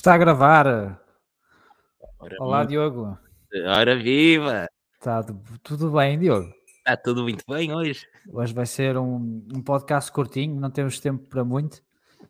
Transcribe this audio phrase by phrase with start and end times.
[0.00, 0.66] Está a gravar.
[2.18, 3.18] Ora, Olá, Diogo.
[3.66, 4.66] Ora viva!
[4.94, 6.50] Está tu- tudo bem, Diogo?
[6.78, 8.06] Está tudo muito bem hoje.
[8.32, 11.82] Hoje vai ser um, um podcast curtinho, não temos tempo para muito.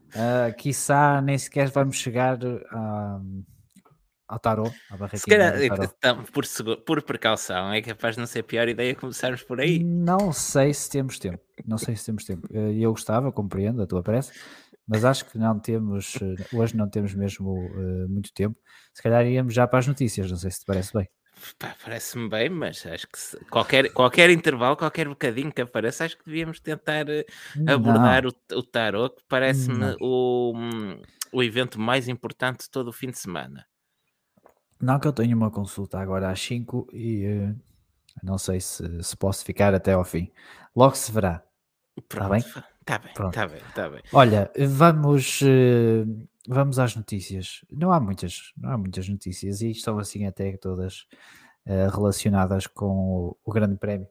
[0.09, 2.41] Uh, quiçá nem sequer vamos chegar
[2.73, 3.21] ah,
[4.27, 6.45] ao tarot, à Se barraquinha calhar, então, por,
[6.79, 9.79] por precaução, é capaz de não ser a pior ideia começarmos por aí.
[9.85, 11.39] Não sei se temos tempo.
[11.65, 12.49] Não sei se temos tempo.
[12.53, 14.33] Eh, Eu gostava, compreendo a tua pressa,
[14.91, 18.59] mas acho que não temos, eh, hoje não temos mesmo eh, muito tempo.
[18.93, 21.09] Se calhar íamos já para as notícias, não sei se te parece bem.
[21.85, 26.25] Parece-me bem, mas acho que se- qualquer, qualquer intervalo, qualquer bocadinho que apareça, acho que
[26.25, 27.25] devíamos tentar eh,
[27.67, 30.53] abordar o, o tarot, que parece-me o,
[31.33, 33.65] o evento mais importante de todo o fim de semana.
[34.81, 37.55] Não que eu tenho uma consulta agora às 5 e eh,
[38.23, 40.31] não sei se, se posso ficar até ao fim.
[40.75, 41.43] Logo se verá.
[42.09, 42.45] Pronto, bem?
[42.91, 44.03] Está bem, está bem, está bem.
[44.13, 46.05] Olha, vamos, eh,
[46.49, 47.65] vamos às notícias.
[47.71, 51.07] Não há muitas, não há muitas notícias e estão assim até todas
[51.67, 54.09] eh, relacionadas com o, Grande Prémio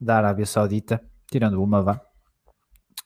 [0.00, 2.00] da Arábia Saudita, tirando uma vá.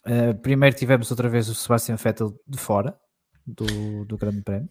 [0.04, 2.98] Eh, primeiro tivemos outra vez o Sebastian Vettel de fora
[3.46, 4.68] do, do Grande Prémio.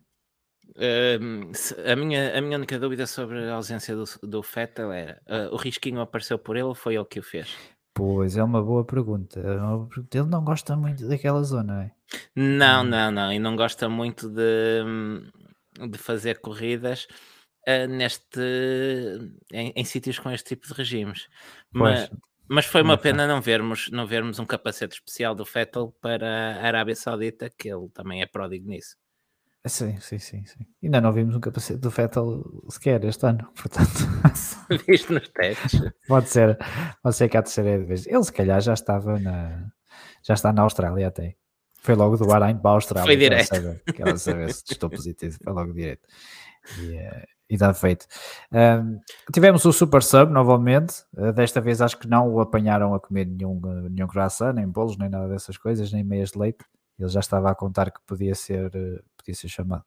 [1.53, 5.49] Se- a, minha, a minha única dúvida sobre a ausência do, do Fettel era ah,
[5.51, 7.57] o risquinho apareceu por ele ou foi ele que o fez?
[7.97, 9.39] Pois é uma boa pergunta.
[9.39, 10.17] é uma boa pergunta.
[10.19, 11.91] Ele não gosta muito daquela zona, é?
[12.35, 15.27] Não, não, não, e não gosta muito de, hum,
[15.89, 17.07] de fazer corridas
[17.67, 18.39] ah, neste
[19.51, 21.27] em, em sítios com este tipo de regimes.
[21.73, 25.43] Mas, Pois, mas foi não uma pena não vermos, não vermos um capacete especial do
[25.43, 28.95] Fettel para a Arábia Saudita, que ele também é pródigo nisso.
[29.67, 30.65] Sim, sim, sim, sim.
[30.83, 33.89] Ainda não vimos um capacete do Vettel sequer este ano, portanto.
[34.87, 35.81] Visto nos testes.
[36.07, 36.57] Pode ser,
[37.01, 38.05] pode ser que a terceira vez.
[38.07, 39.67] Ele se calhar já estava na.
[40.23, 41.35] Já está na Austrália até.
[41.79, 43.05] Foi logo do Bahrein para a Austrália.
[43.07, 43.47] Foi direto.
[43.47, 45.37] saber- Quero saber se estou positivo.
[45.43, 46.07] Foi logo direto.
[46.81, 48.05] E, eh, e está feito.
[48.51, 48.97] Ahm,
[49.33, 50.95] tivemos o Super Sub novamente.
[51.17, 54.67] Eh, desta vez acho que não o apanharam a comer nenhum, eh, nenhum croissant, nem
[54.67, 56.65] bolos, nem nada dessas coisas, nem meias de leite.
[56.99, 59.83] Ele já estava a contar que podia ser, eh, podia ser chamado.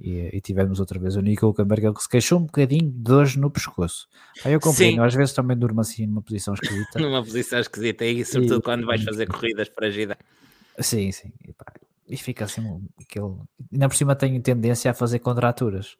[0.00, 3.36] E, e tivemos outra vez o Nico Hulkenberg que se queixou um bocadinho de dores
[3.36, 4.08] no pescoço.
[4.44, 5.06] Aí eu compreendo, Sim.
[5.06, 6.98] às vezes também durmo assim numa posição esquisita.
[7.00, 10.18] Numa posição esquisita aí, sobretudo E- quando vais fazer corridas para a gira.
[10.80, 11.32] Sim, sim.
[11.46, 11.66] E, pá,
[12.08, 13.36] e fica assim aquele.
[13.72, 15.96] Ainda por cima tenho tendência a fazer contraturas.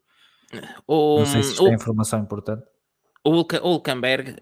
[0.87, 2.65] O, Não sei se isto o, é informação importante.
[3.25, 4.37] o Hulkenberg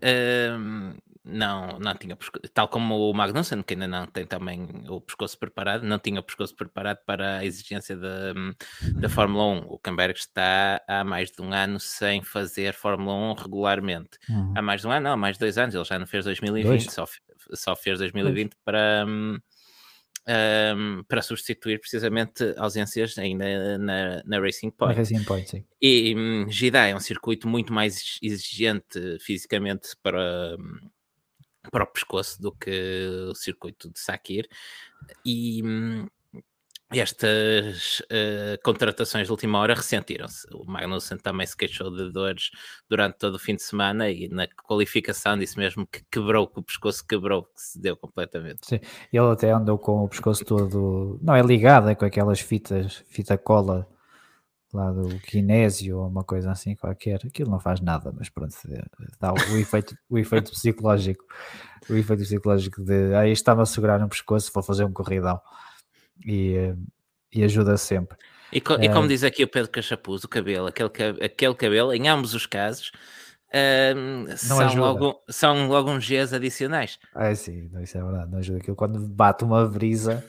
[0.58, 0.94] hum,
[1.24, 5.38] não, não tinha pescoço, tal como o Magnussen, que ainda não tem também o pescoço
[5.38, 8.54] preparado, não tinha o pescoço preparado para a exigência da, hum,
[8.98, 9.58] da Fórmula 1.
[9.58, 14.18] O Hulkenberg está há mais de um ano sem fazer Fórmula 1 regularmente.
[14.28, 14.54] Uhum.
[14.56, 16.24] Há mais de um ano, não, há mais de dois anos, ele já não fez
[16.24, 16.92] 2020, Dois?
[16.92, 17.04] só,
[17.52, 19.38] só fez 2020 para, hum,
[20.26, 24.98] hum, para substituir precisamente ausências ainda na, na Racing Na Point.
[24.98, 25.64] Racing Point, sim.
[25.82, 26.14] E
[26.48, 30.90] Jeddah é um circuito muito mais exigente fisicamente para, hum,
[31.70, 34.48] para o pescoço do que o circuito de Sakir.
[35.24, 36.06] E hum,
[36.92, 40.46] estas eh, contratações de última hora ressentiram-se.
[40.52, 42.50] O Magnussen também se queixou de dores
[42.88, 46.62] durante todo o fim de semana e na qualificação disse mesmo que quebrou, que o
[46.62, 48.66] pescoço quebrou, que se deu completamente.
[48.66, 48.80] Sim.
[49.12, 51.20] Ele até andou com o pescoço todo.
[51.22, 53.86] Não, é ligado, é com aquelas fitas, fita cola
[54.72, 57.20] lá do kinésio ou uma coisa assim qualquer.
[57.26, 58.82] Aquilo não faz nada, mas pronto, é,
[59.20, 61.24] dá o efeito, o efeito psicológico.
[61.88, 65.40] O efeito psicológico de aí está-me a segurar no pescoço, vou fazer um corridão.
[66.24, 66.74] E, eh,
[67.32, 68.16] e ajuda sempre.
[68.52, 70.90] E, e como Eh, diz aqui o Pedro Cachapuz, o cabelo, aquele,
[71.24, 72.90] aquele cabelo, em ambos os casos,
[73.96, 74.80] hum, são, ajuda.
[74.80, 76.98] logo, são logo uns Gs adicionais.
[77.16, 78.76] É sim, não, isso é verdade, não ajuda aquilo.
[78.76, 80.22] Quando bate uma brisa,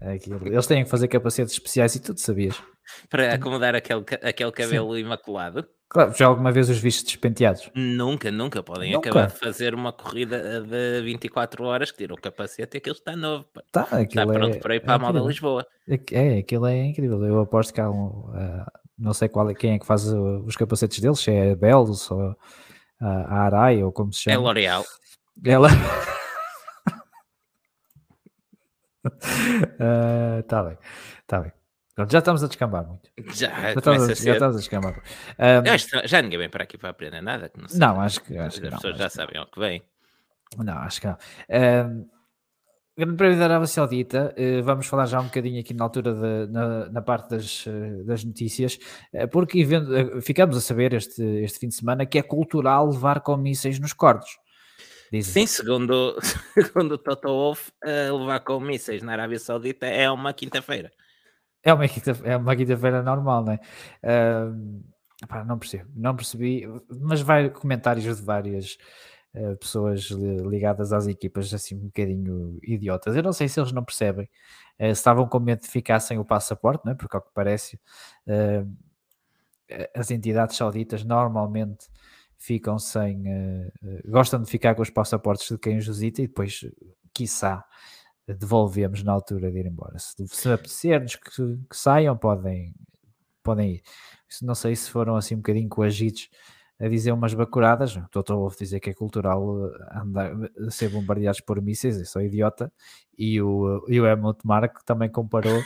[0.00, 2.62] aquilo- eles têm que fazer capacetes especiais e tudo sabias.
[3.08, 5.66] Para acomodar aquele, aquele cabelo imaculado.
[5.88, 7.70] Claro, já alguma vez os vistos despenteados?
[7.74, 9.08] Nunca, nunca podem Nunca.
[9.08, 13.14] acabar de fazer uma corrida de 24 horas que tira o capacete e aquilo está
[13.14, 13.46] novo.
[13.70, 15.28] Tá, Está pronto é, para ir é para a moda incrível.
[15.28, 15.66] Lisboa.
[16.10, 17.24] É, aquilo é incrível.
[17.24, 18.32] Eu aposto que há um.
[18.34, 18.66] ah,
[18.98, 21.56] não sei qual é, quem é que faz uh, os capacetes deles, se é a
[21.56, 22.34] Belos ou
[23.00, 24.48] a, a Arai ou como se É chama.
[24.48, 24.84] L'Oreal.
[25.44, 25.68] Ela.
[30.40, 30.78] Está bem,
[31.20, 31.52] está bem.
[31.96, 33.10] Pronto, já estamos a descambar muito.
[33.34, 35.02] Já Já estamos a, a já estamos a descambar.
[35.02, 37.48] Que já ninguém vem para aqui para aprender nada.
[37.48, 37.80] que não, sei.
[37.80, 38.70] não, acho que, acho As que não.
[38.76, 39.82] pessoas já acho que- sabem ao que vem.
[40.58, 41.16] Não, acho que não.
[41.50, 42.04] Ahm,
[42.98, 46.50] Grande Prémio da Arábia Saudita, eh, vamos falar já um bocadinho aqui na altura de-
[46.52, 48.78] na, na parte das, eh, das notícias,
[49.12, 53.20] eh, porque evento- ficamos a saber este, este fim de semana que é cultural levar
[53.20, 54.38] com mísseis nos cordos.
[55.12, 55.42] Dizem.
[55.42, 56.16] Sim, segundo,
[56.72, 60.90] segundo o Toto Wolff, levar com mísseis na Arábia Saudita é uma quinta-feira.
[61.66, 63.60] É uma quinta-feira é uma quinta normal, não é?
[64.02, 68.78] Uh, pá, não percebo, não percebi, mas vai comentários de várias
[69.34, 73.16] uh, pessoas ligadas às equipas assim um bocadinho idiotas.
[73.16, 74.26] Eu não sei se eles não percebem,
[74.78, 76.94] uh, estavam com medo de ficar sem o passaporte, não é?
[76.94, 77.78] porque ao que parece
[79.92, 81.88] as entidades sauditas normalmente
[82.38, 83.24] ficam sem,
[84.04, 86.64] gostam de ficar com os passaportes de quem os visita e depois,
[87.12, 87.64] quiçá,
[88.34, 89.98] devolvemos na altura de ir embora.
[89.98, 92.74] Se, se apetecer-nos que, que, saiam, podem,
[93.42, 93.82] podem ir.
[94.42, 96.28] Não sei se foram assim um bocadinho coagidos
[96.78, 97.96] a dizer umas bacuradas.
[97.96, 100.32] O Toto Wolff dizer que é cultural eh, andar,
[100.70, 102.72] ser bombardeados por mísseis, eu sou idiota.
[103.16, 105.62] E o, e o Helmut Mark também comparou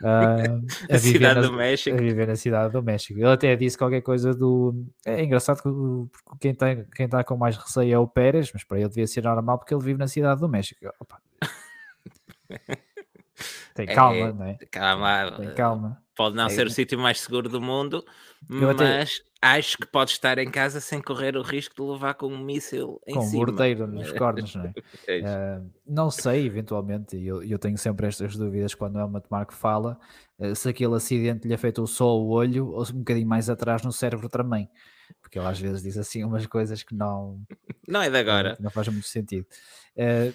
[0.00, 3.18] Uh, a, a, viver na, a, viver na, cidade do México.
[3.18, 4.86] Ele até disse qualquer coisa do.
[5.04, 8.78] É engraçado que quem está quem tá com mais receio é o Pérez, mas para
[8.78, 10.80] ele devia ser normal porque ele vive na cidade do México.
[10.98, 11.20] Opa.
[13.74, 14.58] Tem calma, é, não é?
[14.70, 15.32] Calma.
[15.36, 16.02] Tem calma.
[16.16, 18.04] Pode não é, ser o sítio mais seguro do mundo,
[18.46, 19.06] mas até...
[19.40, 23.00] acho que pode estar em casa sem correr o risco de levar com um míssil
[23.06, 23.32] em com cima.
[23.32, 24.74] Com um bordeiro nos cornos, não é?
[25.08, 25.20] é
[25.58, 29.54] uh, não sei, eventualmente, e eu, eu tenho sempre estas dúvidas quando é uma Marco
[29.54, 29.98] fala,
[30.38, 33.92] uh, se aquele acidente lhe afetou só o olho ou um bocadinho mais atrás no
[33.92, 34.68] cérebro também.
[35.22, 37.42] Porque ele às vezes diz assim umas coisas que não...
[37.88, 38.50] Não é de agora.
[38.58, 39.46] Não, não faz muito sentido.
[39.96, 40.34] Uh,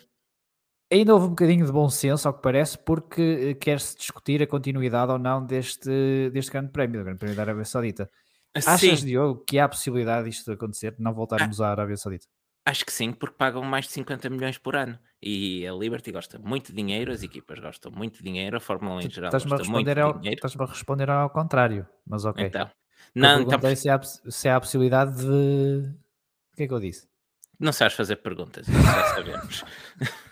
[0.91, 4.47] Ainda houve um bocadinho de bom senso, ao que parece, porque eh, quer-se discutir a
[4.47, 8.09] continuidade ou não deste, deste grande prémio, do grande prémio da Arábia Saudita.
[8.53, 9.05] Achas, sim.
[9.05, 12.27] Diogo, que há possibilidade disto acontecer, de não voltarmos ah, à Arábia Saudita?
[12.65, 14.97] Acho que sim, porque pagam mais de 50 milhões por ano.
[15.21, 18.95] E a Liberty gosta muito de dinheiro, as equipas gostam muito de dinheiro, a Fórmula
[18.95, 20.37] 1 em geral gosta muito de ao, dinheiro.
[20.37, 22.45] Estás-me a responder ao contrário, mas ok.
[22.45, 22.69] Então,
[23.13, 23.75] não, então...
[23.75, 25.89] se, há, se há a possibilidade de...
[26.53, 27.07] O que é que eu disse?
[27.59, 29.63] Não sabes fazer perguntas, já sabemos.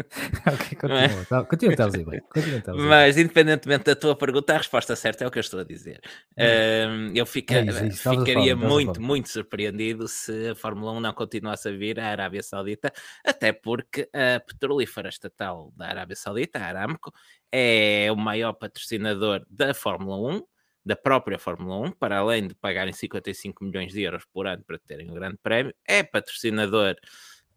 [0.46, 1.08] ok, continua.
[1.08, 1.28] Mas...
[1.28, 2.20] Tá, continua, bem.
[2.30, 5.64] Continua, Mas, independentemente da tua pergunta, a resposta certa é o que eu estou a
[5.64, 6.00] dizer.
[6.36, 8.10] Um, eu fica, é isso, é isso.
[8.10, 12.92] ficaria muito, muito surpreendido se a Fórmula 1 não continuasse a vir à Arábia Saudita,
[13.24, 17.12] até porque a petrolífera estatal da Arábia Saudita, a Aramco,
[17.52, 20.42] é o maior patrocinador da Fórmula 1
[20.84, 24.78] da própria Fórmula 1, para além de pagarem 55 milhões de euros por ano para
[24.78, 26.96] terem o um grande prémio, é patrocinador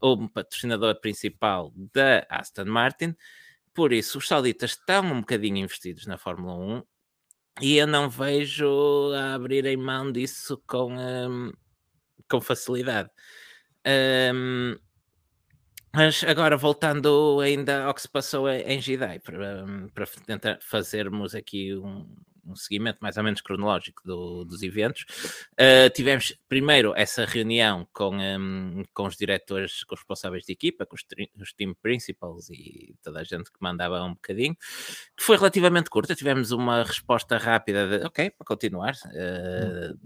[0.03, 3.15] o patrocinador principal da Aston Martin.
[3.73, 6.83] Por isso, os sauditas estão um bocadinho investidos na Fórmula 1
[7.61, 11.51] e eu não vejo a abrirem mão disso com, um,
[12.29, 13.09] com facilidade.
[13.87, 14.75] Um,
[15.95, 21.33] mas agora voltando ainda ao que se passou em Jedi, para, hum, para tentar fazermos
[21.33, 22.13] aqui um,
[22.45, 25.05] um seguimento mais ou menos cronológico do, dos eventos.
[25.53, 30.85] Uh, tivemos primeiro essa reunião com, um, com os diretores, com os responsáveis de equipa,
[30.85, 31.05] com os,
[31.39, 34.55] os team principals e toda a gente que mandava um bocadinho,
[35.15, 36.15] que foi relativamente curta.
[36.15, 38.93] Tivemos uma resposta rápida de ok, para continuar.
[39.05, 39.97] Uh,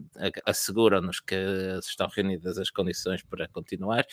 [0.46, 1.36] Asseguram-nos que
[1.80, 4.06] estão reunidas as condições para continuar.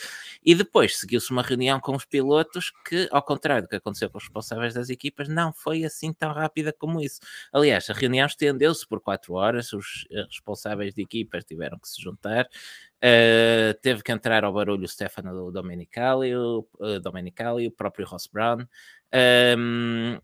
[0.44, 4.19] E depois seguiu-se uma reunião com os pilotos que, ao contrário do que aconteceu com
[4.19, 7.21] os responsáveis das equipas, não foi assim tão rápida como isso.
[7.53, 11.88] Aliás, a reunião reunião estendeu-se por quatro horas, os eh, responsáveis de equipas tiveram que
[11.88, 17.73] se juntar, uh, teve que entrar ao barulho o Stefano Domenicali, o, uh, Domenicali, o
[17.73, 18.61] próprio Ross Brown.
[18.61, 18.66] Um,
[19.12, 20.21] ehm,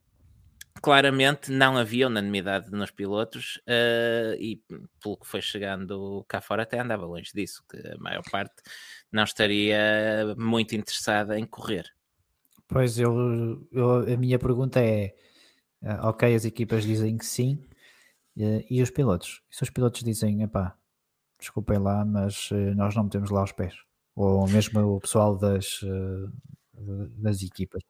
[0.83, 4.63] claramente não havia unanimidade nos pilotos uh, e
[5.03, 8.55] pelo que foi chegando cá fora até andava longe disso, que a maior parte
[9.13, 11.85] não estaria muito interessada em correr.
[12.67, 15.15] Pois eu, eu a minha pergunta é
[16.03, 17.59] ok, as equipas dizem que sim,
[18.41, 19.43] e, e os pilotos?
[19.51, 20.77] E se os pilotos dizem, epá,
[21.39, 23.75] desculpem lá, mas uh, nós não metemos lá os pés?
[24.15, 26.31] Ou mesmo o pessoal das, uh,
[27.19, 27.83] das equipas?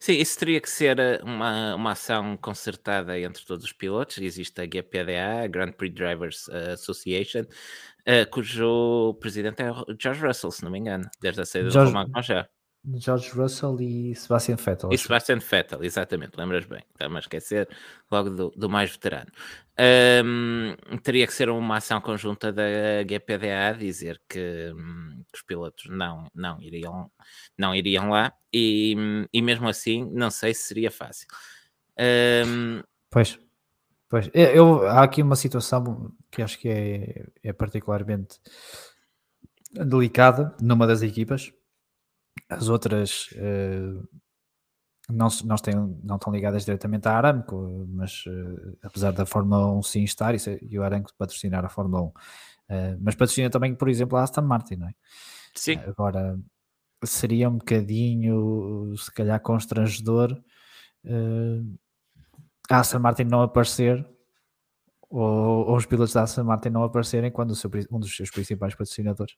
[0.00, 4.16] Sim, isso teria que ser eh, uma, uma ação concertada entre todos os pilotos.
[4.16, 10.50] Existe a GPDA, a Grand Prix Drivers Association, uh, cujo presidente é o George Russell,
[10.50, 11.92] se não me engano, desde a saída George...
[11.92, 12.48] do Romain já.
[12.94, 14.90] George Russell e Sebastian Vettel.
[14.92, 16.82] E Sebastian Vettel, exatamente, lembras bem.
[16.92, 17.68] Estava a esquecer
[18.10, 19.30] logo do, do mais veterano.
[20.24, 22.62] Um, teria que ser uma ação conjunta da
[23.02, 27.10] GPDA dizer que, um, que, os pilotos não, não, iriam,
[27.58, 28.96] não iriam lá e,
[29.32, 31.26] e mesmo assim não sei se seria fácil.
[32.46, 33.38] Um, pois,
[34.08, 34.30] pois.
[34.32, 38.38] Eu, há aqui uma situação que acho que é, é particularmente
[39.72, 41.52] delicada numa das equipas
[42.48, 44.08] as outras uh,
[45.08, 49.82] não, não, têm, não estão ligadas diretamente à Aramco, mas uh, apesar da Fórmula 1
[49.82, 52.12] sim estar e, e o Aramco patrocinar a Fórmula 1, uh,
[52.68, 54.94] eh, mas patrocina também, por exemplo, a Aston Martin, não é?
[55.54, 55.78] Sim.
[55.86, 56.38] agora,
[57.04, 60.38] seria um bocadinho, se calhar, constrangedor
[62.68, 64.04] a Aston Martin não aparecer
[65.08, 68.74] ou, ou, os pilotos da Aston Martin não aparecerem quando seu, um dos seus principais
[68.74, 69.34] patrocinadores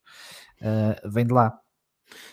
[0.63, 1.59] uh, vem de lá.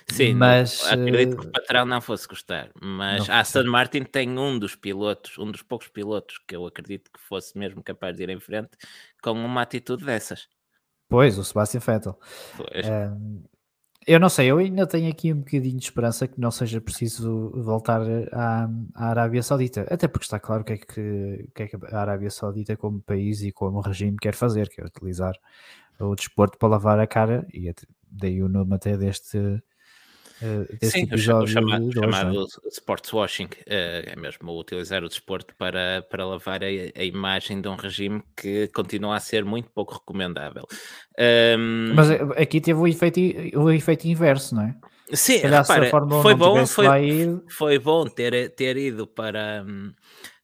[0.08, 4.38] Sim, mas não, acredito que o patrão não fosse gostar, mas a Aston Martin tem
[4.38, 8.24] um dos pilotos, um dos poucos pilotos que eu acredito que fosse mesmo capaz de
[8.24, 8.70] ir em frente
[9.22, 10.48] com uma atitude dessas.
[11.10, 12.20] Pois, o Sebastian Vettel.
[14.08, 17.50] eu não sei, eu ainda tenho aqui um bocadinho de esperança que não seja preciso
[17.56, 18.02] voltar
[18.32, 21.78] à, à Arábia Saudita, até porque está claro o que, é que, que, é que
[21.92, 25.34] a Arábia Saudita, como país e como regime, quer fazer, quer utilizar
[26.00, 27.74] o desporto para lavar a cara, e
[28.10, 29.62] daí o nome até deste, uh,
[30.84, 31.48] Sim, episódio.
[31.48, 32.68] Chamado, hoje, chamado é?
[32.70, 37.68] sports washing uh, é mesmo utilizar o desporto para, para lavar a, a, imagem de
[37.68, 40.68] um regime que continua a ser muito pouco recomendável.
[41.58, 41.94] Um...
[41.96, 43.20] Mas eh, aqui teve o efeito,
[43.58, 44.76] o efeito inverso, não é?
[45.14, 45.90] Sim, repara,
[46.22, 46.88] foi bom, foi,
[47.48, 49.64] foi bom ter, ter ido para.
[49.66, 49.94] Um,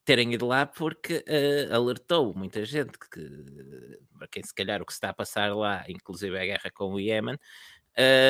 [0.05, 4.93] terem ido lá porque uh, alertou muita gente que, para quem se calhar o que
[4.93, 7.37] se está a passar lá, inclusive a guerra com o Iémen,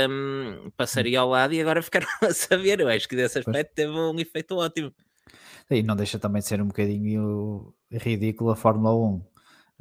[0.10, 2.80] um, passaria ao lado e agora ficaram a saber.
[2.80, 4.94] Eu acho que desse aspecto teve um efeito ótimo.
[5.70, 9.16] E não deixa também de ser um bocadinho ridículo a Fórmula 1.
[9.16, 9.26] Uh,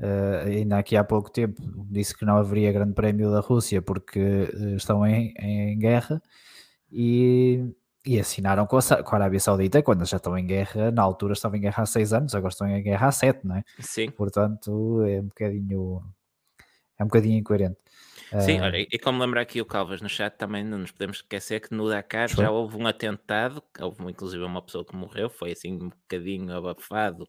[0.02, 4.18] eh, ainda aqui há pouco tempo disse que não haveria grande prémio da Rússia porque
[4.18, 6.23] uh, estão em, em guerra
[6.90, 11.02] e e assinaram com a, com a, Arábia Saudita quando já estão em guerra, na
[11.02, 13.64] altura estavam em guerra há seis anos, agora estão em guerra há sete, não é?
[13.78, 14.11] Sim.
[14.11, 16.02] Portanto, é um bocadinho
[16.99, 17.78] é um bocadinho incoerente.
[18.40, 21.16] Sim, uh, olha, e como lembrar aqui o Calvas no chat, também não nos podemos
[21.16, 25.52] esquecer que no Dakar já houve um atentado, houve inclusive uma pessoa que morreu, foi
[25.52, 27.26] assim um bocadinho abafado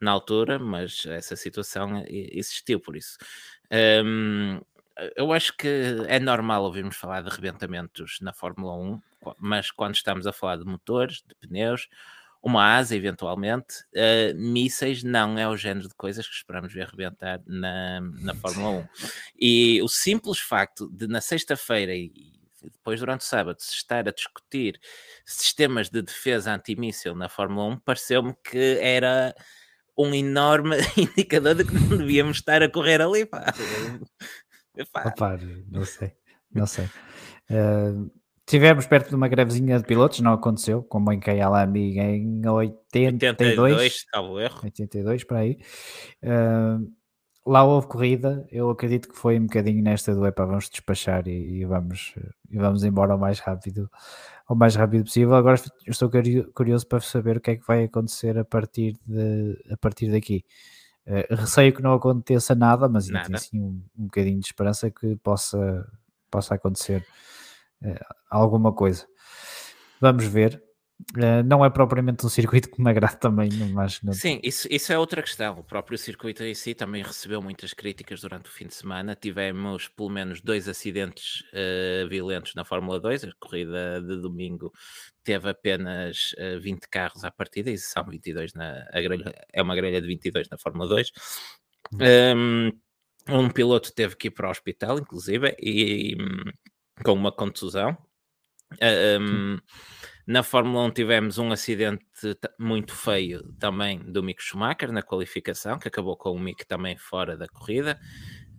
[0.00, 3.16] na altura, mas essa situação existiu por isso.
[4.04, 4.60] Um,
[5.16, 5.68] eu acho que
[6.06, 9.00] é normal ouvirmos falar de arrebentamentos na Fórmula 1,
[9.38, 11.88] mas quando estamos a falar de motores, de pneus,
[12.42, 17.40] uma asa eventualmente, uh, mísseis não é o género de coisas que esperamos ver arrebentar
[17.46, 18.88] na, na Fórmula 1.
[19.40, 22.12] E o simples facto de na sexta-feira e
[22.62, 24.78] depois durante o sábado se estar a discutir
[25.24, 29.34] sistemas de defesa antimíssil na Fórmula 1, pareceu-me que era
[29.96, 33.24] um enorme indicador de que não devíamos estar a correr ali.
[33.24, 33.44] Pá.
[35.06, 35.38] Opa,
[35.70, 36.12] não sei,
[36.52, 36.86] não sei.
[37.48, 38.10] Uh,
[38.46, 43.32] tivemos perto de uma grevezinha de pilotos, não aconteceu, como em Kyalami em 82.
[43.32, 44.60] 82, salvo erro.
[44.62, 45.58] 82, para aí.
[46.22, 46.92] Uh,
[47.46, 51.60] lá houve corrida, eu acredito que foi um bocadinho nesta do EPA, vamos despachar e,
[51.60, 52.14] e, vamos,
[52.50, 53.90] e vamos embora o mais rápido,
[54.48, 55.34] o mais rápido possível.
[55.34, 56.10] Agora estou
[56.54, 60.44] curioso para saber o que é que vai acontecer a partir, de, a partir daqui.
[61.06, 64.90] Uh, receio que não aconteça nada, mas ainda tenho assim um, um bocadinho de esperança
[64.90, 65.86] que possa,
[66.30, 67.06] possa acontecer
[68.30, 69.06] alguma coisa.
[70.00, 70.62] Vamos ver.
[71.16, 74.98] Uh, não é propriamente um circuito que me agrada também, mas sim, isso, isso é
[74.98, 75.58] outra questão.
[75.58, 79.16] O próprio circuito em si também recebeu muitas críticas durante o fim de semana.
[79.16, 83.24] Tivemos pelo menos dois acidentes uh, violentos na Fórmula 2.
[83.24, 84.72] A corrida de domingo
[85.24, 90.00] teve apenas uh, 20 carros à partida, e são 22 na grelha, é uma grelha
[90.00, 91.10] de 22 na Fórmula 2.
[92.00, 92.70] Um,
[93.28, 96.52] um piloto teve que ir para o hospital, inclusive, e, um,
[97.02, 97.96] com uma contusão.
[99.20, 99.58] Um,
[100.26, 102.04] na Fórmula 1 tivemos um acidente
[102.58, 107.36] muito feio também do Mick Schumacher na qualificação, que acabou com o Mick também fora
[107.36, 108.00] da corrida.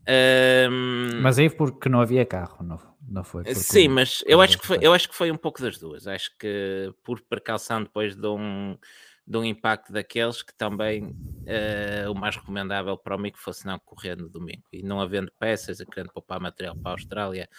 [0.07, 1.21] Um...
[1.21, 3.43] Mas aí porque não havia carro, não, não foi?
[3.55, 6.07] Sim, mas eu acho, que foi, eu acho que foi um pouco das duas.
[6.07, 8.77] Acho que por precaução depois de um,
[9.25, 13.79] de um impacto daqueles que também uh, o mais recomendável para o Mick fosse não
[13.79, 14.63] correr no domingo.
[14.71, 17.49] E não havendo peças, querendo poupar material para a Austrália,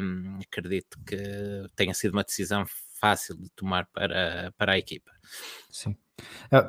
[0.00, 1.16] um, acredito que
[1.74, 2.64] tenha sido uma decisão
[3.00, 5.10] fácil de tomar para, para a equipa.
[5.70, 5.96] Sim.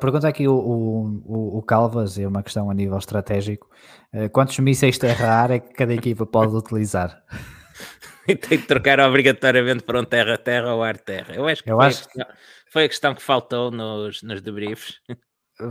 [0.00, 3.70] Pergunta aqui o, o, o Calvas, é uma questão a nível estratégico.
[4.12, 7.22] Ah, quantos mísseis terra-ar é que cada equipa pode utilizar?
[8.26, 11.34] Tem que trocar obrigatoriamente para um terra-terra ou ar-terra.
[11.34, 12.72] Eu acho que, Eu foi, acho a questão, que...
[12.72, 15.00] foi a questão que faltou nos, nos debriefs.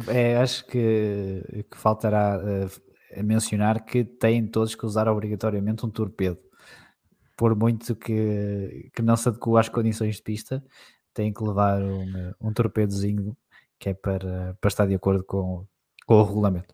[0.07, 6.39] É, acho que, que faltará uh, mencionar que têm todos que usar obrigatoriamente um torpedo
[7.35, 10.63] por muito que, que não se adequa às condições de pista,
[11.13, 13.35] tem que levar um, um torpedozinho
[13.79, 15.65] que é para, para estar de acordo com,
[16.05, 16.73] com o regulamento.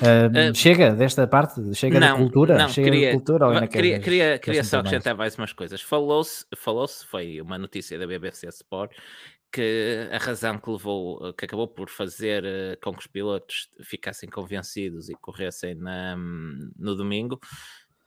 [0.00, 1.74] Uh, uh, chega desta parte?
[1.74, 2.58] Chega não, da cultura?
[2.58, 5.52] Não, chega queria, da cultura ou ainda queria, queres, queria, queria só acrescentar mais umas
[5.52, 5.80] coisas.
[5.80, 8.92] Falou-se, falou-se, foi uma notícia da BBC Sport,
[9.52, 14.28] que a razão que levou, que acabou por fazer uh, com que os pilotos ficassem
[14.28, 17.38] convencidos e corressem na, no domingo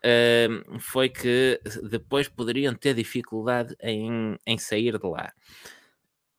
[0.05, 1.59] uh, foi que
[1.89, 5.33] depois poderiam ter dificuldade em, em sair de lá.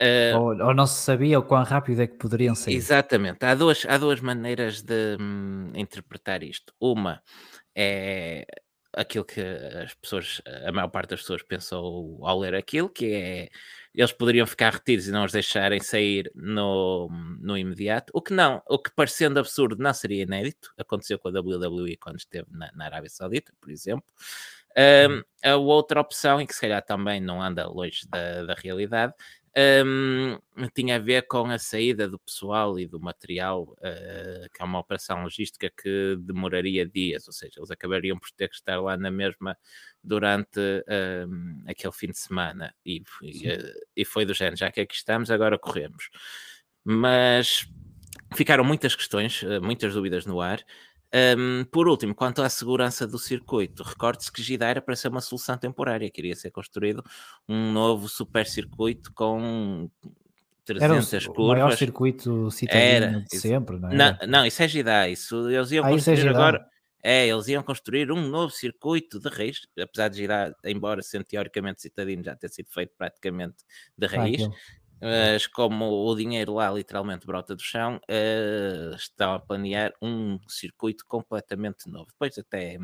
[0.00, 2.74] Uh, ou, ou, não se sabia o quão rápido é que poderiam sair.
[2.74, 3.44] Exatamente.
[3.44, 6.74] Há duas, há duas maneiras de hum, interpretar isto.
[6.78, 7.22] Uma
[7.74, 8.46] é
[8.96, 13.48] aquilo que as pessoas, a maior parte das pessoas pensou ao ler aquilo, que é
[13.94, 17.08] eles poderiam ficar retidos e não os deixarem sair no,
[17.40, 21.40] no imediato, o que não, o que parecendo absurdo não seria inédito, aconteceu com a
[21.40, 24.04] WWE quando esteve na, na Arábia Saudita, por exemplo.
[24.76, 29.14] Um, a outra opção, e que se calhar também não anda longe da, da realidade,
[29.56, 30.38] um,
[30.74, 34.78] tinha a ver com a saída do pessoal e do material, uh, que é uma
[34.78, 39.10] operação logística que demoraria dias, ou seja, eles acabariam por ter que estar lá na
[39.10, 39.56] mesma
[40.04, 40.60] durante
[41.26, 42.74] um, aquele fim de semana.
[42.84, 46.10] E, e, uh, e foi do género, já que aqui estamos, agora corremos.
[46.84, 47.66] Mas
[48.34, 50.62] ficaram muitas questões, uh, muitas dúvidas no ar.
[51.14, 55.20] Um, por último, quanto à segurança do circuito, recorde-se que Gida era para ser uma
[55.20, 57.02] solução temporária, queria ser construído
[57.48, 59.88] um novo super circuito com
[60.64, 61.44] 300 era o, curvas.
[61.44, 63.94] O maior circuito citadino de sempre, não é?
[63.94, 66.66] Não, não, isso é Gida, isso eles iam ah, construir é agora.
[67.02, 71.80] É, eles iam construir um novo circuito de raiz, apesar de girar, embora sendo teoricamente
[71.80, 73.58] citadino, já ter sido feito praticamente
[73.96, 74.42] de raiz.
[74.42, 74.50] Ah,
[75.00, 81.04] mas como o dinheiro lá literalmente brota do chão, uh, estão a planear um circuito
[81.06, 82.06] completamente novo.
[82.06, 82.78] Depois até,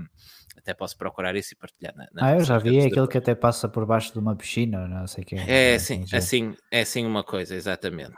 [0.57, 1.95] até posso procurar isso e partilhar.
[1.97, 4.87] Na, ah, eu já vi, é aquele que até passa por baixo de uma piscina,
[4.87, 5.75] não sei o que é.
[5.75, 8.17] É, sim, assim, é assim uma coisa, exatamente.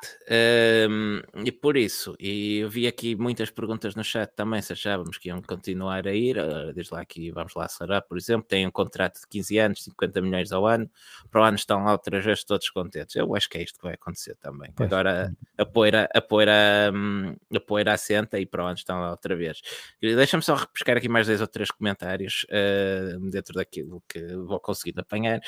[0.90, 5.18] Um, e por isso, e eu vi aqui muitas perguntas no chat também, se achávamos
[5.18, 6.36] que iam continuar a ir,
[6.74, 10.20] desde lá aqui, vamos lá, Sará, por exemplo, tem um contrato de 15 anos, 50
[10.20, 10.90] milhões ao ano,
[11.30, 13.14] para o ano estão lá outras vezes todos contentes.
[13.14, 14.72] Eu acho que é isto vai acontecer também.
[14.74, 14.90] Pois.
[14.90, 19.60] Agora a poeira, a, poeira, hum, a poeira assenta e pronto, estão lá outra vez.
[20.00, 24.98] Deixa-me só repescar aqui mais dois ou três comentários uh, dentro daquilo que vou conseguir
[24.98, 25.40] apanhar.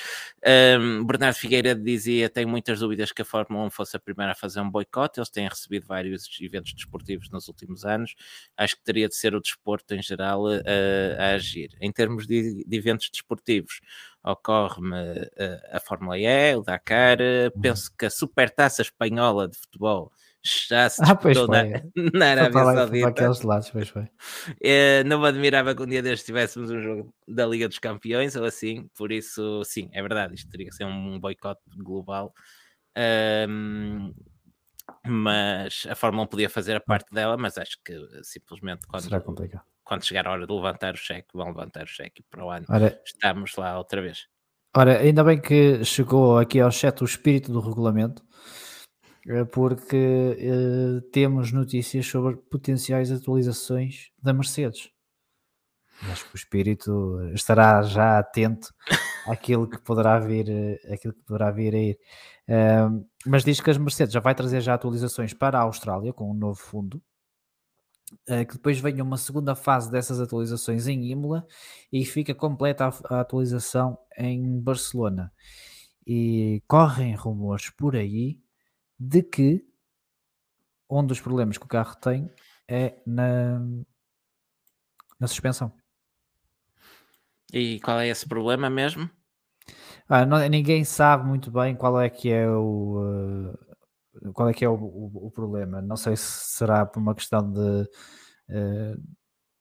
[0.80, 4.34] Um, Bernardo Figueira dizia: Tenho muitas dúvidas que a Fórmula 1 fosse a primeira a
[4.34, 5.18] fazer um boicote.
[5.18, 8.14] Eles têm recebido vários eventos desportivos nos últimos anos.
[8.56, 10.62] Acho que teria de ser o desporto em geral uh,
[11.18, 11.70] a agir.
[11.80, 13.80] Em termos de, de eventos desportivos,
[14.26, 20.10] ocorre-me uh, a Fórmula E, o Dakar, uh, penso que a Supertaça Espanhola de Futebol
[20.68, 23.08] já se ah, na, na Arábia Saudita.
[23.08, 24.02] Aqueles lados, pois foi.
[24.02, 28.36] Uh, não me admirava que um dia destes tivéssemos um jogo da Liga dos Campeões
[28.36, 32.32] ou assim, por isso, sim, é verdade, isto teria que ser um boicote global.
[33.48, 34.12] Um,
[35.08, 39.20] mas a Fórmula 1 podia fazer a parte dela, mas acho que simplesmente quando, Será
[39.20, 42.50] complicado quando chegar a hora de levantar o cheque, vão levantar o cheque para o
[42.50, 44.26] ano ora, estamos lá outra vez.
[44.76, 48.22] Ora, ainda bem que chegou aqui ao chat o espírito do regulamento,
[49.28, 54.90] eh, porque eh, temos notícias sobre potenciais atualizações da Mercedes.
[56.10, 58.68] Acho que o espírito estará já atento
[59.26, 61.98] àquilo que poderá vir, eh, àquilo que poderá vir a ir.
[62.48, 66.30] Uh, mas diz que as Mercedes já vai trazer já atualizações para a Austrália com
[66.30, 67.02] um novo fundo
[68.28, 71.46] eh, que depois venha uma segunda fase dessas atualizações em Imola
[71.92, 75.32] e fica completa a, a atualização em Barcelona.
[76.06, 78.40] E correm rumores por aí
[78.98, 79.66] de que
[80.88, 82.30] um dos problemas que o carro tem
[82.68, 83.58] é na,
[85.18, 85.72] na suspensão.
[87.52, 89.10] E qual é esse problema mesmo?
[90.08, 93.52] Ah, não, ninguém sabe muito bem qual é que é o,
[94.22, 95.82] uh, qual é que é o, o, o, problema?
[95.82, 99.02] Não sei se será por uma questão de uh,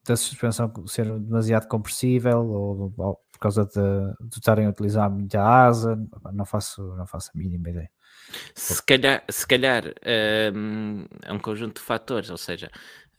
[0.07, 5.41] da suspensão ser demasiado compressível ou, ou por causa de, de estarem a utilizar muita
[5.41, 5.99] asa,
[6.31, 7.89] não faço, não faço a mínima ideia.
[8.53, 9.83] Se calhar, se calhar
[10.55, 12.69] um, é um conjunto de fatores, ou seja,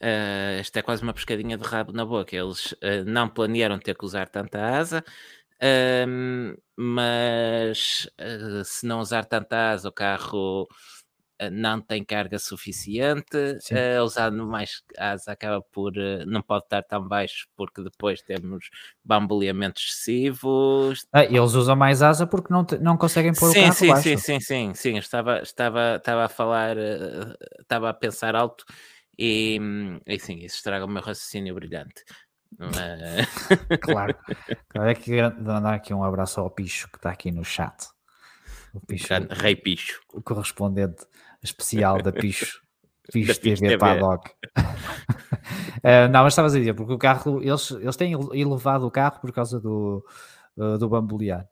[0.00, 2.34] uh, esta é quase uma pescadinha de rabo na boca.
[2.34, 5.04] Eles uh, não planearam ter que usar tanta asa,
[5.62, 10.68] um, mas uh, se não usar tanta asa, o carro
[11.38, 16.82] eh, não tem carga suficiente, uh, usando mais asa acaba por uh, não pode estar
[16.82, 18.70] tão baixo porque depois temos
[19.04, 20.94] bamboleamento excessivo.
[21.12, 24.02] Ah, eles usam mais asa porque não, não conseguem pôr sim, o carro sim, baixo.
[24.02, 28.64] Sim, sim, sim, sim, estava, estava, estava a falar, uh, estava a pensar alto
[29.18, 29.60] e,
[30.06, 32.02] e sim, isso estraga o meu raciocínio brilhante.
[33.80, 34.14] Claro,
[34.68, 37.88] claro, é que dar aqui um abraço ao Picho que está aqui no chat.
[38.72, 41.06] O Picho, Rei Picho, o correspondente
[41.42, 42.60] especial da Picho.
[43.12, 44.30] Picho da TV, TV Paddock.
[44.58, 49.20] uh, não, mas estavas a dizer, porque o carro, eles, eles têm elevado o carro
[49.20, 50.04] por causa do,
[50.56, 51.48] uh, do bambolear.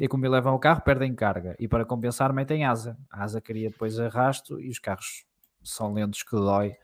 [0.00, 1.54] E como elevam o carro, perdem carga.
[1.60, 2.98] E para compensar, metem asa.
[3.10, 5.24] A asa cria depois arrasto e os carros
[5.62, 6.74] são lentos que dói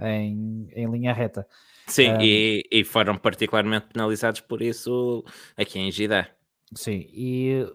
[0.00, 1.46] em, em linha reta.
[1.86, 5.24] Sim, um, e, e, foram particularmente penalizados por isso
[5.56, 6.28] aqui em Gidá.
[6.74, 7.66] Sim, e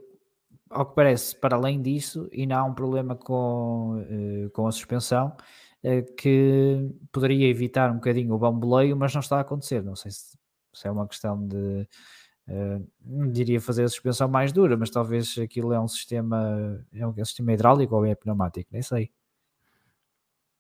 [0.70, 5.36] ao que parece, para além disso, ainda há um problema com, uh, com a suspensão
[5.84, 9.84] uh, que poderia evitar um bocadinho o bamboleio, mas não está a acontecer.
[9.84, 10.38] Não sei se,
[10.74, 11.88] se é uma questão de.
[12.48, 17.08] Uh, não diria fazer a suspensão mais dura, mas talvez aquilo é um sistema é
[17.08, 19.12] um, é um sistema hidráulico ou é pneumático, nem sei.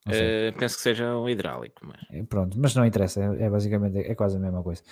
[0.07, 2.01] Uh, penso que seja um hidráulico, mas...
[2.11, 4.83] É, pronto, mas não interessa, é, é basicamente é quase a mesma coisa.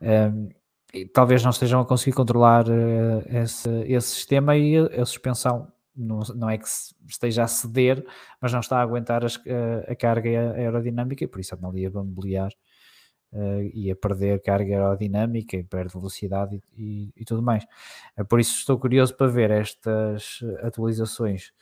[0.00, 0.50] Um,
[1.12, 6.20] talvez não estejam a conseguir controlar uh, esse, esse sistema e a, a suspensão não,
[6.36, 6.66] não, é que
[7.08, 8.06] esteja a ceder,
[8.40, 11.84] mas não está a aguentar as, a, a, carga aerodinâmica e por isso anda ali
[11.84, 12.52] a bambolear
[13.32, 17.66] uh, e a perder carga aerodinâmica e perde velocidade e, e, e tudo mais.
[18.28, 21.52] Por isso estou curioso para ver estas atualizações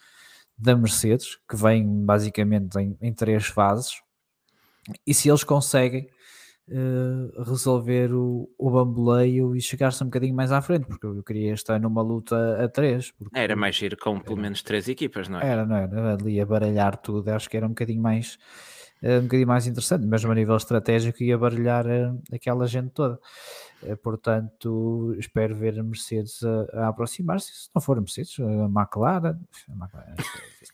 [0.61, 4.01] da Mercedes, que vem basicamente em, em três fases,
[5.07, 6.09] e se eles conseguem
[6.69, 11.53] uh, resolver o, o bamboleio e chegar-se um bocadinho mais à frente, porque eu queria
[11.53, 13.13] estar numa luta a três.
[13.35, 15.47] Era mais giro com pelo menos três equipas, não é?
[15.47, 16.15] Era, não era?
[16.15, 18.39] Ali a baralhar tudo, acho que era um bocadinho mais.
[19.03, 23.19] Uh, um bocadinho mais interessante, mesmo a nível estratégico, ia baralhar uh, aquela gente toda.
[23.83, 27.47] Eh, portanto, espero ver a Mercedes a, a aproximar-se.
[27.47, 29.39] Se não for a Mercedes, a McLaren.
[29.69, 30.15] A McLaren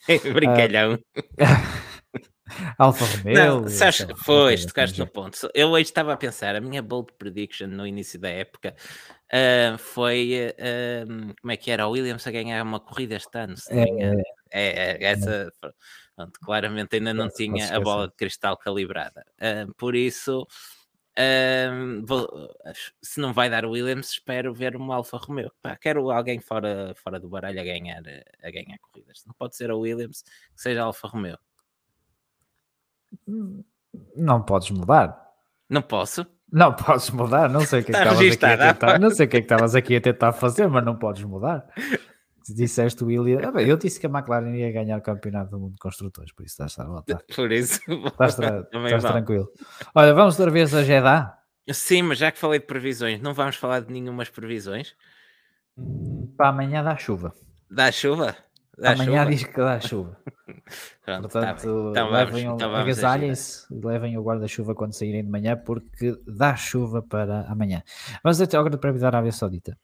[0.35, 0.95] Brincalhão.
[0.95, 1.97] Uh,
[2.79, 3.35] Alfa Romeo.
[3.35, 5.37] Não, sabes, foi, tocaste no ponto.
[5.55, 8.75] Eu hoje estava a pensar, a minha bold prediction no início da época
[9.33, 11.87] uh, foi uh, como é que era?
[11.87, 13.57] O Williams a ganhar uma corrida este ano.
[13.57, 13.85] Se é,
[14.53, 15.53] é, é, essa.
[16.17, 19.25] Pronto, claramente ainda não tinha a bola de cristal calibrada.
[19.39, 20.47] Uh, por isso
[22.05, 22.29] vou,
[23.01, 25.51] se não vai dar o Williams, espero ver uma Alfa Romeo.
[25.63, 28.03] Pá, quero alguém fora, fora do baralho a ganhar,
[28.43, 29.25] a ganhar corridas.
[29.27, 31.39] Não pode ser a Williams, que seja Alfa Romeo.
[34.15, 35.33] Não podes mudar.
[35.69, 36.27] Não posso?
[36.53, 39.27] Não podes mudar, não sei o que, é que estavas aqui a tentar, não sei
[39.27, 41.67] o que é que estavas aqui a tentar fazer, mas não podes mudar
[42.55, 43.53] disseste o William.
[43.55, 46.45] Ah, eu disse que a McLaren ia ganhar o campeonato do mundo de construtores, por
[46.45, 47.23] isso estás a voltar.
[47.35, 49.51] Por isso, estás, tra estás tranquilo.
[49.95, 51.39] Olha, vamos outra vez a Jeddah.
[51.73, 54.95] Sim, mas já que falei de previsões, não vamos falar de nenhumas previsões.
[56.37, 57.35] Para amanhã dá chuva.
[57.71, 58.37] Dá chuva?
[58.79, 59.31] Dá amanhã chuva?
[59.31, 60.17] diz que dá chuva.
[61.05, 65.57] Pronto, tá Portanto, tá então levem, então agasalhem-se, levem o guarda-chuva quando saírem de manhã,
[65.57, 67.83] porque dá chuva para amanhã.
[68.23, 69.77] Vamos até agora para a Arábia Saudita.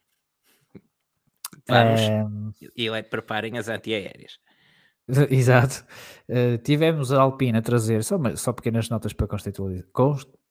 [1.69, 2.27] Vamos, é...
[2.77, 4.39] e é, preparem as antiaéreas.
[5.31, 5.85] Exato.
[6.29, 9.89] Uh, tivemos a Alpine a trazer, só, só pequenas notas para contextualizar.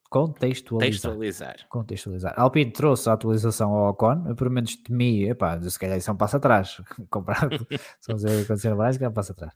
[0.10, 1.56] Contextualizar.
[1.70, 2.34] contextualizar.
[2.36, 6.14] A Alpine trouxe a atualização ao Ocon, pelo menos temi, epá, se calhar isso é
[6.14, 6.82] um passo atrás.
[7.10, 7.66] Comprado,
[8.02, 9.54] são os acontecer mais, que é um passo atrás.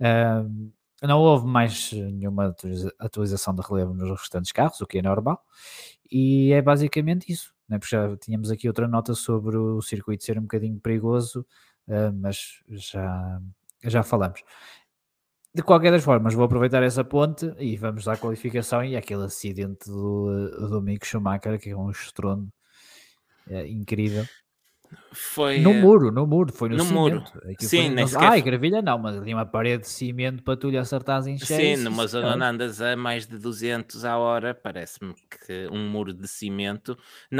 [0.00, 2.54] Uh, não houve mais nenhuma
[2.98, 5.40] atualização de relevo nos restantes carros, o que é normal,
[6.10, 7.78] e é basicamente isso né?
[7.78, 11.46] porque já tínhamos aqui outra nota sobre o circuito ser um bocadinho perigoso,
[11.88, 13.40] uh, mas já,
[13.84, 14.42] já falamos.
[15.54, 19.88] De qualquer das formas, vou aproveitar essa ponte e vamos à qualificação e aquele acidente
[19.90, 22.48] do, do Mick Schumacher, que é um estrondo
[23.48, 24.24] é, incrível.
[25.12, 27.24] Foi no muro, no muro, foi no, no muro.
[27.58, 28.30] Sim, nem sequer...
[28.30, 31.76] Ai, gravilha não, mas ali uma parede de cimento para tu lhe acertares em cheio.
[31.76, 36.14] Sim, numa zona onde andas a mais de 200 a hora, parece-me que um muro
[36.14, 36.96] de cimento,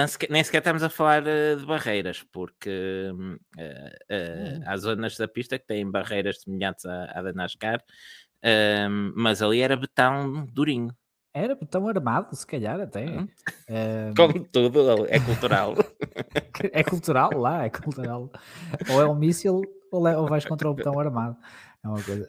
[0.09, 5.29] sequer, nem sequer estamos a falar uh, de barreiras, porque uh, uh, há zonas da
[5.29, 7.83] pista que têm barreiras semelhantes à, à da NASCAR,
[9.15, 10.95] mas ali era betão durinho.
[11.39, 13.07] Era tão armado, se calhar até.
[13.07, 13.29] Hum.
[13.69, 14.15] Um...
[14.17, 15.75] Como tudo, é cultural.
[16.73, 18.31] é cultural lá, é cultural.
[18.91, 21.37] Ou é um míssil ou, ou vais contra o botão armado.
[21.85, 22.27] É uma coisa.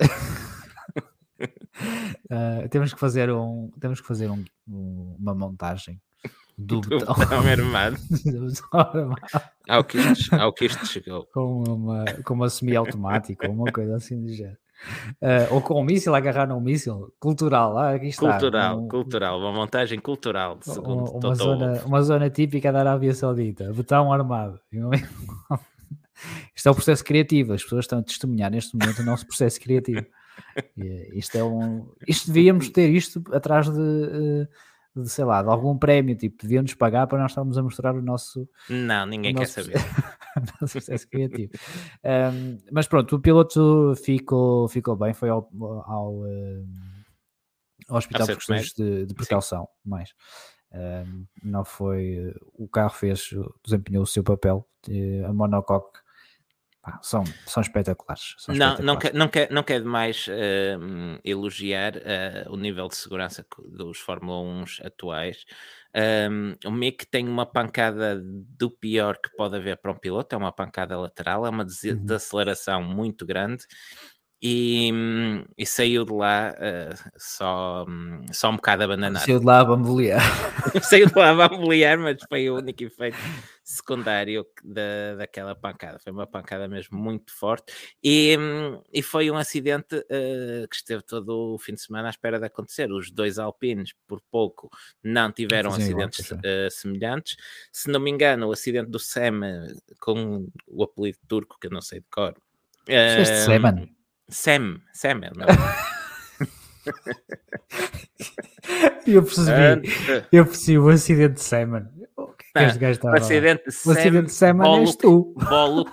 [1.41, 5.99] uh, temos que fazer um, temos que fazer um, um, uma montagem
[6.57, 7.97] do, do botão, botão armado.
[8.25, 9.49] do botão armado.
[9.67, 11.25] Ao que isto, ao que isto chegou.
[11.33, 14.57] Com uma, com uma semi-automática, uma coisa assim do género.
[15.21, 17.77] Uh, ou com um míssil, agarrar num míssil cultural.
[17.77, 18.31] Ah, aqui está.
[18.31, 23.71] Cultural, um, cultural, uma montagem cultural, segundo uma, zona, uma zona típica da Arábia Saudita,
[23.73, 24.59] botão armado.
[26.55, 29.59] Isto é o processo criativo, as pessoas estão a testemunhar neste momento o nosso processo
[29.59, 30.05] criativo.
[30.77, 31.89] E, isto é um.
[32.07, 33.79] Isto devíamos ter isto atrás de.
[33.79, 34.47] Uh,
[34.95, 38.01] de, sei lá, de algum prémio, tipo, deviam-nos pagar para nós estarmos a mostrar o
[38.01, 38.47] nosso.
[38.69, 39.75] Não, ninguém quer saber.
[40.61, 41.51] nosso processo criativo.
[42.03, 45.49] Um, mas pronto, o piloto ficou, ficou bem, foi ao,
[45.85, 46.23] ao,
[47.87, 49.89] ao Hospital de Questões de, de, Precaução, Sim.
[49.89, 50.13] mais.
[50.71, 52.33] Um, não foi.
[52.53, 53.29] O carro fez,
[53.63, 54.67] desempenhou o seu papel.
[55.27, 55.99] A monocoque
[57.01, 58.35] são, são espetaculares.
[58.37, 58.85] São não, espetaculares.
[58.85, 63.99] não, quer, não, quer, não quer demais uh, elogiar uh, o nível de segurança dos
[63.99, 65.45] Fórmula 1 atuais.
[66.31, 70.37] Um, o Mick tem uma pancada do pior que pode haver para um piloto, é
[70.37, 72.05] uma pancada lateral, é uma uhum.
[72.05, 73.65] desaceleração muito grande
[74.41, 74.89] e,
[75.57, 77.85] e, saiu de lá uh, só,
[78.31, 79.25] só um bocado abandonado.
[79.25, 80.21] Saiu de lá a bambolear.
[80.81, 83.17] saiu de lá a bambolear, mas foi o único efeito
[83.69, 85.99] secundário da, daquela pancada.
[85.99, 87.71] Foi uma pancada mesmo muito forte
[88.03, 88.35] e,
[88.91, 92.45] e foi um acidente uh, que esteve todo o fim de semana à espera de
[92.45, 92.91] acontecer.
[92.91, 94.71] Os dois alpinos, por pouco,
[95.03, 97.37] não tiveram Sim, acidentes uh, semelhantes.
[97.71, 99.41] Se não me engano, o acidente do Sam
[99.99, 102.35] com o apelido turco, que eu não sei de cor.
[102.87, 103.87] Uh, Seman.
[104.29, 105.51] Sam, Sam é o nome.
[109.05, 109.89] eu percebi,
[110.31, 111.98] eu percebi o acidente de Simon.
[112.55, 115.35] É este gajo estava O acidente de Sam, o acidente de Simon és tu.
[115.37, 115.91] Bollock.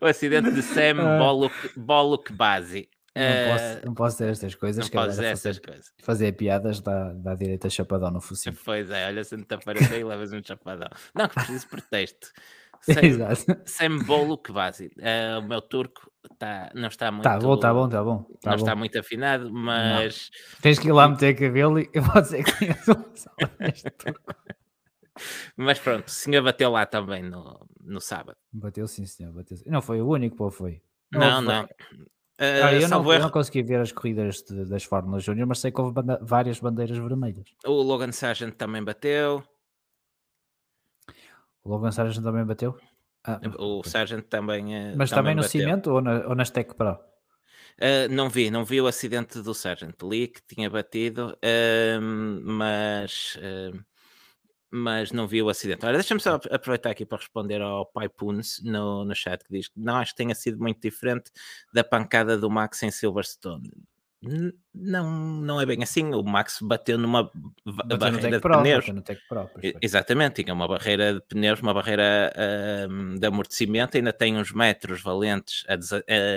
[0.00, 2.88] o acidente de Sam Bollock, Bollock Base.
[3.16, 4.84] Não, posso, não posso ter estas coisas.
[4.84, 5.92] Não posso dizer estas coisas.
[6.02, 8.54] Fazer piadas dá, dá direito a chapadão no focinho.
[8.62, 10.88] Pois é, olha, se não te aparecer e levas um chapadão.
[11.14, 12.28] Não, que preciso de pretexto.
[12.82, 13.56] Sem, Exato.
[13.64, 14.92] sem bolo que base.
[14.98, 17.24] Uh, o meu turco tá, não está muito.
[17.24, 18.22] Tá bom, tá bom, tá bom.
[18.40, 18.64] Tá não bom.
[18.64, 20.30] está muito afinado, mas.
[20.54, 20.60] Não.
[20.62, 24.34] Tens que ir lá meter cabelo e eu vou dizer que turco.
[25.56, 28.36] Mas pronto, o senhor bateu lá também no, no sábado.
[28.52, 29.32] Bateu sim, senhor.
[29.32, 29.56] Bateu.
[29.66, 30.82] Não foi o único, pô, foi.
[31.10, 31.42] Não, não.
[31.42, 31.64] não.
[31.64, 35.58] Uh, ah, eu, não, eu, não, consegui ver as corridas de, das Fórmulas Júnior, mas
[35.58, 37.46] sei que houve banda várias bandeiras vermelhas.
[37.64, 39.42] O Logan Sargent também bateu.
[41.64, 42.78] O Logan Sargent também bateu?
[43.26, 44.74] Ah, o Sargent também.
[44.74, 45.60] Eh, Mas também, também no bateu.
[45.60, 46.92] cimento ou, na, ou nas Tech Pro?
[47.78, 50.00] Uh, não vi, não vi o acidente do Sargent.
[50.02, 53.84] Li que tinha batido, uh, mas, uh,
[54.70, 55.84] mas não vi o acidente.
[55.84, 59.68] Olha, deixa-me só aproveitar aqui para responder ao Pai Puns no, no chat que diz
[59.68, 61.30] que não acho que tenha sido muito diferente
[61.70, 63.70] da pancada do Max em Silverstone.
[64.74, 66.12] Não, não é bem assim.
[66.12, 67.30] O Max bateu numa
[67.64, 68.84] bateu barreira de pneus.
[69.80, 75.02] Exatamente, tinha uma barreira de pneus, uma barreira uh, de amortecimento, ainda tem uns metros
[75.02, 75.64] valentes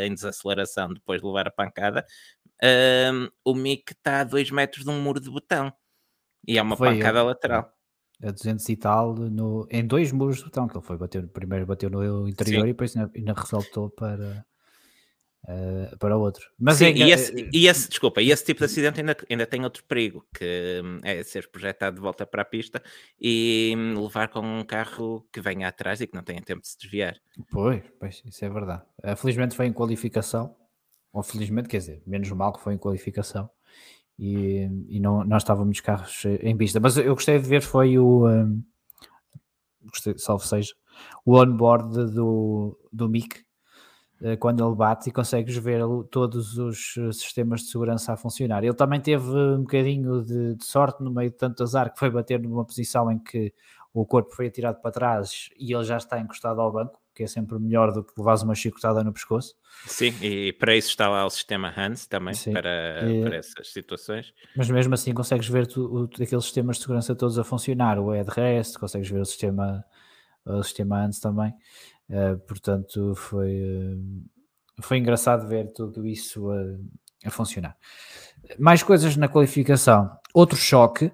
[0.03, 2.05] em desaceleração depois de levar a pancada.
[2.61, 5.71] Uh, o Mick está a 2 metros de um muro de botão
[6.47, 7.71] e é uma Foi pancada lateral.
[8.21, 11.65] A 200 e tal no, em dois muros de botão, que ele foi bater, primeiro
[11.65, 12.67] bateu no interior Sim.
[12.67, 14.45] e depois ainda, ainda ressaltou para
[15.43, 16.49] uh, para outro.
[16.59, 19.45] Mas Sim, é, e, esse, e, esse, desculpa, e esse tipo de acidente ainda, ainda
[19.45, 22.81] tem outro perigo, que hum, é ser projetado de volta para a pista
[23.19, 26.67] e hum, levar com um carro que venha atrás e que não tenha tempo de
[26.67, 27.15] se desviar.
[27.51, 28.83] Pois, pois isso é verdade.
[29.03, 30.55] Uh, felizmente foi em qualificação,
[31.13, 33.49] ou felizmente, quer dizer, menos mal que foi em qualificação.
[34.17, 38.27] E, e não, não estávamos carros em pista, mas eu gostei de ver foi o
[38.27, 38.61] um,
[39.85, 40.73] gostei, salvo seja
[41.25, 43.43] o onboard do, do Mick eh,
[44.39, 48.63] quando ele bate e consegues ver todos os eh, sistemas de segurança a funcionar.
[48.63, 52.09] Ele também teve um bocadinho de, de, sorte no meio de tanto azar que foi
[52.09, 53.53] bater numa posição em que
[53.93, 57.27] o corpo foi atirado para trás e ele já está encostado ao banco, que é
[57.27, 59.55] sempre melhor do que levares uma chicotada no pescoço.
[59.85, 64.33] Sim, e para isso está lá o sistema Hans também, para, e, para essas situações.
[64.55, 68.77] Mas mesmo assim consegues ver tu, aqueles sistemas de segurança todos a funcionar, o headrest,
[68.77, 69.83] consegues ver o sistema,
[70.45, 71.53] o sistema Hans também.
[72.09, 76.63] Uh, portanto, foi, uh, foi engraçado ver tudo isso a,
[77.25, 77.77] a, funcionar.
[78.57, 80.09] Mais coisas na qualificação.
[80.33, 81.11] Outro choque.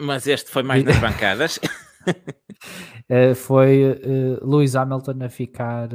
[0.00, 1.58] Mas este foi mais nas bancadas.
[3.10, 4.00] uh, foi
[4.42, 5.90] Lewis Hamilton a ficar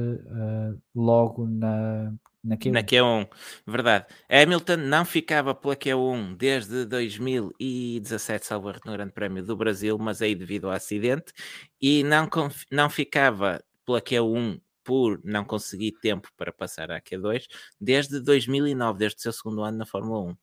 [0.93, 2.13] logo na,
[2.43, 2.71] na Q1.
[2.71, 3.29] Na Q1,
[3.67, 4.05] verdade.
[4.29, 10.35] Hamilton não ficava pela Q1 desde 2017, salvo no Grande Prémio do Brasil, mas aí
[10.35, 11.31] devido ao acidente,
[11.79, 12.27] e não,
[12.71, 13.59] não ficava
[13.91, 17.45] pela Q1 por não conseguir tempo para passar à Q2
[17.79, 20.37] desde 2009, desde o seu segundo ano na Fórmula 1.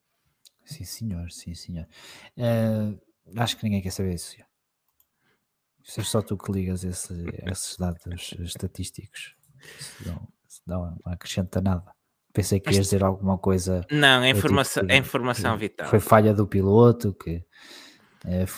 [0.64, 1.86] Sim, senhor, sim, senhor.
[2.36, 3.00] Uh,
[3.36, 4.36] acho que ninguém quer saber isso.
[5.82, 7.14] Isso é só tu que ligas esse,
[7.50, 9.34] esses dados estatísticos.
[9.80, 11.90] Isso não, isso não acrescenta nada.
[12.32, 13.84] Pensei que ias dizer alguma coisa.
[13.90, 15.88] Não, é informação, tipo, é informação vital.
[15.88, 17.42] Foi falha do piloto, que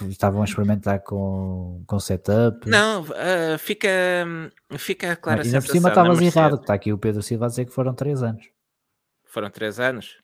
[0.08, 2.68] estavam a experimentar com, com setup.
[2.68, 3.88] Não, uh, fica,
[4.78, 5.66] fica clara a sensação.
[5.66, 8.44] por cima estavas errado, está aqui o Pedro Silva a dizer que foram 3 anos.
[9.24, 10.18] Foram 3 anos?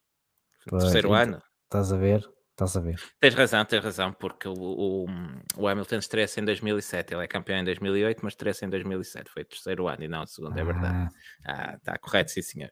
[0.68, 1.42] Pois, terceiro então, ano?
[1.64, 2.28] Estás a ver?
[2.56, 2.98] Estás a ver.
[3.20, 5.06] Tens razão, tens razão, porque o, o,
[5.59, 9.42] o Hamilton estressa em 2007, ele é campeão em 2008, mas estressa em 2007, foi
[9.42, 10.61] o terceiro ano e não o segundo, ah.
[10.61, 11.14] é verdade.
[11.46, 12.70] Ah, está correto, sim senhor.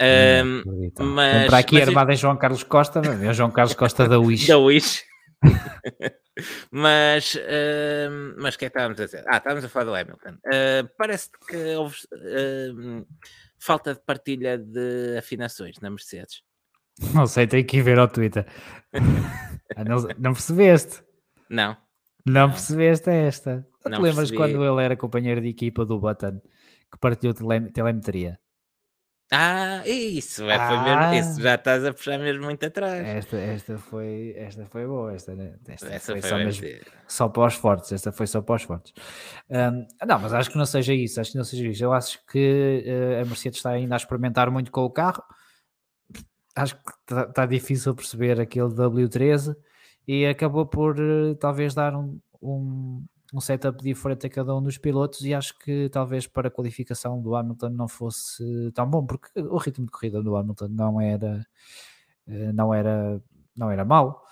[0.00, 4.18] Um, mas, para aqui mas armada em João Carlos Costa, é João Carlos Costa da
[4.18, 4.48] Wish.
[4.48, 5.04] da Wish.
[6.70, 9.24] Mas, uh, mas o que é que estávamos a dizer?
[9.26, 10.38] Ah, estávamos a falar do Hamilton.
[10.46, 13.06] Uh, Parece que houve uh,
[13.58, 16.42] falta de partilha de afinações na Mercedes.
[17.14, 18.46] Não sei, tenho que ir ver ao Twitter.
[19.74, 21.02] Ah, não, não, percebeste?
[21.48, 21.74] Não.
[22.26, 23.66] Não, percebeste esta?
[23.86, 24.36] Não, te lembras percebi.
[24.36, 26.42] quando ele era companheiro de equipa do Button
[26.92, 27.32] que partilhou
[27.72, 28.38] telemetria?
[29.34, 31.42] Ah, isso, é, foi mesmo, isso ah.
[31.42, 33.02] já estás a puxar mesmo muito atrás.
[33.06, 35.54] Esta, esta, foi, esta foi boa, esta, né?
[35.68, 36.66] esta Essa foi, foi só, mesmo,
[37.08, 38.92] só para os fortes, esta foi só para os fortes.
[39.48, 41.82] Um, não, mas acho que não seja isso, acho que não seja isso.
[41.82, 45.22] Eu acho que uh, a Mercedes está ainda a experimentar muito com o carro.
[46.54, 49.56] Acho que está, está difícil perceber aquele W13
[50.06, 54.76] e acabou por uh, talvez dar um, um, um setup diferente a cada um dos
[54.76, 59.28] pilotos e acho que talvez para a qualificação do Hamilton não fosse tão bom, porque
[59.40, 61.46] o ritmo de corrida do Hamilton não era
[62.28, 63.20] eh, não era
[63.56, 64.22] não era mau.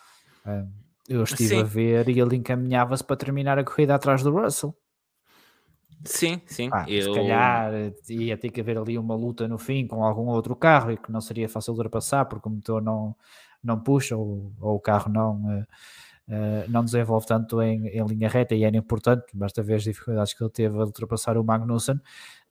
[0.45, 0.67] Eh,
[1.09, 1.61] eu estive sim.
[1.61, 4.77] a ver e ele encaminhava-se para terminar a corrida atrás do Russell.
[6.05, 6.69] Sim, sim.
[6.73, 7.03] Ah, eu...
[7.03, 10.55] Se calhar eh, ia ter que haver ali uma luta no fim com algum outro
[10.55, 13.17] carro e que não seria fácil de ultrapassar porque o motor não,
[13.65, 15.67] não puxa ou, ou o carro não,
[16.31, 20.33] Uh, não desenvolve tanto em, em, linha reta e era importante, basta ver as dificuldades
[20.33, 22.01] que ele teve a ultrapassar o Magnussen,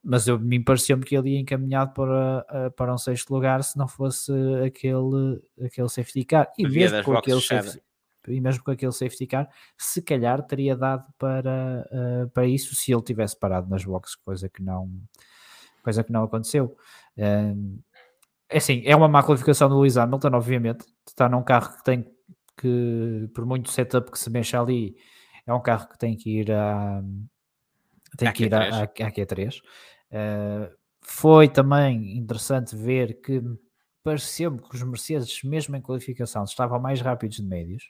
[0.03, 3.77] mas eu, me pareceu-me que ele ia encaminhado para, uh, para um sexto lugar se
[3.77, 4.33] não fosse
[4.65, 6.51] aquele, aquele safety car.
[6.57, 7.81] E mesmo, com aquele safety,
[8.27, 12.91] e mesmo com aquele safety car, se calhar teria dado para, uh, para isso se
[12.91, 14.91] ele tivesse parado nas boxes, coisa que não,
[15.81, 16.75] coisa que não aconteceu.
[17.15, 22.18] é assim, é uma má qualificação do Lewis Hamilton, obviamente, está num carro que tem
[22.59, 24.95] que por muito setup que se mexa ali,
[25.45, 27.01] é um carro que tem que ir a
[28.17, 29.59] tem que ir à, Q3.
[30.11, 33.41] Uh, foi também interessante ver que
[34.03, 37.83] pareceu-me que os Mercedes, mesmo em qualificação, estavam mais rápidos de médios,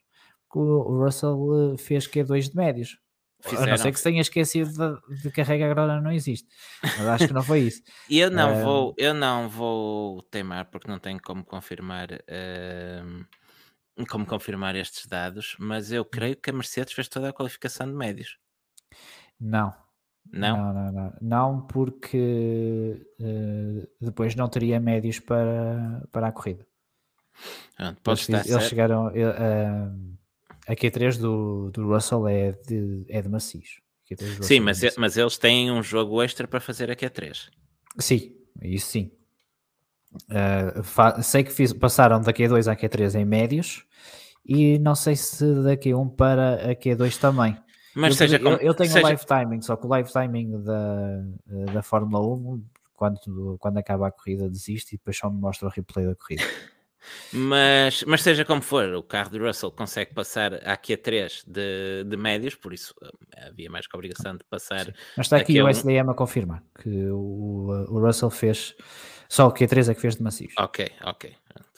[0.52, 2.98] que o Russell eh, fez Q2 de médios.
[3.42, 3.64] Fizeram.
[3.64, 6.48] A não ser que se tenha esquecido de, de carregar agora não existe.
[6.82, 7.82] Mas acho que não foi isso.
[8.10, 13.26] eu não uh, vou, eu não vou teimar porque não tenho como confirmar uh,
[14.06, 16.08] como confirmar estes dados, mas eu hum.
[16.12, 18.38] creio que a Mercedes fez toda a qualificação de médios.
[19.40, 19.74] Não.
[20.32, 20.58] Não?
[20.58, 21.14] Não, não, não.
[21.22, 26.68] não porque uh, depois não teria médios para, para a corrida.
[27.76, 29.08] Pronto, pode eles, estar eles chegaram.
[29.08, 30.18] Uh,
[30.68, 33.82] a Q3 do, do Russell é de, é de macios.
[34.42, 37.50] Sim, mas, é mas eles têm um jogo extra para fazer a Q3.
[37.98, 39.12] Sim, isso sim.
[40.12, 43.86] Uh, sei que fiz, passaram da Q2 à Q3 em médios
[44.46, 47.58] e não sei se da Q1 para a Q2 também.
[47.96, 49.02] Mas eu, seja como, eu, eu tenho seja...
[49.02, 51.24] o live timing, só que o live timing da,
[51.74, 55.72] da Fórmula 1, quando, quando acaba a corrida, desiste e depois só me mostra o
[55.72, 56.44] replay da corrida.
[57.32, 62.18] Mas, mas seja como for, o carro de Russell consegue passar a Q3 de, de
[62.18, 64.86] médios, por isso eh, havia mais que a obrigação de passar.
[64.86, 64.94] Sim.
[65.16, 68.76] Mas está aqui o SDM a confirmar que o, o Russell fez
[69.30, 70.54] só o Q3 é que fez de macios.
[70.58, 71.36] Ok, ok.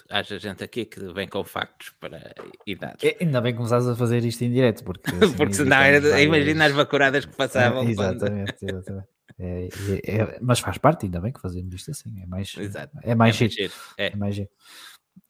[0.09, 2.33] Haja gente aqui que vem com factos para
[2.65, 3.03] idades.
[3.03, 6.21] É, ainda bem que começaste a fazer isto em direto, porque, assim, porque senão era,
[6.21, 7.83] imagina as vacuradas que passavam.
[7.83, 8.69] É, exatamente, quando...
[8.69, 9.07] exatamente.
[9.39, 12.21] É, é, é, mas faz parte, ainda bem que fazemos isto assim.
[12.21, 12.97] É mais, Exato.
[13.03, 13.73] É mais é giro.
[13.97, 14.07] É.
[14.07, 14.49] é mais giro.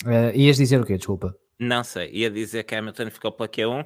[0.05, 0.97] Uh, ias dizer o quê?
[0.97, 1.36] Desculpa.
[1.60, 3.86] Não sei, ia dizer que Hamilton ficou pela Q1.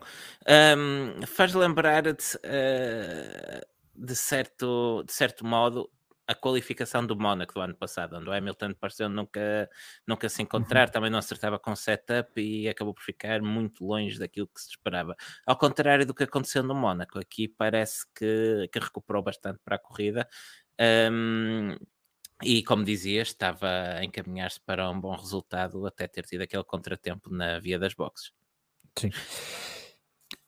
[0.78, 5.90] Um, faz lembrar de, uh, de, certo, de certo modo
[6.28, 9.70] a qualificação do Mónaco do ano passado, onde o Hamilton pareceu nunca,
[10.08, 10.94] nunca se encontrar, uhum.
[10.94, 15.16] também não acertava com setup e acabou por ficar muito longe daquilo que se esperava.
[15.46, 19.80] Ao contrário do que aconteceu no Mónaco, aqui parece que, que recuperou bastante para a
[19.80, 20.28] corrida.
[21.12, 21.78] Um,
[22.44, 27.30] e como dizia, estava a encaminhar-se para um bom resultado até ter tido aquele contratempo
[27.34, 28.32] na via das boxes.
[28.98, 29.12] Sim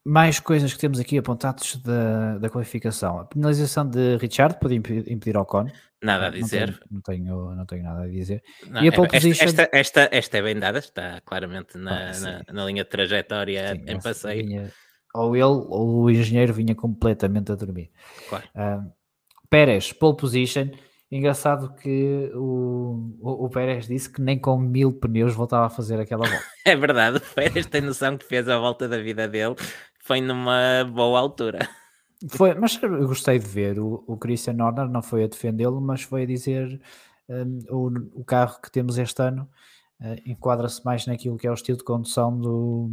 [0.08, 3.20] mais coisas que temos aqui apontados da, da qualificação.
[3.20, 5.68] A penalização de Richard pode impedir ao Ocon.
[6.02, 6.80] Nada a dizer.
[6.90, 8.42] Não tenho, não tenho, não tenho nada a dizer.
[8.70, 9.46] Não, e a pole esta, position...
[9.46, 13.76] esta, esta, esta, é bem dada, está claramente na, ah, na, na, linha de trajetória
[13.76, 14.72] sim, em passeio.
[15.14, 17.92] Ou ele ou o engenheiro vinha completamente a dormir.
[18.30, 18.46] Claro.
[18.56, 18.90] Uh,
[19.50, 20.70] Pérez, pole position.
[21.10, 25.98] Engraçado que o, o, o, Pérez disse que nem com mil pneus voltava a fazer
[26.02, 26.44] aquela volta.
[26.66, 29.56] é verdade, o Pérez tem noção que fez a volta da vida dele
[30.08, 31.68] foi numa boa altura.
[32.30, 33.78] Foi, mas eu gostei de ver.
[33.78, 36.80] O, o Christian Horner não foi a defendê-lo, mas foi a dizer
[37.28, 39.50] um, o, o carro que temos este ano
[40.00, 42.90] uh, enquadra-se mais naquilo que é o estilo de condução do,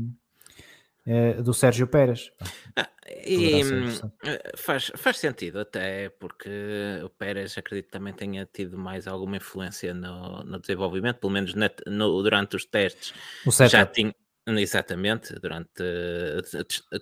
[1.06, 2.32] uh, do Sérgio Pérez.
[2.76, 2.90] Ah,
[3.24, 4.10] e, hum,
[4.56, 6.50] faz, faz sentido, até porque
[7.04, 12.22] o Pérez acredito também tenha tido mais alguma influência no, no desenvolvimento, pelo menos no,
[12.22, 13.14] durante os testes.
[13.46, 14.12] O já tinha
[14.46, 15.82] Exatamente, durante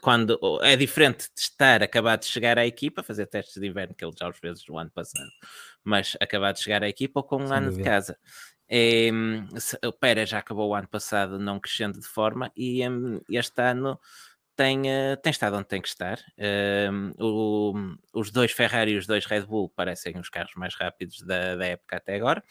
[0.01, 4.05] quando é diferente de estar acabado de chegar à equipa, fazer testes de inverno, que
[4.05, 5.28] ele já às vezes o ano passado,
[5.82, 7.82] mas acabar de chegar à equipa ou com um Sem ano dúvida.
[7.82, 8.18] de casa.
[8.68, 9.11] É,
[9.84, 12.80] o Pérez já acabou o ano passado não crescendo de forma e
[13.28, 13.99] este ano
[14.55, 16.20] tem, uh, tem estado onde tem que estar.
[17.18, 17.74] O,
[18.14, 21.66] os dois Ferrari e os dois Red Bull parecem os carros mais rápidos da, da
[21.66, 22.43] época até agora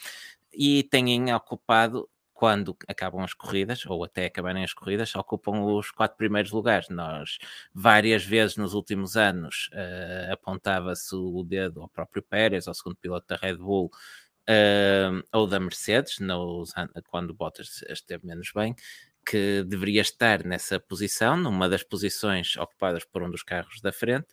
[0.53, 2.09] e têm ocupado
[2.41, 6.89] quando acabam as corridas, ou até acabarem as corridas, ocupam os quatro primeiros lugares.
[6.89, 7.37] Nós,
[7.71, 13.27] várias vezes nos últimos anos, uh, apontava-se o dedo ao próprio Pérez, ao segundo piloto
[13.27, 13.91] da Red Bull,
[14.49, 16.73] uh, ou da Mercedes, nos,
[17.11, 18.75] quando Bottas esteve menos bem,
[19.23, 24.29] que deveria estar nessa posição, numa das posições ocupadas por um dos carros da frente,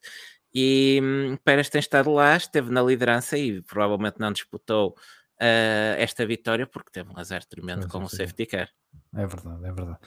[0.54, 4.96] e um, Pérez tem estado lá, esteve na liderança e provavelmente não disputou
[5.40, 8.68] uh, esta vitória porque teve um azar tremendo com o safety car.
[9.14, 9.98] É verdade, é verdade.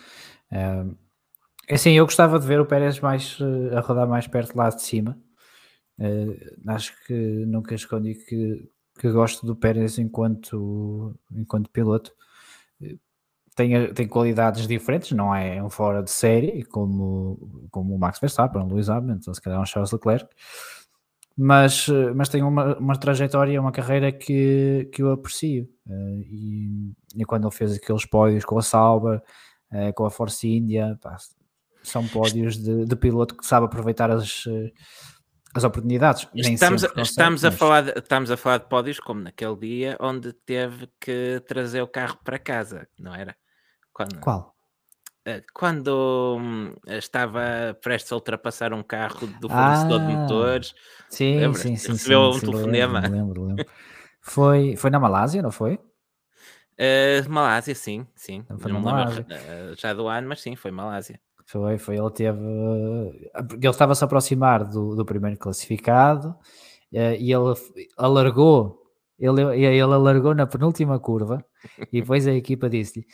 [0.52, 4.70] É, assim, eu gostava de ver o Pérez mais, uh, a rodar mais perto lá
[4.70, 5.18] de cima.
[6.00, 6.36] Uh,
[6.68, 7.14] acho que
[7.46, 8.70] nunca escondi que,
[9.00, 12.14] que gosto do Pérez enquanto, enquanto piloto
[13.56, 18.62] tem, tem qualidades diferentes, não é um fora de série como, como o Max Verstappen,
[18.62, 20.28] o Lewis Hamilton, se calhar um Charles Leclerc,
[21.38, 25.70] mas, mas tem uma, uma trajetória, uma carreira que, que eu aprecio.
[25.88, 29.22] Uh, e, e, quando ele fez aqueles pódios com a Sauber,
[29.72, 31.18] uh, com a Force India, pá,
[31.84, 34.44] são pódios de, de, piloto que sabe aproveitar as,
[35.56, 36.28] as oportunidades.
[36.36, 40.88] Estamos, estamos, a falar de, estamos a falar de pódios como naquele dia onde teve
[41.00, 43.36] que trazer o carro para casa, não era?
[43.92, 44.56] Quando, Qual?
[45.24, 50.76] Eh, quando hum, estava prestes a ultrapassar um carro do fornecedor ah, de motores,
[51.10, 53.00] sim, sim, sim, recebeu sim, um sim, telefonema.
[53.02, 53.66] Lembro, lembro, lembro.
[54.22, 55.80] Foi, foi na Malásia, não foi?
[56.74, 58.44] Uh, Malásia, sim, sim.
[58.60, 59.26] Foi não Malásia.
[59.30, 61.20] Lembro, uh, já do ano, mas sim, foi Malásia.
[61.46, 61.98] Foi, foi.
[61.98, 62.40] Ele teve.
[62.40, 67.54] Ele estava a se aproximar do, do primeiro classificado uh, e ele
[67.96, 68.80] alargou.
[69.20, 71.46] Ele, ele alargou na penúltima curva
[71.94, 73.06] e depois a equipa disse-lhe: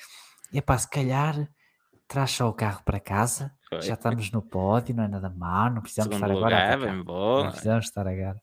[0.53, 1.49] Epá, se calhar
[2.07, 3.81] traz só o carro para casa, Foi.
[3.81, 6.75] já estamos no pódio, não é nada mal, não precisamos Segundo estar agora lugar, a
[6.75, 7.03] atacar.
[7.03, 7.43] Bom.
[7.43, 8.41] Não precisamos estar agora,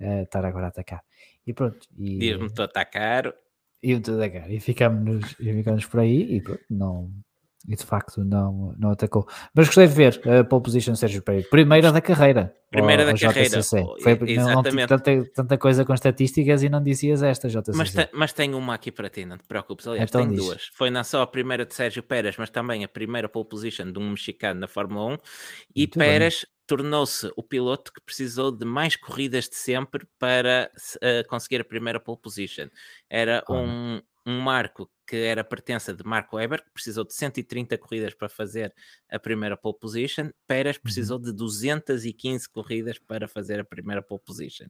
[0.00, 1.02] uh, estar agora a atacar.
[1.46, 1.86] E pronto.
[1.96, 3.34] E, Diz-me estou a atacar.
[3.82, 4.50] E o atacar.
[4.50, 7.10] E ficamos, e ficamos por aí e pronto, não,
[7.70, 9.24] e de facto não, não atacou.
[9.54, 12.52] Mas gostei de ver a pole position Sérgio Pereira, primeira da carreira.
[12.68, 13.62] Primeira da carreira.
[13.62, 14.90] Foi, Exatamente.
[14.90, 17.76] Não, tanta, tanta, coisa com estatísticas e não dizias esta, JCC.
[17.76, 19.86] Mas, te, mas tenho uma aqui para ti, não te preocupes.
[19.86, 20.44] Aliás, então tenho diz.
[20.44, 20.70] duas.
[20.74, 23.98] Foi não só a primeira de Sérgio Pérez, mas também a primeira pole position de
[24.00, 25.18] um mexicano na Fórmula 1.
[25.76, 31.28] E Muito Pérez tornou-se o piloto que precisou de mais corridas de sempre para uh,
[31.28, 32.68] conseguir a primeira pole position.
[33.08, 38.14] Era um, um marco que era pertença de Marco Weber, que precisou de 130 corridas
[38.14, 38.72] para fazer
[39.10, 40.30] a primeira pole position.
[40.46, 40.82] Pérez uhum.
[40.82, 44.68] precisou de 215 corridas para fazer a primeira pole position.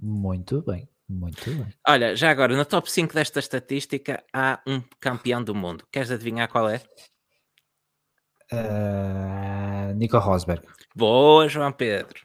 [0.00, 1.68] Muito bem, muito bem.
[1.86, 5.86] Olha, já agora, no top 5 desta estatística há um campeão do mundo.
[5.92, 6.80] Queres adivinhar qual é?
[8.52, 10.66] Uh, Nico Rosberg.
[10.96, 12.20] Boa, João Pedro.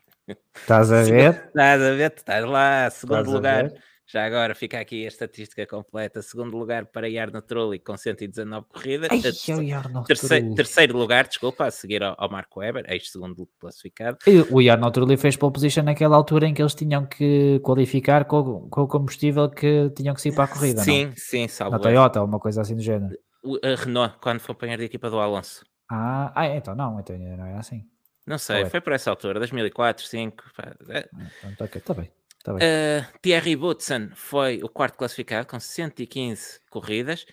[0.56, 1.48] Estás a ver?
[1.48, 2.14] Estás a ver?
[2.16, 3.74] Estás lá, segundo Estás lugar.
[4.08, 6.22] Já agora fica aqui a estatística completa.
[6.22, 9.10] Segundo lugar para Jarno Trulli com 119 corridas.
[9.12, 14.18] Ai, terceiro, terceiro, lugar, desculpa, a seguir ao, ao Marco Weber, ex-segundo classificado.
[14.28, 18.26] E o Jarno Trulli fez pole position naquela altura em que eles tinham que qualificar
[18.26, 20.84] com, com o combustível que tinham que sair para a corrida.
[20.84, 21.14] Sim, não?
[21.16, 21.72] sim, salvo.
[21.72, 23.18] Na Toyota, uma coisa assim do género.
[23.44, 25.66] O, a Renault, quando foi apanhar de equipa do Alonso.
[25.90, 27.84] Ah, ah, então não, então não era assim.
[28.26, 30.44] Não sei, foi por essa altura, 2004, 2005.
[30.90, 31.08] É.
[31.14, 32.12] Ah, então, está bem.
[32.46, 37.24] Tá uh, Thierry Boutsen foi o quarto classificado com 115 corridas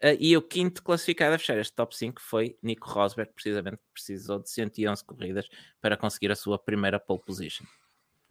[0.00, 3.92] uh, e o quinto classificado a fechar este top 5 foi Nico Rosberg, precisamente que
[3.92, 5.48] precisou de 111 corridas
[5.80, 7.64] para conseguir a sua primeira pole position.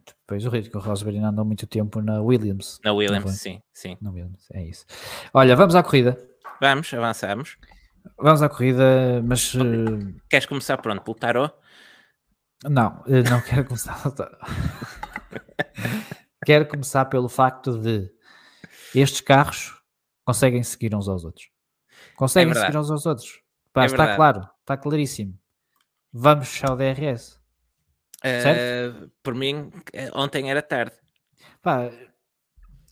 [0.06, 2.80] Depois o Nico Rosberg ainda andou muito tempo na Williams.
[2.82, 3.98] Na Williams, sim, sim.
[4.00, 4.86] Na Williams, é isso.
[5.34, 6.18] Olha, vamos à corrida.
[6.58, 7.58] Vamos, avançamos.
[8.16, 9.52] Vamos à corrida, mas.
[10.30, 11.54] Queres começar pronto pelo tarot?
[12.64, 14.38] Não, não quero começar pelo tarot.
[16.44, 18.10] Quero começar pelo facto de
[18.94, 19.80] estes carros
[20.24, 21.50] conseguem seguir uns aos outros.
[22.16, 23.40] Conseguem é seguir uns aos outros.
[23.72, 25.38] Pá, é está claro, está claríssimo.
[26.12, 27.38] Vamos fechar o DRS.
[28.24, 30.96] Uh, por mim, eh, ontem era tarde.
[31.62, 31.90] Pá,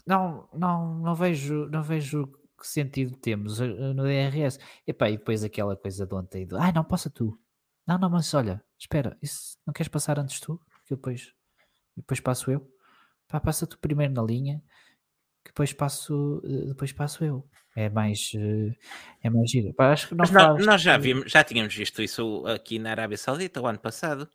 [0.07, 2.27] não, não, não vejo, não vejo
[2.59, 4.59] que sentido temos eh, no DRS.
[4.87, 7.39] E, pá, e depois aquela coisa de ontem do, ai, não, passa tu.
[7.87, 10.61] Não, não, mas olha, espera, isso, não queres passar antes tu?
[10.87, 11.33] Que depois,
[11.97, 12.78] depois passo eu.
[13.29, 14.63] Pá, passa tu primeiro na linha,
[15.45, 17.49] que depois passo, depois passo eu.
[17.77, 18.33] É mais,
[19.23, 19.73] é mais giro.
[19.79, 23.61] acho que não nós, nós já, vimos, já tínhamos visto isso aqui na Arábia Saudita
[23.61, 24.29] o ano passado.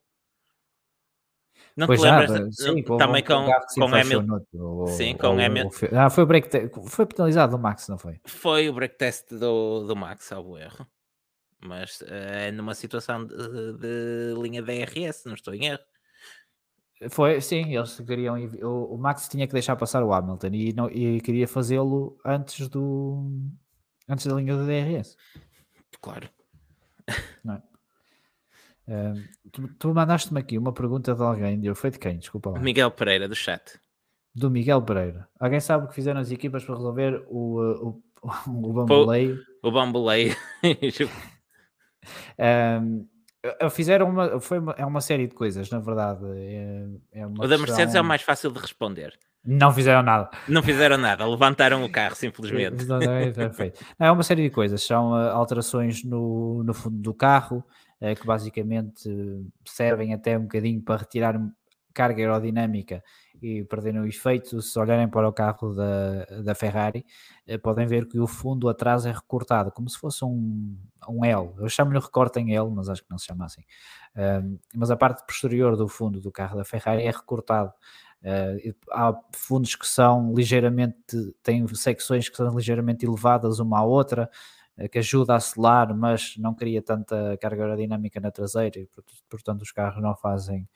[1.75, 2.55] Não pois te lembras?
[2.55, 4.87] Já, sim, também com, com Hamilton.
[4.87, 5.87] Sim, com Hamilton.
[5.97, 6.49] Ah, foi o break
[6.87, 8.19] foi penalizado o Max, não foi?
[8.25, 10.87] Foi o break test do, do Max, ao erro.
[11.65, 13.35] Mas é uh, numa situação de,
[13.77, 15.83] de, linha DRS, não estou em erro.
[17.09, 18.35] Foi, sim, eles queriam.
[18.61, 22.67] O, o Max tinha que deixar passar o Hamilton e, não, e queria fazê-lo antes
[22.67, 23.31] do
[24.07, 25.17] antes da linha do DRS.
[26.01, 26.29] Claro.
[27.43, 27.61] Não é?
[29.51, 32.17] tu, tu mandaste-me aqui uma pergunta de alguém, foi de quem?
[32.17, 32.59] Desculpa lá.
[32.59, 33.79] Miguel Pereira, do chat.
[34.35, 35.27] Do Miguel Pereira.
[35.39, 38.01] Alguém sabe o que fizeram as equipas para resolver o, o,
[38.47, 39.39] o bamboleio?
[39.61, 40.35] O, o bamboleio.
[42.81, 43.07] um,
[43.71, 46.25] fizeram uma, foi uma, é uma série de coisas, na verdade.
[46.35, 47.99] É, é o da Mercedes questão...
[47.99, 49.13] é o mais fácil de responder.
[49.45, 50.29] Não fizeram nada.
[50.47, 52.85] Não fizeram nada, levantaram o carro simplesmente.
[53.99, 57.63] é, é uma série de coisas, são uh, alterações no, no fundo do carro,
[58.01, 59.09] uh, que basicamente
[59.65, 61.41] servem até um bocadinho para retirar
[61.93, 63.03] carga aerodinâmica
[63.43, 64.61] e perderem o efeito.
[64.61, 67.05] Se olharem para o carro da, da Ferrari,
[67.47, 70.77] uh, podem ver que o fundo atrás é recortado, como se fosse um,
[71.09, 71.51] um L.
[71.57, 73.63] Eu chamo-lhe recorte em L, mas acho que não se chama assim.
[74.73, 77.73] mas a parte posterior do fundo do carro da Ferrari é recortado.
[78.23, 80.95] Uh, há fundos que são ligeiramente,
[81.43, 84.29] têm secções que são ligeiramente elevadas uma à outra,
[84.77, 88.87] uh, que ajuda a selar, mas não cria tanta carga aerodinâmica na traseira e
[89.29, 90.67] portanto os carros não fazem,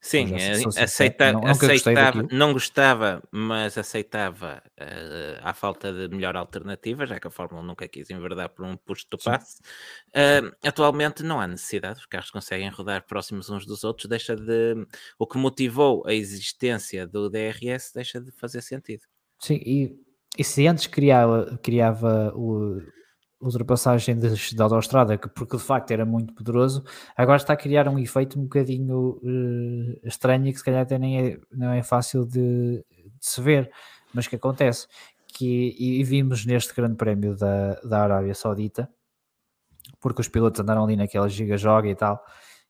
[0.00, 0.34] Sim,
[0.78, 7.26] aceita, não, aceitava, não gostava, mas aceitava uh, a falta de melhor alternativa, já que
[7.26, 9.60] a Fórmula nunca quis enverdar por um push to pass.
[10.08, 14.86] Uh, atualmente não há necessidade, os carros conseguem rodar próximos uns dos outros, deixa de.
[15.18, 19.02] O que motivou a existência do DRS deixa de fazer sentido.
[19.38, 22.80] Sim, e e se antes criava, criava o,
[23.40, 26.84] ultrapassagem de, de autostrada, que, porque de facto era muito poderoso,
[27.16, 30.98] agora está a criar um efeito um bocadinho uh, estranho e que se calhar até
[30.98, 33.70] nem é, não é fácil de, de se ver,
[34.12, 34.86] mas que acontece.
[35.26, 38.88] Que, e, e vimos neste grande prémio da, da Arábia Saudita,
[40.00, 42.22] porque os pilotos andaram ali naquela giga-joga e tal,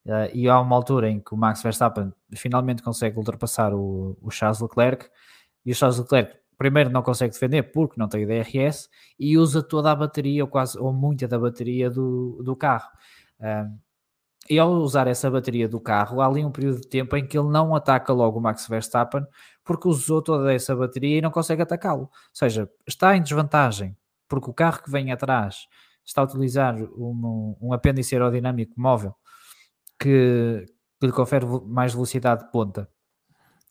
[0.07, 4.31] uh, e há uma altura em que o Max Verstappen finalmente consegue ultrapassar o, o
[4.31, 5.09] Charles Leclerc,
[5.65, 9.91] e o Charles Leclerc primeiro não consegue defender porque não tem DRS e usa toda
[9.91, 12.91] a bateria, ou quase, ou muita da bateria do, do carro.
[13.41, 13.79] Um,
[14.47, 17.39] e ao usar essa bateria do carro, há ali um período de tempo em que
[17.39, 19.25] ele não ataca logo o Max Verstappen
[19.65, 22.03] porque usou toda essa bateria e não consegue atacá-lo.
[22.03, 23.97] Ou seja, está em desvantagem
[24.29, 25.67] porque o carro que vem atrás
[26.05, 29.15] está a utilizar um, um apêndice aerodinâmico móvel
[29.99, 30.67] que,
[31.01, 32.87] que lhe confere mais velocidade de ponta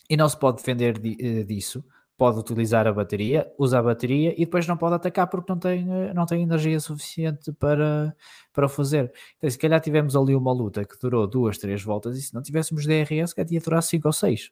[0.10, 1.84] e não se pode defender eh, disso
[2.20, 5.90] pode utilizar a bateria, usa a bateria e depois não pode atacar porque não tem,
[5.90, 8.14] eh, não tem energia suficiente para,
[8.52, 9.10] para fazer.
[9.38, 12.42] Então, se calhar tivemos ali uma luta que durou duas, três voltas e se não
[12.42, 14.52] tivéssemos DRS, que ia durar cinco ou seis.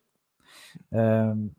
[0.94, 1.52] Um,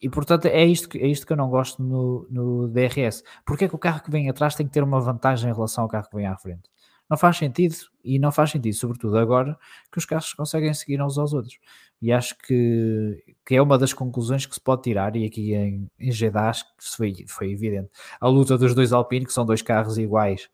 [0.00, 3.24] e portanto é isto, que, é isto que eu não gosto no, no DRS.
[3.44, 5.82] Porque é que o carro que vem atrás tem que ter uma vantagem em relação
[5.82, 6.70] ao carro que vem à frente?
[7.10, 9.58] Não faz sentido e não faz sentido, sobretudo agora
[9.90, 11.58] que os carros conseguem seguir uns aos outros.
[12.00, 15.86] E acho que, que é uma das conclusões que se pode tirar, e aqui em,
[15.98, 17.90] em Jeddah acho que foi, foi evidente.
[18.20, 20.48] A luta dos dois Alpine, que são dois carros iguais,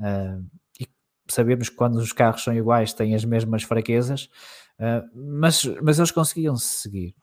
[0.00, 0.44] uh,
[0.80, 0.86] e
[1.28, 4.28] sabemos que quando os carros são iguais têm as mesmas fraquezas,
[4.78, 7.14] uh, mas, mas eles conseguiam se seguir.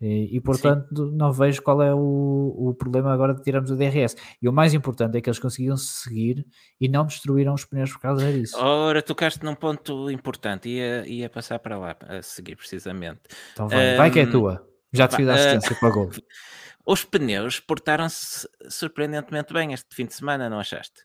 [0.00, 1.16] E, e portanto, Sim.
[1.16, 4.16] não vejo qual é o, o problema agora de tirarmos o DRS.
[4.40, 6.44] E o mais importante é que eles conseguiam seguir
[6.80, 8.56] e não destruíram os pneus por causa disso.
[8.58, 13.20] Ora, tocaste num ponto importante, ia, ia passar para lá a seguir precisamente.
[13.52, 14.66] Então vai, um, vai que é tua.
[14.92, 16.10] Já te fiz a assistência uh, para gol.
[16.86, 21.02] Os pneus portaram-se surpreendentemente bem este fim de semana, não achaste?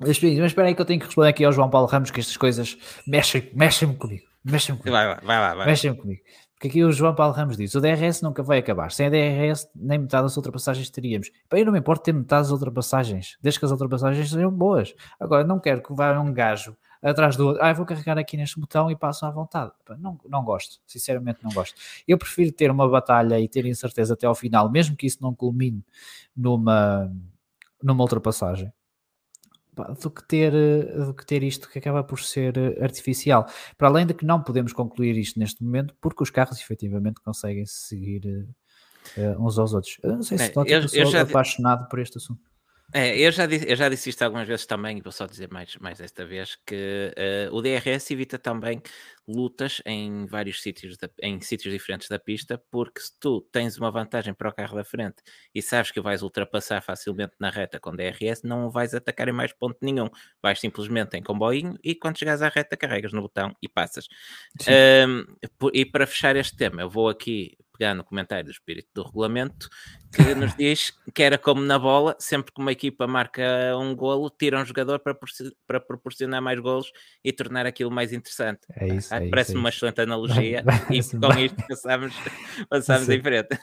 [0.00, 2.20] Mas, mas espera aí que eu tenho que responder aqui ao João Paulo Ramos que
[2.20, 2.76] estas coisas
[3.06, 4.26] mexem, mexem comigo.
[4.44, 4.90] Mexem comigo.
[4.90, 5.66] Vai, vai, vai, vai.
[5.66, 6.20] Mexem comigo.
[6.64, 8.90] Porque aqui o João Paulo Ramos diz: o DRS nunca vai acabar.
[8.90, 11.30] Sem a DRS, nem metade das ultrapassagens teríamos.
[11.50, 14.94] Bem, eu não me importo ter metade das ultrapassagens, desde que as ultrapassagens sejam boas.
[15.20, 17.62] Agora, não quero que vá um gajo atrás do outro.
[17.62, 19.72] Ah, vou carregar aqui neste botão e passo à vontade.
[19.98, 21.74] Não, não gosto, sinceramente não gosto.
[22.08, 25.34] Eu prefiro ter uma batalha e ter incerteza até ao final, mesmo que isso não
[25.34, 25.84] culmine
[26.34, 27.12] numa,
[27.82, 28.72] numa ultrapassagem
[30.00, 33.46] do que ter do que ter isto que acaba por ser eh, artificial.
[33.76, 37.64] Para além de que não podemos concluir isto neste momento, porque os carros efetivamente conseguem
[37.66, 38.46] seguir
[39.16, 39.98] uh, uns aos outros.
[40.02, 42.54] Eu não sei se é, eu, eu sou apaixonado por este assunto.
[42.92, 45.50] É, eu, já disse, eu já disse isto algumas vezes também, e vou só dizer
[45.50, 47.12] mais, mais desta vez, que
[47.50, 48.80] uh, o DRS evita também
[49.26, 53.90] lutas em vários sítios, da, em sítios diferentes da pista, porque se tu tens uma
[53.90, 55.16] vantagem para o carro da frente
[55.54, 59.52] e sabes que vais ultrapassar facilmente na reta com DRS, não vais atacar em mais
[59.52, 60.08] ponto nenhum.
[60.42, 64.06] Vais simplesmente em comboinho e quando chegares à reta carregas no botão e passas.
[64.68, 65.24] Um,
[65.72, 69.68] e para fechar este tema, eu vou aqui pegar no comentário do espírito do regulamento,
[70.14, 73.42] que nos diz que era como na bola, sempre que uma equipa marca
[73.76, 75.16] um golo, tira um jogador para,
[75.66, 76.90] para proporcionar mais golos
[77.22, 78.60] e tornar aquilo mais interessante.
[78.70, 82.14] É isso, é Parece-me é uma excelente analogia e com isto passamos,
[82.68, 83.58] passamos em frente.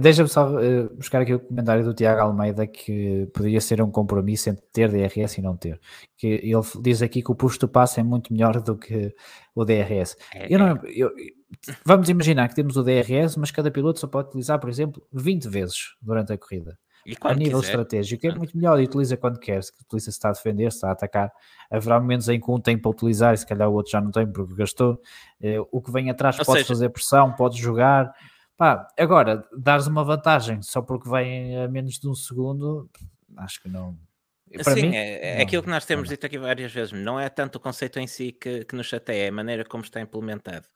[0.00, 4.50] Deixa-me só uh, buscar aqui o comentário do Tiago Almeida que poderia ser um compromisso
[4.50, 5.80] entre ter DRS e não ter.
[6.16, 9.14] Que ele diz aqui que o push to pass é muito melhor do que
[9.54, 10.16] o DRS.
[10.34, 10.80] É, eu não, é.
[10.86, 11.10] eu,
[11.84, 15.48] vamos imaginar que temos o DRS, mas cada piloto só pode utilizar, por exemplo, 20
[15.48, 16.78] vezes durante a corrida.
[17.20, 17.72] A nível quiser.
[17.72, 20.78] estratégico é muito melhor e utiliza quando quer, se utiliza se está a defender, se
[20.78, 21.32] está a atacar.
[21.70, 24.10] Haverá momentos em que um tem para utilizar e se calhar o outro já não
[24.10, 25.00] tem porque gastou.
[25.40, 28.12] Eh, o que vem atrás pode fazer pressão, pode jogar.
[28.56, 32.88] Pá, agora, dares uma vantagem só porque vem a menos de um segundo,
[33.36, 33.96] acho que não,
[34.62, 36.92] para Sim, mim, é, é aquilo que nós temos dito aqui várias vezes.
[36.92, 39.82] Não é tanto o conceito em si que, que nos chateia, é a maneira como
[39.82, 40.66] está implementado.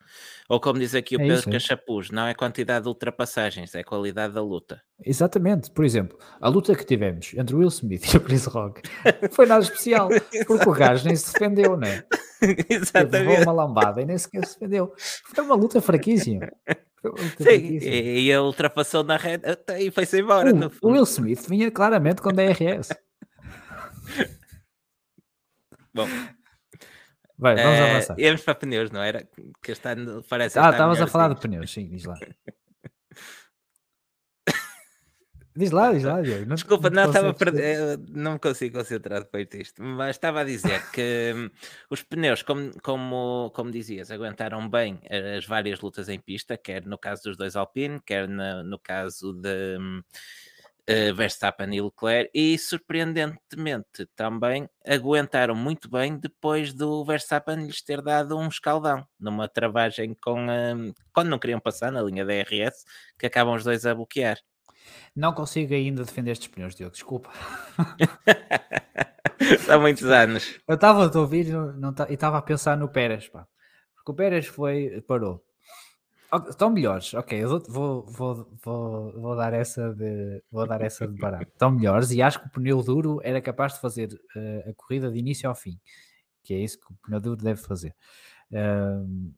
[0.49, 3.79] Ou como diz aqui o é Pedro isso, Cachapuz, não é quantidade de ultrapassagens, é
[3.79, 4.81] a qualidade da luta.
[5.03, 5.71] Exatamente.
[5.71, 8.81] Por exemplo, a luta que tivemos entre Will Smith e o Chris Rock
[9.31, 10.09] foi nada especial,
[10.45, 12.03] porque o gajo nem se defendeu, não é?
[12.69, 13.29] Exatamente.
[13.29, 14.93] Levou uma lambada e nem sequer se defendeu.
[14.97, 16.51] Foi uma luta fraquíssima.
[17.37, 19.43] Sim, e, e a ultrapassou na rede
[19.79, 20.51] e foi-se embora.
[20.81, 22.89] O, o Will Smith vinha claramente com DRS.
[25.93, 26.07] Bom.
[27.37, 28.19] Vai, vamos uh, avançar.
[28.19, 29.27] Íamos para pneus, não era?
[29.63, 30.59] Que este ano parece.
[30.59, 31.35] Ah, estavas a falar assim.
[31.35, 32.17] de pneus, sim, diz lá.
[35.53, 36.45] Diz lá, diz lá, Diego.
[36.45, 37.51] Não, Desculpa, não, estava per...
[38.09, 41.49] não me consigo concentrar depois disto, mas estava a dizer que hum,
[41.89, 45.01] os pneus, como, como, como dizias, aguentaram bem
[45.37, 49.33] as várias lutas em pista, quer no caso dos dois Alpine, quer no, no caso
[49.33, 50.01] de, hum,
[50.89, 58.01] uh, Verstappen e Leclerc, e surpreendentemente também aguentaram muito bem depois do Verstappen lhes ter
[58.01, 62.85] dado um escaldão numa travagem com uh, quando não queriam passar na linha da RS,
[63.17, 64.37] que acabam os dois a bloquear.
[65.15, 67.29] Não consigo ainda defender estes pneus, Diogo, desculpa.
[69.65, 70.59] São muitos anos.
[70.67, 73.47] Eu estava a ouvir não, e estava a pensar no Pérez, pá.
[73.95, 75.43] Porque o Pérez foi, parou
[76.47, 81.19] Estão melhores, ok, eu vou, vou, vou, vou, dar essa de vou dar essa de
[81.19, 81.43] barato.
[81.51, 85.11] Estão melhores e acho que o pneu duro era capaz de fazer uh, a corrida
[85.11, 85.77] de início ao fim,
[86.41, 87.93] que é isso que o pneu duro deve fazer.
[88.49, 89.33] Uh,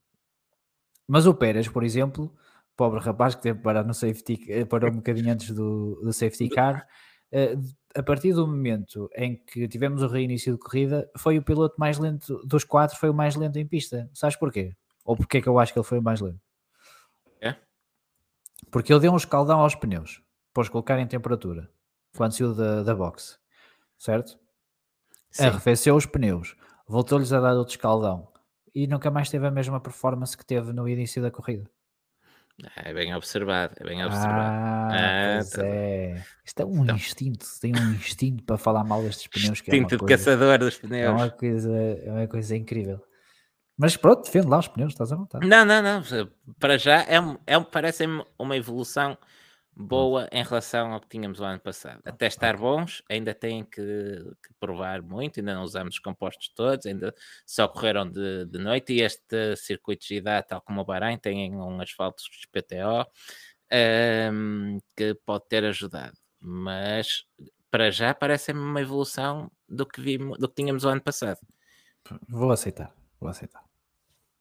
[1.07, 2.31] mas o Pérez, por exemplo,
[2.77, 6.47] pobre rapaz que teve parar no safety, eh, parou um bocadinho antes do, do safety
[6.53, 6.87] car.
[7.31, 7.59] Uh,
[7.95, 11.97] a partir do momento em que tivemos o reinício de corrida, foi o piloto mais
[11.97, 14.07] lento dos quatro, foi o mais lento em pista.
[14.13, 14.75] Sabes porquê?
[15.03, 16.52] Ou porque é que eu acho que ele foi o mais lento?
[18.71, 20.21] Porque ele deu um escaldão aos pneus
[20.53, 21.69] para os colocar em temperatura
[22.15, 23.39] quando saiu da, da box,
[23.97, 24.37] certo?
[25.31, 25.45] Sim.
[25.45, 26.55] Arrefeceu os pneus,
[26.87, 28.27] voltou-lhes a dar outro escaldão
[28.73, 31.69] e nunca mais teve a mesma performance que teve no início da corrida.
[32.77, 34.39] É bem observado, é bem observado.
[34.39, 36.23] Ah, ah tá é.
[36.45, 36.95] Isto é um então.
[36.95, 39.59] instinto, tem um instinto para falar mal destes pneus.
[39.59, 41.03] Que instinto é de coisa, caçador dos pneus.
[41.03, 43.03] É uma coisa, é uma coisa incrível.
[43.83, 45.45] Mas pronto, defende lá os pneus, estás à vontade.
[45.45, 46.01] Não, não, não.
[46.57, 49.17] Para já é, é, parece-me uma evolução
[49.75, 51.99] boa em relação ao que tínhamos o ano passado.
[52.05, 53.81] Até estar bons, ainda têm que,
[54.41, 57.13] que provar muito, ainda não usamos os compostos todos, ainda
[57.45, 61.53] só correram de, de noite e este circuito de idade, tal como o Bahrein, tem
[61.53, 62.23] um asfalto
[62.53, 63.05] PTO
[64.31, 66.17] um, que pode ter ajudado.
[66.39, 67.25] Mas
[67.69, 71.41] para já parece-me uma evolução do que, vimos, do que tínhamos o ano passado.
[72.29, 73.72] Vou aceitar, vou aceitar.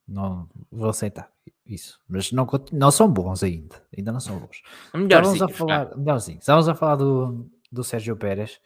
[0.06, 1.30] Não vou aceitar
[1.66, 4.62] isso, mas não, não são bons ainda, ainda não são bons.
[4.94, 6.38] Estávamos a falar, melhorzinho.
[6.38, 8.60] Estávamos a falar do, do Sérgio Pérez,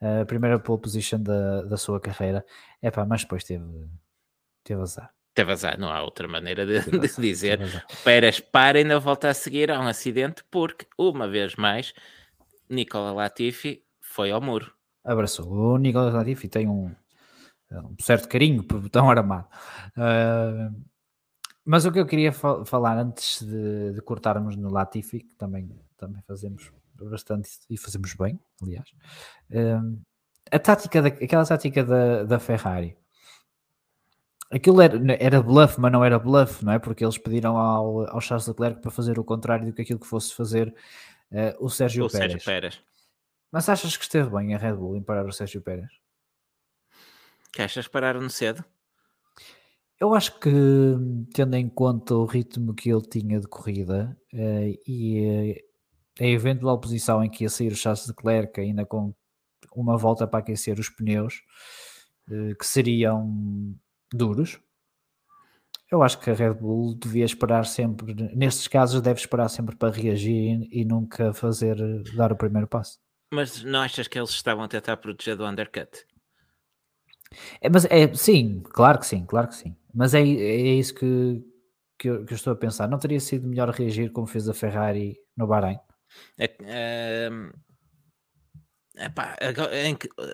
[0.00, 2.44] a primeira pole position da, da sua carreira,
[2.80, 3.64] é pá, mas depois teve,
[4.62, 5.12] teve azar.
[5.34, 7.58] Teve azar, não há outra maneira de, de dizer.
[8.04, 11.94] Pérez para e ainda volta a seguir a um acidente, porque, uma vez mais,
[12.68, 14.72] Nicola Latifi foi ao muro.
[15.02, 15.50] Abraçou.
[15.50, 16.94] O Nicola Latifi tem um,
[17.80, 19.46] um certo carinho por botão armado.
[19.96, 20.74] Uh,
[21.64, 25.70] mas o que eu queria fa falar antes de, de, cortarmos no Latifi, que também,
[25.96, 28.88] também fazemos bastante e fazemos bem, aliás,
[29.50, 30.00] uh,
[30.50, 32.96] a tática da, aquela tática da, da Ferrari.
[34.50, 36.78] Aquilo era, era bluff, mas não era bluff, não é?
[36.78, 40.06] Porque eles pediram ao, ao Charles Leclerc para fazer o contrário do que aquilo que
[40.06, 40.68] fosse fazer
[41.30, 42.32] uh, o Sérgio o Pérez.
[42.32, 42.82] Sérgio Pérez.
[43.50, 46.01] Mas achas que esteve bem a Red Bull em parar o Sérgio Pérez?
[47.52, 48.64] Que achas que pararam cedo?
[50.00, 50.50] Eu acho que,
[51.32, 55.54] tendo em conta o ritmo que ele tinha de corrida uh, e
[56.18, 59.14] uh, a eventual posição em que ia sair o Charles Leclerc, ainda com
[59.74, 61.42] uma volta para aquecer os pneus,
[62.28, 63.76] uh, que seriam
[64.12, 64.58] duros,
[65.92, 69.92] eu acho que a Red Bull devia esperar sempre, nestes casos, deve esperar sempre para
[69.92, 71.76] reagir e nunca fazer,
[72.16, 72.98] dar o primeiro passo.
[73.30, 76.06] Mas não achas que eles estavam a tentar proteger do undercut?
[77.60, 79.76] É, mas é, sim, claro que sim, claro que sim.
[79.94, 81.42] Mas é, é isso que,
[81.98, 82.88] que eu, que, eu, estou a pensar.
[82.88, 85.78] Não teria sido melhor reagir como fez a Ferrari no Bahrein?
[86.38, 87.30] É, é,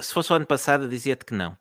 [0.00, 1.56] se fosse o ano passado, dizia-te que não.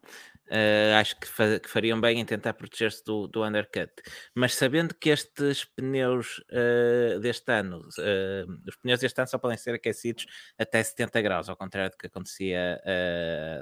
[0.49, 3.91] Uh, acho que, fa que, fariam bem em tentar proteger-se do, do, undercut.
[4.33, 9.57] Mas sabendo que estes pneus uh, deste ano, uh, os pneus deste ano só podem
[9.57, 10.25] ser aquecidos
[10.57, 12.81] até 70 graus, ao contrário do que acontecia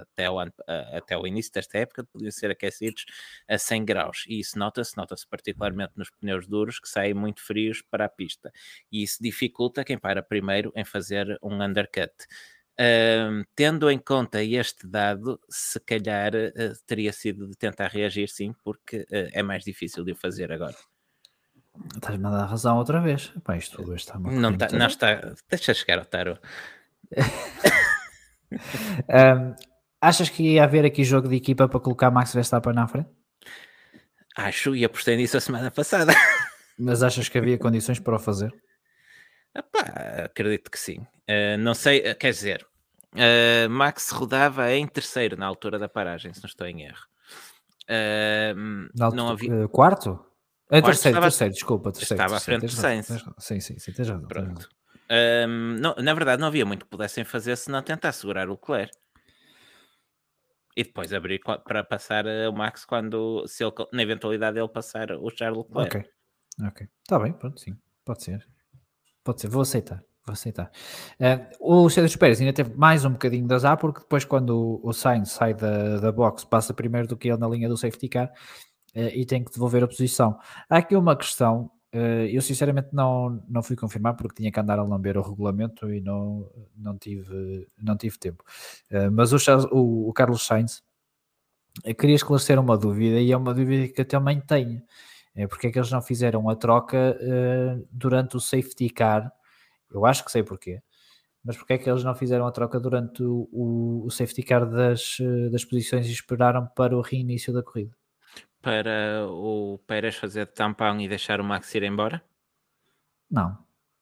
[0.01, 0.53] até, o ano,
[0.93, 3.05] até o início desta época, podiam ser aquecidos
[3.47, 4.23] a 100 graus.
[4.27, 8.51] E isso nota-se, nota-se particularmente nos pneus duros que saem muito frios para a pista.
[8.91, 12.13] E isso dificulta quem para primeiro em fazer um undercut.
[12.77, 18.53] Uh, tendo em conta este dado, se calhar uh, teria sido de tentar reagir sim,
[18.63, 20.75] porque uh, é mais difícil de o fazer agora.
[21.95, 23.33] Estás-me a dar razão outra vez.
[23.43, 25.35] Pá, isto hoje está não, tá, não está.
[25.49, 26.37] Deixa chegar ao Taro.
[29.09, 29.55] um,
[30.01, 33.09] achas que ia haver aqui jogo de equipa para colocar Max Verstappen na frente?
[34.35, 36.13] Acho e apostei nisso a semana passada.
[36.77, 38.53] Mas achas que havia condições para o fazer?
[39.55, 40.99] Epá, acredito que sim.
[41.29, 42.67] Uh, não sei, uh, quer dizer,
[43.13, 47.07] uh, Max rodava em terceiro na altura da paragem, se não estou em erro.
[49.13, 49.67] não havia...
[49.69, 50.23] quarto?
[50.69, 51.27] É terceiro, estava...
[51.27, 51.91] terceiro, desculpa.
[51.91, 53.07] Terceiro, estava terceiro, à frente do Sainz.
[53.37, 54.27] Sim, sim, sim, tens razão.
[54.27, 54.69] Pronto.
[55.09, 58.53] Um, não, na verdade, não havia muito que pudessem fazer se não tentar segurar o
[58.53, 58.91] Leclerc.
[60.75, 65.29] E depois abrir para passar o Max quando, se ele, na eventualidade, ele passar o
[65.29, 65.97] Charles Leclerc.
[65.97, 66.11] Ok,
[66.67, 66.87] ok.
[67.01, 68.45] Está bem, pronto, sim, pode ser.
[69.25, 70.03] Pode ser, vou aceitar.
[70.23, 70.71] Vou aceitar.
[71.19, 74.93] Uh, o Sérgio Pérez ainda teve mais um bocadinho de azar, porque depois, quando o,
[74.93, 78.27] Sainz sai da, da box, passa primeiro do que ele na linha do safety car
[78.95, 80.37] uh, e tem que devolver a posição.
[80.69, 81.71] Há aqui uma questão.
[81.91, 85.91] Uh, eu sinceramente não, não fui confirmar porque tinha que andar a lamber o regulamento
[85.91, 86.47] e não,
[86.77, 88.43] não, tive, não tive tempo.
[89.11, 89.37] mas o,
[89.71, 90.83] o, o Carlos Sainz
[91.97, 94.83] queria esclarecer uma dúvida e é uma dúvida que eu também tenho
[95.35, 99.31] é porque é que eles não fizeram a troca uh, durante o safety car?
[99.91, 100.81] Eu acho que sei porquê,
[101.43, 103.47] mas porque é que eles não fizeram a troca durante o,
[104.05, 107.95] o, safety car das, eh, das posições e esperaram para o reinício da corrida?
[108.63, 112.23] Para o Pérez fazer tampão e deixar o Max ir embora?
[113.29, 113.55] Não.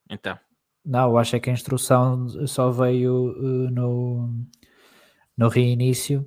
[0.10, 0.40] Então?
[0.86, 4.34] Não, eu acho é que a instrução só veio uh, no,
[5.36, 6.26] no reinício,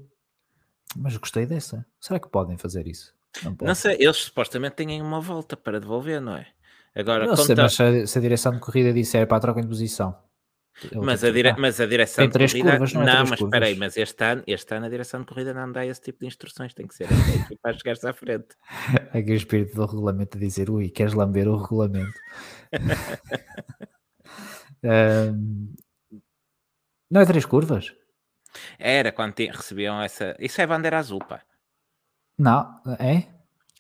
[0.95, 1.87] mas gostei dessa.
[1.99, 3.16] Será que podem fazer isso?
[3.43, 6.47] Não, não, sei, eles supostamente têm uma volta para devolver, não é?
[6.95, 9.61] Agora, não sei, mas se a, se a, direção de corrida disser para a troca
[9.61, 10.17] de posição.
[10.95, 11.55] Mas a, dire...
[11.59, 12.79] mas a direção tem três de corrida.
[12.79, 15.27] Curvas, não, é não mas espera aí, mas este ano, este ano a direção de
[15.27, 17.09] corrida não dá esse tipo de instruções, tem que ser
[17.63, 18.49] para chegar-se à frente.
[19.13, 22.19] Aqui o espírito do regulamento a dizer: ui, queres lamber o regulamento?
[24.85, 25.75] um...
[27.11, 27.95] Não é três curvas?
[28.79, 30.37] Era quando recebiam essa.
[30.39, 31.43] Isso é bandeira azul, pá.
[32.39, 33.27] Não, é?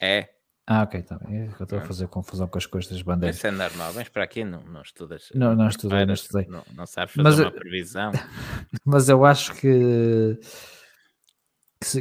[0.01, 0.31] É.
[0.67, 1.43] Ah, ok, tá bem.
[1.43, 3.37] É eu estou a fazer confusão com as coisas das bandeiras.
[3.37, 3.93] Isso é normal.
[3.93, 5.31] Vens para aqui, não, não estudas.
[5.33, 6.47] Não, não estudei, não estudei.
[6.49, 8.13] Não, não sabes fazer Mas, uma eh, previsão.
[8.85, 10.39] Mas eu acho que,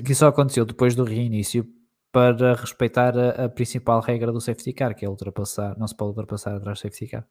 [0.04, 1.68] que, isso aconteceu depois do reinício
[2.12, 6.10] para respeitar a, a principal regra do safety car, que é ultrapassar, não se pode
[6.10, 7.28] ultrapassar atrás do safety car.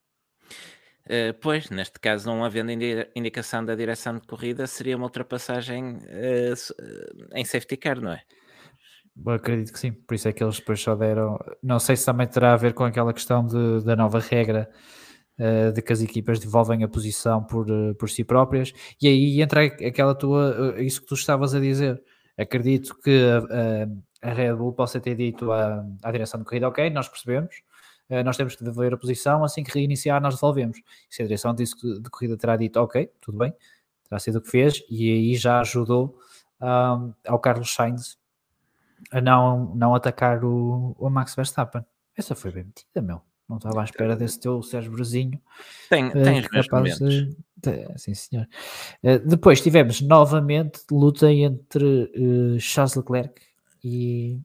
[1.06, 5.98] Eh, pois, neste caso, não havendo indi- indicação da direção de corrida, seria uma ultrapassagem
[6.06, 6.54] eh,
[7.34, 8.22] em safety car, não é?
[9.26, 11.38] Acredito que sim, por isso é que eles depois só deram.
[11.62, 14.68] Não sei se também terá a ver com aquela questão de- da nova regra
[15.38, 19.42] eh, de que as equipas devolvem a posição por, eh, por si próprias, e aí
[19.42, 22.00] entra aquela tua, eh, isso que tu estavas a dizer.
[22.38, 23.20] Acredito que
[24.22, 27.54] a, Red Bull possa ter dito à, à direção de corrida: Ok, nós percebemos,
[28.24, 30.78] nós temos que devolver a posição, assim que reiniciar, nós devolvemos.
[31.10, 33.52] Se a direção disso que- de corrida terá dito: Ok, tudo bem,
[34.08, 36.16] terá sido o que fez, e aí já ajudou
[36.60, 38.16] ah, ao Carlos Sainz
[39.10, 41.84] a não, não atacar o, o Max Verstappen.
[42.16, 43.20] Essa foi bem metida, meu.
[43.48, 45.38] Não estava à espera desse teu cérebrozinho.
[45.90, 47.26] Tem, eh, tem os meus capaz momentos.
[47.26, 48.48] de- de- Sim, senhor.
[49.02, 53.42] Eh, depois tivemos novamente luta entre eh, Charles Leclerc
[53.82, 54.40] e,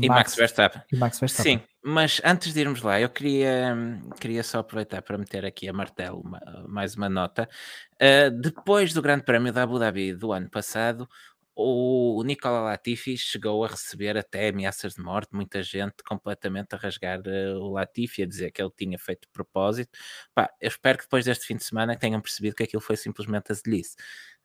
[0.00, 0.80] E Max Verstappen.
[0.90, 1.58] e Max Verstappen.
[1.58, 3.76] Sim, mas antes de irmos lá, eu queria,
[4.18, 7.48] queria só aproveitar para meter aqui a martelo ma- mais uma nota.
[7.96, 11.06] Uh, depois do Grande Prémio da Abu Dhabi do ano passado,
[11.54, 17.20] o Nicola Latifi chegou a receber até ameaças de morte, muita gente completamente a rasgar
[17.20, 19.90] uh, o Latifi, a dizer que ele tinha feito propósito.
[20.34, 23.52] Pá, eu espero que depois deste fim de semana tenham percebido que aquilo foi simplesmente
[23.52, 23.96] a delíce.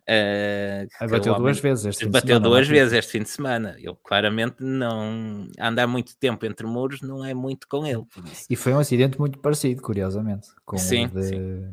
[0.08, 3.24] Uh, que Bateu o duas vezes este fim de Bateu semana, duas vezes este fim
[3.24, 3.76] de semana.
[3.78, 8.04] Ele claramente não andar muito tempo entre muros não é muito com ele.
[8.50, 11.70] E foi um acidente muito parecido, curiosamente, com Sim, o de,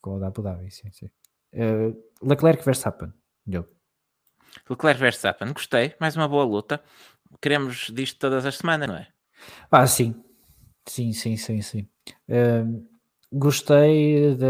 [0.00, 0.70] com o da Abu Dhabi.
[0.70, 1.10] Sim, sim.
[1.52, 1.92] Eh,
[2.22, 3.12] Leclerc Verstappen.
[3.46, 3.68] Diogo.
[4.68, 6.82] Leclerc Verstappen, gostei, mais uma boa luta.
[7.40, 9.08] Queremos disto todas as semanas, não é?
[9.70, 10.14] Ah, sim.
[10.86, 11.88] Sim, sim, sim, sim.
[12.28, 12.84] Ahm,
[13.32, 14.48] gostei da,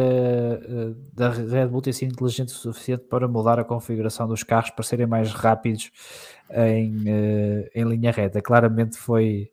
[1.12, 4.84] da Red Bull ter sido inteligente o suficiente para mudar a configuração dos carros para
[4.84, 5.90] serem mais rápidos
[6.50, 8.42] em, eh, em linha reta.
[8.42, 9.50] Claramente foi,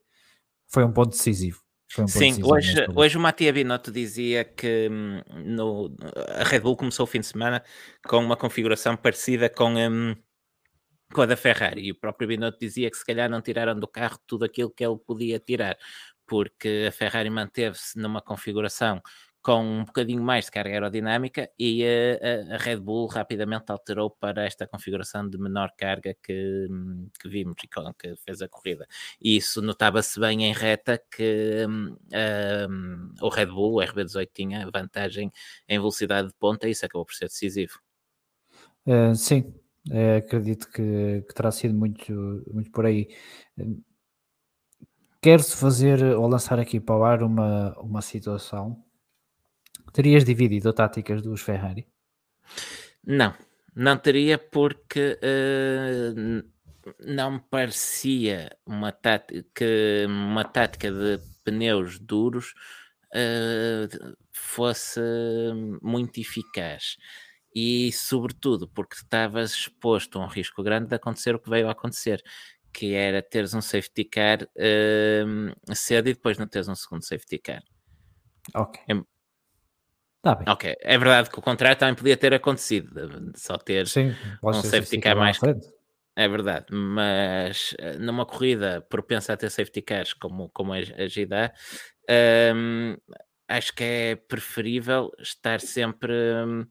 [0.68, 1.62] foi um ponto decisivo.
[2.00, 5.96] Um ponto Sim, decisivo hoje, hoje o Mattia Binotto dizia que hum, no,
[6.40, 7.64] a Red Bull começou o fim de semana
[8.08, 10.16] com uma configuração parecida com, hum,
[11.14, 11.82] com a da Ferrari.
[11.88, 14.86] E o próprio Binotto dizia que se calhar não tiraram do carro tudo aquilo que
[14.86, 15.78] ele podia tirar,
[16.28, 19.02] porque a Ferrari manteve-se numa configuração
[19.42, 24.12] com um bocadinho mais de carga aerodinâmica e a, a- a Red Bull rapidamente alterou
[24.12, 26.68] para esta configuração de menor carga que,
[27.20, 28.86] que vimos e com que fez a corrida.
[29.22, 31.96] E isso notava-se bem em reta que hum,
[32.70, 35.32] hum, o Red Bull, o RB18, tinha vantagem
[35.68, 37.80] em velocidade de ponta e isso acabou por ser decisivo.
[38.86, 39.54] Uh, sim,
[39.92, 43.08] eh, acredito que, que terá sido muito, muito por aí.
[43.58, 43.82] Uh,
[45.22, 48.82] Quer-se fazer ou lançar aqui para o ar uma, uma situação.
[49.92, 51.86] Terias dividido táticas dos Ferrari?
[53.06, 53.34] Não,
[53.76, 55.20] não teria porque
[56.16, 56.44] n-
[57.06, 59.66] não me parecia uma tática,
[60.08, 62.54] uma tática de pneus duros
[63.14, 63.90] eh,
[64.32, 65.02] fosse
[65.82, 66.96] muito eficaz.
[67.54, 71.72] E sobretudo porque estavas exposto a um risco grande de acontecer o que veio a
[71.72, 72.22] acontecer,
[72.72, 75.24] que era teres um safety car eh,
[75.74, 77.64] cedo e depois não teres um segundo safety car.
[78.54, 78.80] Ok.
[78.88, 79.04] Em-
[80.18, 80.54] Está bem.
[80.54, 84.68] Ok, é verdade que o contrário também podia ter acontecido, só ter Sim, um ter
[84.68, 85.40] safety car mais-.
[86.16, 91.08] É verdade, mas eh, numa corrida propensa a ter safety cars como, como a a
[91.08, 91.54] Jeddah,
[92.54, 92.98] hum,
[93.48, 96.12] acho que é preferível estar sempre
[96.46, 96.66] hum,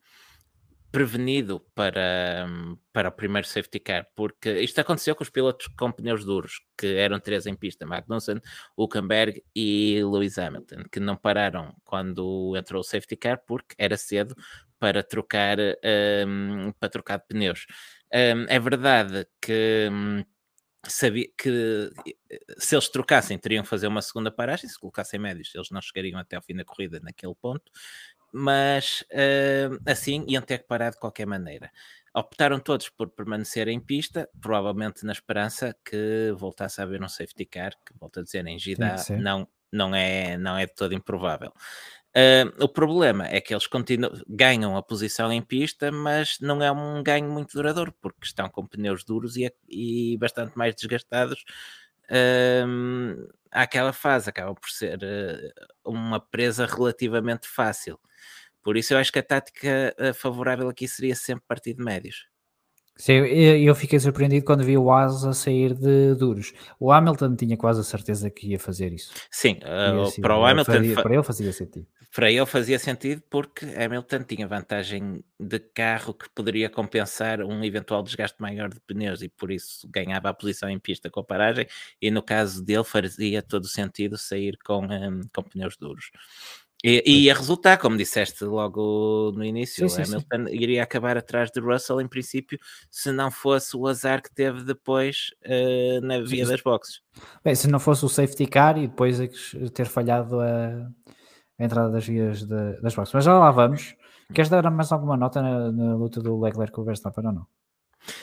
[0.90, 2.46] prevenido para,
[2.92, 6.86] para o primeiro safety car, porque isto aconteceu com os pilotos com pneus duros, que
[6.96, 8.40] eram três em pista, Magnussen,
[8.78, 14.34] Hülkenberg e Lewis Hamilton, que não pararam quando entrou o safety car porque era cedo
[14.78, 15.58] para trocar,
[16.26, 17.66] hum, para trocar de pneus.
[18.12, 20.24] Hum, é verdade que hum,
[20.86, 21.90] sabia que
[22.30, 25.80] eh, se eles trocassem teriam que fazer uma segunda paragem, se colocassem médios eles não
[25.80, 27.70] chegariam até ao fim da corrida naquele ponto,
[28.38, 31.72] mas hum, assim iam ter que parar de qualquer maneira.
[32.14, 37.44] Optaram todos por permanecer em pista, provavelmente na esperança que voltasse a haver um safety
[37.44, 38.58] car, que volto a dizer, em
[38.98, 39.18] ser.
[39.18, 41.52] não, não, é, não é de todo improvável.
[42.16, 46.70] Uh, o problema é que eles continuam, ganham a posição em pista, mas não é
[46.70, 51.44] um ganho muito duradouro, porque estão com pneus duros e, e bastante mais desgastados.
[52.10, 57.98] Um, àquela fase acaba por ser uh, uma presa relativamente fácil.
[58.68, 62.26] Por isso, eu acho que a tática uh, favorável aqui seria sempre partir de médios.
[62.94, 66.52] Sim, eu, fiquei surpreendido quando vi o Haas a sair de duros.
[66.78, 69.10] O Hamilton tinha quase a certeza que ia fazer isso.
[69.30, 71.86] Sim, Ia ser- para o Hamilton, fazia- para ele fazia sentido.
[72.14, 78.02] para ele fazia sentido porque Hamilton tinha vantagem de carro que poderia compensar um eventual
[78.02, 81.66] desgaste maior de pneus e por isso ganhava a posição em pista com a paragem
[82.02, 86.10] e no caso dele fazia todo o sentido sair com, hum, com pneus duros.
[86.84, 90.24] E, e ia resultar, como disseste logo no início, Sim, sim, sim.
[90.30, 92.58] Hamilton iria acabar atrás de Russell em princípio,
[92.90, 97.00] se não fosse o azar que teve depois eh, na via das boxes.
[97.44, 99.18] Bem, se não fosse o safety car e depois
[99.74, 100.88] ter falhado a,
[101.58, 103.12] a entrada das vias de- das boxes.
[103.12, 103.96] Mas já lá vamos.
[104.32, 107.46] Queres dar mais alguma nota na, na luta do Leclerc com o Verstappen ou não?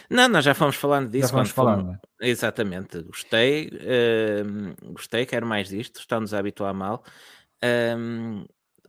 [0.10, 2.00] Não, nós já fomos falando disso já fomos quando fomos- falando, né?
[2.22, 3.70] Exatamente, gostei,
[4.46, 7.04] hum, gostei, quero mais disto, estamos a habituar mal.
[7.64, 8.46] Hum,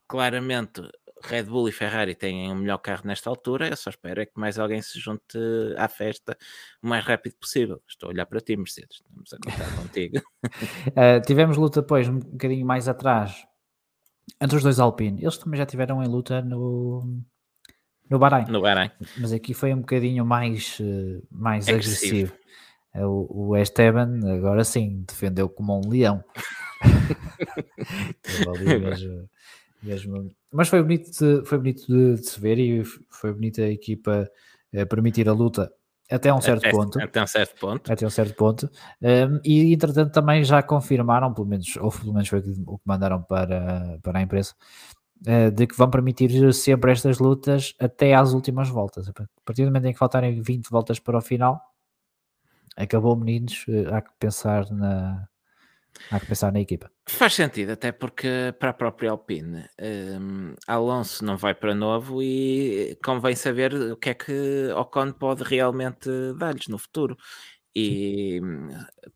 [0.09, 0.83] claramente,
[1.25, 4.39] Red Bull e Ferrari têm o melhor carro nesta altura, eu só espero é que
[4.39, 5.39] mais alguém se junte
[5.77, 6.37] à festa
[6.83, 7.83] o mais rápido possível.
[7.89, 10.19] Estou a olhar para ti, Mercedes, estamos a contar contigo.
[10.89, 13.47] Uh, tivemos luta depois, um bocadinho mais atrás,
[14.41, 15.21] entre os dois Alpine.
[15.23, 17.23] Eles também já tiveram em luta no,
[18.11, 18.91] no Bahrein, No Bahrein.
[19.19, 22.27] mas aqui foi um bocadinho mais, uh, mais Agressivo.
[22.33, 22.37] agressivo.
[22.95, 26.23] Uh, O, o Esteban, agora sim, defendeu como um leão.
[28.81, 29.29] Mesmo-
[29.83, 33.69] mesmo- Mas foi bonito, de, foi bonito de, de se ver e foi bonita a
[33.71, 34.29] equipa
[34.73, 35.71] eh, permitir a luta
[36.11, 37.93] até um certo Até- ponto Até um certo ponto.
[37.93, 38.71] até um certo ponto.
[39.03, 43.23] Um, e entretanto também já confirmaram, pelo menos, ou pelo menos foi o que mandaram
[43.23, 44.55] para, para a imprensa,
[45.27, 49.09] uh, de que vão permitir sempre estas lutas até às últimas voltas.
[49.09, 49.13] A
[49.45, 51.61] partir do momento em que faltarem 20 voltas para o final,
[52.77, 55.29] acabou, meninos, uh, há que pensar na.
[56.11, 56.89] Há que pensar na equipa.
[57.09, 59.65] Faz sentido, até porque para a própria Alpine,
[60.21, 65.45] hum, Alonso não vai para novo e convém saber o que é que Ocon pode
[65.45, 67.17] realmente dar-lhes no futuro.
[67.75, 68.71] E hum,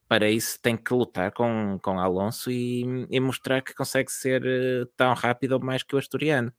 [0.08, 4.86] para isso tem que lutar com, com Alonso e, e mostrar que consegue ser eh,
[4.96, 6.52] tão rápido ou mais que o asturiano.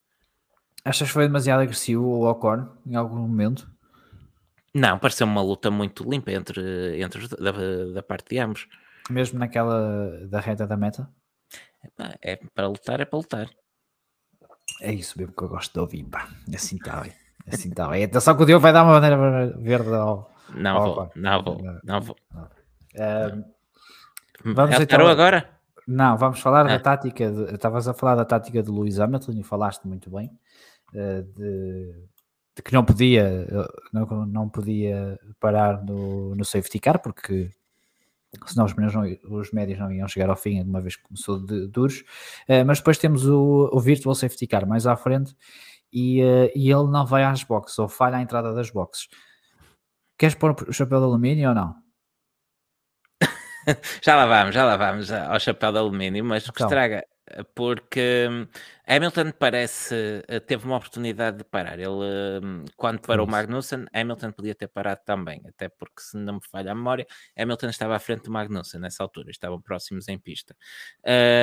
[0.83, 3.71] Achas que foi demasiado agressivo o Ocon em algum momento?
[4.73, 7.51] Não, pareceu uma luta muito limpa entre, entre os, da,
[7.93, 8.67] da parte de ambos.
[9.09, 11.09] Mesmo naquela da reta da meta?
[11.83, 13.49] Epá, É para lutar, é para lutar.
[14.81, 16.27] É isso mesmo que eu gosto de ouvir, pá.
[16.53, 17.13] Assim está bem.
[17.47, 18.03] Assim está bem.
[18.03, 20.31] Atenção que o Diogo vai dar uma bandeira verde ao.
[20.53, 21.79] Não Oh, vou, não vou, Não.
[21.83, 22.15] não vou.
[22.35, 23.43] Um,
[24.43, 25.49] Vamos Ela então- parou agora?
[25.87, 26.79] Não, vamos falar da Ah.
[26.79, 27.29] tática.
[27.31, 30.31] de- Estavas a falar da tática de Luís Hamilton e falaste muito bem
[30.95, 31.93] eh, de,
[32.55, 37.49] de que não podia, eh, não, não podia parar no, no safety car porque
[38.45, 41.03] senão os, pneus não, os médios não iam chegar ao fim de uma vez que
[41.03, 42.03] começou de duros.
[42.47, 45.35] Eh, mas depois temos o, o Virtual Safety Car mais à frente
[45.91, 49.07] e, eh, e ele não vai às boxes ou falha a entrada das boxes.
[50.17, 51.75] Queres pôr o chapéu de alumínio ou não?
[54.01, 56.67] Já lá vamos, já lá vamos ao chapéu de alumínio, mas o que Então.
[56.67, 57.07] estraga, eh,
[57.55, 58.47] porque hum,
[58.87, 61.79] Hamilton parece eh, teve uma oportunidade de parar.
[61.79, 61.89] Ele,
[62.43, 63.31] hum, quando parou o Isso.
[63.31, 67.05] Magnussen, Hamilton podia ter parado também, até porque, se não me falha a memória,
[67.37, 70.55] Hamilton estava à frente do Magnussen nessa altura, estavam próximos em pista.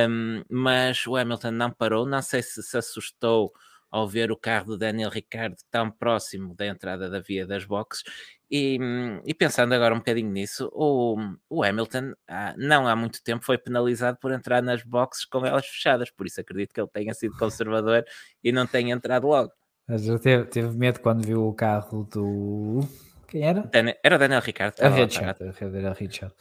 [0.08, 3.52] Hum, mas o Hamilton não parou, não sei se se assustou
[3.90, 8.02] ao ver o carro do Daniel Ricciardo tão próximo da entrada da via das boxes.
[8.50, 8.78] E,
[9.26, 11.16] e pensando agora um bocadinho nisso, o,
[11.50, 15.66] o Hamilton há- não há muito tempo foi penalizado por entrar nas boxes com elas
[15.66, 18.04] fechadas, por isso acredito que ele tenha sido conservador
[18.42, 19.52] e não tenha entrado logo.
[19.86, 22.80] Mas teve, teve medo quando viu o carro do.
[23.26, 23.70] Quem era?
[24.02, 24.80] Era o Daniel Ricardo.
[24.80, 25.42] A Richard.
[25.42, 26.34] A Richard.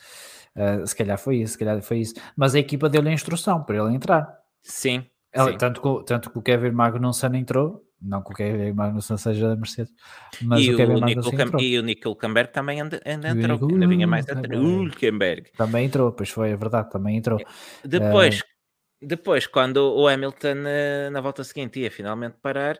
[0.55, 2.13] Uh, se calhar foi isso, se calhar foi isso.
[2.35, 4.37] Mas a equipa deu-lhe a instrução para ele entrar.
[4.63, 5.05] Sim,
[5.37, 9.17] Ela- tanto, que, o- tanto que o Kevin Magnussen entrou, não que o Kevin Magnussen
[9.17, 9.93] seja da Mercedes,
[10.41, 11.61] mas E o o, Kevin Nico Magnussen entrou.
[11.61, 14.61] e o Nico Hulkenberg também ainda, ainda o entrou, ainda vinha mais atrás.
[14.61, 15.51] Hulkenberg.
[15.57, 17.39] Também entrou, pois foi, é verdade, também entrou.
[17.83, 18.43] Depois,
[19.01, 22.79] depois quando o Hamilton eh, na volta seguinte ia finalmente parar,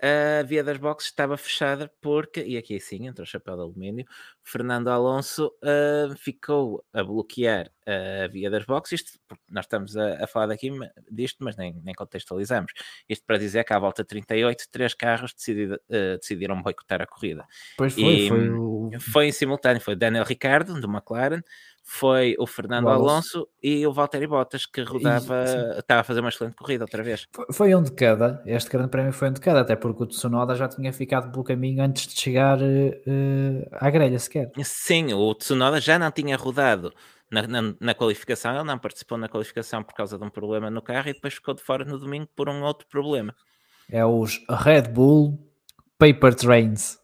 [0.00, 4.06] a via das boxes estava fechada porque, e aqui sim, entra o chapéu de alumínio,
[4.42, 9.00] Fernando Alonso eh, ficou a bloquear a via das boxes.
[9.00, 9.18] Isto,
[9.50, 10.70] nós estamos a, a falar daqui
[11.10, 12.72] disto, mas nem, nem contextualizamos.
[13.08, 17.44] Isto para dizer que à volta 38, três carros decidi- eh, decidiram boicotar a corrida.
[17.76, 18.90] Pois foi, E, foi o.
[19.00, 21.42] Foi em simultâneo, foi Daniel Ricardo, do McLaren,
[21.90, 23.38] foi o Fernando O Alonso.
[23.38, 25.78] Alonso e o Valtteri Bottas, que rodava, sim.
[25.78, 27.26] estava a fazer uma excelente corrida outra vez.
[27.50, 30.54] Foi- um de cada, este grande prémio foi um de cada, até porque o Tsunoda
[30.54, 34.50] já tinha ficado pelo caminho antes de chegar eh, à grelha sequer.
[34.62, 36.92] Sim, o Tsunoda já não tinha rodado
[37.30, 40.82] na, na- na qualificação, ele não participou na qualificação por causa de um problema no
[40.82, 43.34] carro e depois ficou de fora no domingo por um outro problema.
[43.90, 45.38] É os Red Bull
[45.98, 46.98] Paper Trains.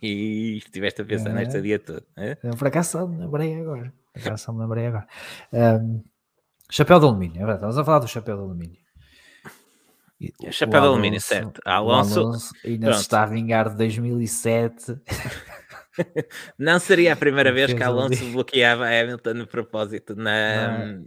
[0.02, 1.32] E estiveste a pensar É.
[1.34, 2.02] nesta dia toda.
[2.16, 2.34] é?
[2.34, 3.92] Por acaso só me lembrei agora.
[4.14, 5.06] Por acaso só me lembrei agora.
[5.52, 6.02] Um,
[6.70, 7.56] chapéu de alumínio, é verdade.
[7.58, 8.78] Estamos a falar do chapéu de alumínio.
[10.20, 11.60] E o- Chapéu o de alumínio, certo.
[11.64, 12.96] Alonso, ainda pronto.
[12.96, 14.98] se está a vingar de 2007.
[16.58, 20.98] Não seria a primeira vez que Alonso bloqueava Hamilton no propósito na,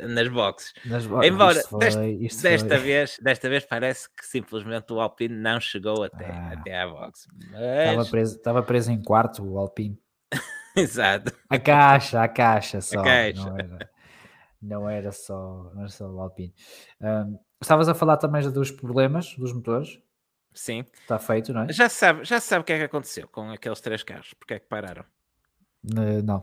[0.00, 0.72] nas boxes.
[0.84, 5.58] Nas bo- Embora, foi- desta- Desta vez, desta vez parece que simplesmente o Alpine não
[5.60, 6.52] chegou até, Ah.
[6.52, 7.26] até à box.
[7.52, 9.98] Estava Mas, preso, estava preso em quarto o Alpine.
[10.76, 11.32] exato.
[11.48, 13.02] A caixa, a caixa só.
[13.02, 13.44] caixa.
[13.44, 13.90] Não, era,
[14.62, 16.54] não era só, não era só o Alpine.
[17.00, 19.98] Um, estavas a falar também dos problemas dos motores.
[20.52, 20.84] Sim.
[21.02, 21.72] Está feito, não é?
[21.72, 24.32] Já sabe, já sabe o que é que aconteceu com aqueles três carros.
[24.34, 25.04] Porque é que pararam?
[25.96, 26.42] Eh, não.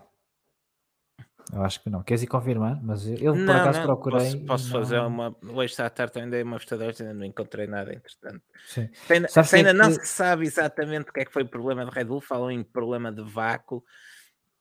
[1.52, 2.02] Eu acho que não.
[2.04, 2.80] Queres ir confirmar?
[2.84, 4.20] Mas eu, eu, por não, acaso não, procurei.
[4.26, 5.36] Posso, posso não- fazer uma.
[5.44, 8.42] Hoje à tarde também dei uma vista hoje, ainda não encontrei nada entretanto.
[8.68, 8.90] Sim.
[8.94, 11.34] Se ainda, se que é ainda não que- se sabe exatamente o que é que
[11.34, 13.84] foi o problema de Red Bull, falam em problema de vácuo.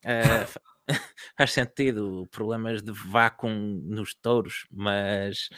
[0.03, 0.61] fa-
[1.39, 5.49] faz sentido, problemas de vácuo nos touros, mas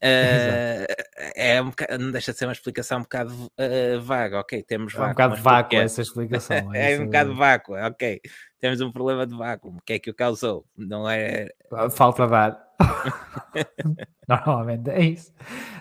[0.00, 0.86] eh,
[1.34, 4.40] é um boca- não deixa de ser uma explicação um bocado eh, vaga.
[4.40, 5.10] Ok, temos É vácuo.
[5.10, 6.56] um bocado vácuo essa explicação.
[6.74, 8.20] É um bocado vácuo, ok.
[8.60, 9.68] Temos um problema de vácuo.
[9.70, 10.64] O que é que o causou?
[10.76, 11.48] Não é.
[11.90, 12.68] Falta de ar.
[14.28, 15.32] Normalmente é isso.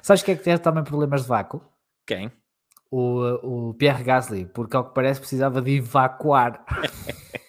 [0.01, 1.61] Sabes que é que teve também problemas de vácuo?
[2.05, 2.31] Quem?
[2.89, 6.63] O, o Pierre Gasly, porque ao que parece precisava de evacuar.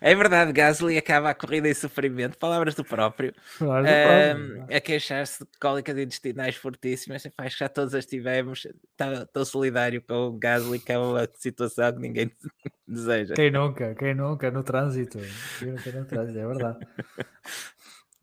[0.00, 4.74] É verdade, Gasly acaba a corrida em sofrimento, palavras do próprio, Mas, ahm, pronto.
[4.74, 7.26] a queixar-se de cólicas intestinais fortíssimas.
[7.38, 8.66] Acho que já todos as tivemos.
[8.98, 12.30] Estou solidário com o Gasly, que é uma situação que ninguém
[12.86, 13.34] deseja.
[13.34, 15.18] Quem nunca, quem nunca no trânsito.
[15.58, 16.78] Quem nunca no trânsito, é verdade.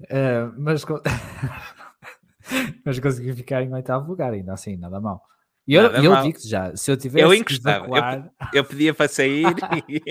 [0.10, 0.86] Eh, mas,
[2.86, 5.24] mas consegui ficar em oitavo lugar, ainda assim, nada mal.
[5.68, 9.08] E eu, eu digo já, se eu tivesse Eu encostava, eu evacuar, Eu pedia para
[9.10, 9.54] sair
[9.90, 10.02] e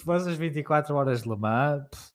[0.00, 2.12] se fosse as 24 horas de Le Mans, pff,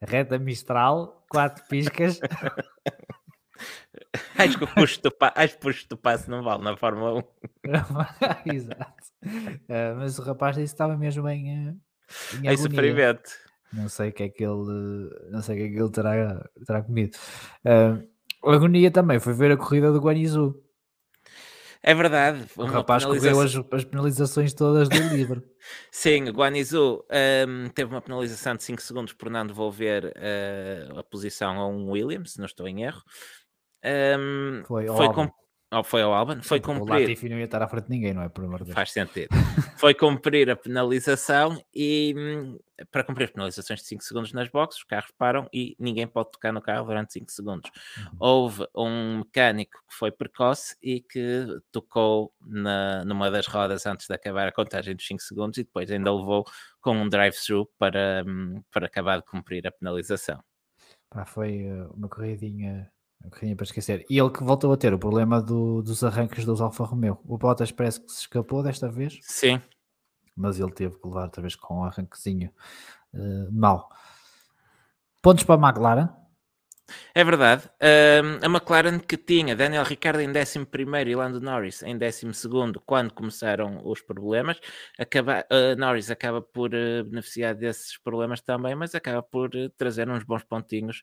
[0.00, 2.20] reta Mistral, quatro piscas,
[4.38, 5.32] acho que o custo do, pa...
[5.34, 7.24] acho que o custo do passe não vale na Fórmula
[8.46, 8.52] 1.
[8.54, 9.08] Exato.
[9.68, 11.74] Eh, mas o rapaz disse que estava mesmo em, eh,
[12.42, 13.30] em Em sofrimento.
[13.72, 16.48] Não sei o que é que ele, não sei o que é que ele terá,
[16.64, 17.18] terá comido.
[17.64, 17.98] Eh,
[18.44, 20.54] a agonia também foi ver a corrida do Guanizu.
[21.88, 22.44] É verdade.
[22.54, 25.42] O rapaz correu as, as penalizações todas do livro.
[25.90, 31.02] Sim, o Guanizu ahm, teve uma penalização de 5 segundos por não devolver ah, a
[31.02, 33.02] posição a um Williams, se não estou em erro.
[33.82, 35.30] Ahm, Foi foi, com-
[35.72, 37.00] oh, foi ao Albon, foi Porque O cumprir.
[37.00, 38.28] Latifi não ia estar à frente de ninguém, não é?
[38.28, 38.74] Por amor de Deus.
[38.74, 39.28] Faz sentido.
[39.78, 42.58] Foi cumprir a penalização e hum,
[42.90, 46.52] para cumprir penalizações de 5 segundos nas boxes, os carros param e ninguém pode tocar
[46.52, 47.70] no carro durante 5 segundos.
[47.96, 48.16] Uhum.
[48.18, 54.14] Houve um mecânico que foi precoce e que tocou na, numa das rodas antes de
[54.14, 56.44] acabar a contagem dos 5 segundos e depois ainda levou
[56.80, 60.42] com um drive-thru para, hum, para acabar de cumprir a penalização.
[61.10, 62.90] Pá, foi eh, uma corridinha,
[63.20, 64.04] uma corridinha para esquecer.
[64.08, 67.18] E ele que voltou a ter o problema do- dos arranques dos Alfa Romeo.
[67.24, 69.60] O Bottas parece que se escapou desta vez, Sim,
[70.36, 72.52] mas ele teve que levar outra vez com um arranquezinho
[73.14, 73.88] eh, mau.
[75.20, 76.08] Pontos para a McLaren.
[77.14, 77.68] É verdade.
[78.42, 80.66] A McLaren que tinha Daniel Ricciardo em 11
[81.10, 82.26] e Lando Norris em 12
[82.86, 84.58] quando começaram os problemas,
[84.98, 90.24] acaba, ah, Norris acaba por eh, beneficiar desses problemas também, mas acaba por trazer uns
[90.24, 91.02] bons pontinhos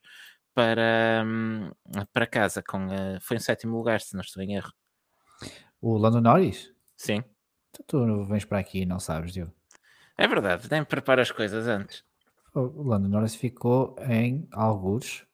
[0.55, 1.69] para, hum,
[2.13, 2.63] para casa.
[2.63, 2.87] Com,
[3.21, 4.71] foi em sétimo lugar, se não estou em erro.
[5.81, 6.73] O Lando Norris.
[6.97, 7.21] Sim,
[7.71, 9.51] Tu, tu vens para aqui e não sabes, Diogo.
[10.17, 10.67] é verdade.
[10.71, 12.03] Nem prepara as coisas antes.
[12.53, 15.25] O Lando Norris ficou em algures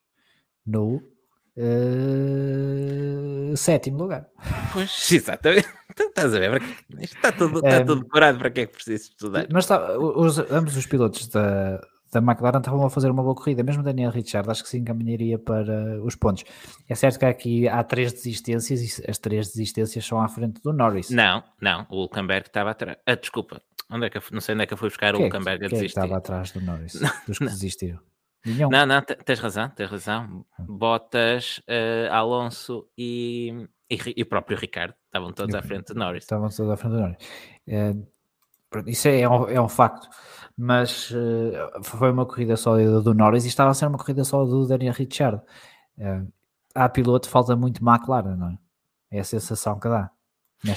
[0.66, 1.02] no
[1.56, 4.28] eh, sétimo lugar.
[4.74, 5.68] Pois, exatamente.
[5.92, 6.62] Então, Estás a ver?
[6.62, 9.48] Isto está tudo, está Ahm, tudo decorado para que é que preciso estudar.
[9.52, 11.80] Mas tá, os- ambos os pilotos da,
[12.12, 15.40] da McLaren estavam a fazer uma boa corrida, mesmo Daniel Ricciardo, acho que se encaminharia
[15.40, 16.44] para os pontos.
[16.90, 20.74] É certo que aqui há três desistências e as três desistências são à frente do
[20.74, 21.10] Norris.
[21.10, 22.98] Não, não, o Hulkenberg estava atrás.
[23.06, 25.18] Ah, desculpa, onde é que eu, não sei onde é que eu fui buscar o
[25.18, 26.00] é que- Hulkenberg a é que desistir.
[26.00, 26.94] estava atrás do Norris?
[27.28, 28.00] dos que desistiram?
[28.46, 28.70] Nenhum.
[28.70, 30.44] Não, não, te- tens razão, tens razão.
[30.60, 30.66] Hum.
[30.78, 36.00] Bottas, eh, Alonso e, e, e o próprio Ricardo estavam todos E à frente de
[36.00, 36.24] Norris.
[36.24, 37.18] Estavam todos à frente do Norris.
[37.66, 38.08] Pronto,
[38.88, 40.08] isso é, um, é um facto,
[40.58, 44.46] mas eh, foi uma corrida sólida do Norris e estava a ser uma corrida só
[44.46, 45.42] do Daniel Ricciardo.
[45.98, 46.22] Eh,
[46.74, 48.58] à piloto falta muito McLaren, não é?
[49.12, 50.10] É a sensação que dá.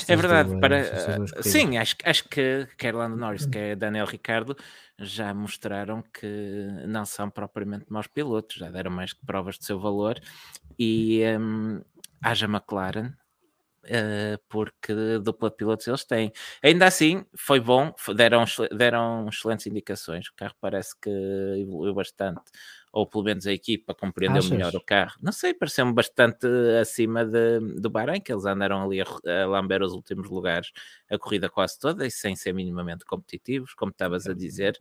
[0.08, 4.06] É verdade, duas- para, eh, sim, acho, que- acho que quer Lando Norris, quer Daniel
[4.06, 4.56] Ricardo
[4.98, 9.78] já mostraram que não são propriamente maus pilotos, já deram mais que provas de seu
[9.78, 10.18] valor
[10.78, 11.82] e hum,
[12.22, 13.23] haja McLaren uh,
[14.48, 16.32] porque dupla pilotos eles têm.
[16.62, 20.28] Ainda assim, foi bom, deram, deram excelentes indicações.
[20.28, 21.10] O carro parece que
[21.60, 22.42] evoluiu bastante,
[22.92, 24.50] ou pelo menos a equipa compreendeu Achas?
[24.50, 25.14] melhor o carro.
[25.20, 26.46] Não sei, pareceu-me bastante
[26.80, 30.70] acima de, do Bahrein, que eles andaram ali a, a lamber os últimos lugares,
[31.10, 34.78] a corrida quase toda, e sem ser minimamente competitivos, como estavas a dizer.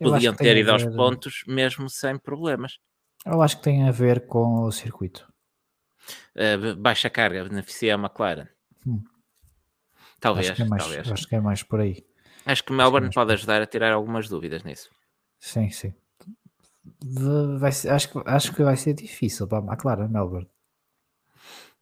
[0.00, 2.78] Podiam ter ido aos pontos mesmo sem problemas.
[3.24, 5.31] Eu acho que tem a ver com o circuito.
[6.34, 8.48] Uh, baixa carga beneficia a McLaren.
[8.86, 9.02] Hum.
[10.20, 11.12] Talvez, acho que, é mais, talvez.
[11.12, 12.06] acho que é mais por aí.
[12.46, 14.90] Acho que Melbourne acho que é pode ajudar a tirar algumas dúvidas nisso.
[15.38, 15.92] Sim, sim.
[17.58, 20.48] Vai ser, acho, que, acho que vai ser difícil para a McLaren, Melbourne.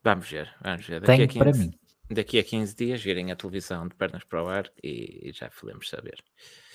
[0.03, 1.01] Vamos ver, vamos ver.
[1.01, 1.71] Daqui Tem a 15, para mim.
[2.09, 5.49] Daqui a 15 dias virem a televisão de pernas para o ar e, e já
[5.49, 6.23] podemos saber.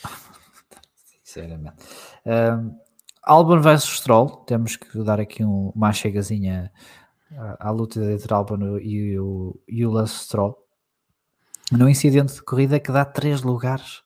[1.23, 1.77] Sinceramente.
[2.25, 2.79] Um,
[3.23, 6.73] Albon versus Stroll, temos que dar aqui um, uma chegazinha
[7.59, 10.57] à, luta entre Albon e o, e o Stroll.
[11.73, 14.03] No incidente de corrida que dá três lugares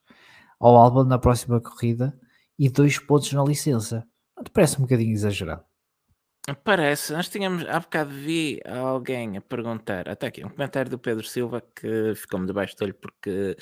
[0.59, 2.17] ao Albon na próxima corrida
[2.57, 4.07] e dois pontos na licença.
[4.53, 5.63] Parece um bocadinho exagerado?
[6.63, 11.23] Parece, nós tínhamos, há bocado vi alguém a perguntar, até aqui, um comentário do Pedro
[11.23, 13.55] Silva que ficou-me debaixo do olho porque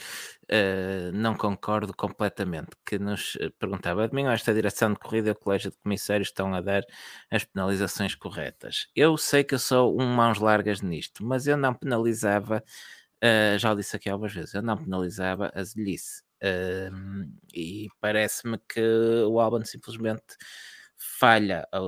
[0.50, 5.72] uh, não concordo completamente, que nos perguntava, domingo esta direção de corrida e o colégio
[5.72, 6.84] de comissários estão a dar
[7.30, 8.88] as penalizações corretas.
[8.96, 12.64] Eu sei que eu sou um mãos largas nisto, mas eu não penalizava,
[13.22, 16.24] uh, já o disse aqui algumas vezes, eu não penalizava as velhice.
[16.42, 18.80] Uh, e parece-me que
[19.28, 20.38] o Alban simplesmente
[21.20, 21.82] falha a,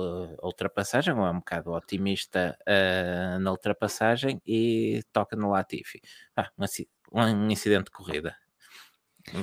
[0.44, 6.00] ultrapassagem, ou é um bocado otimista uh, na ultrapassagem e toca no Latifi.
[6.36, 8.36] Ah, um, um incidente de corrida.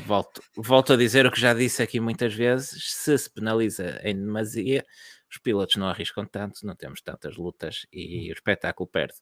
[0.06, 4.14] Volto, volto a dizer o que já disse aqui muitas vezes: se se penaliza em
[4.14, 4.86] demasia,
[5.32, 9.16] os pilotos não arriscam tanto, não temos tantas lutas e o espetáculo perde.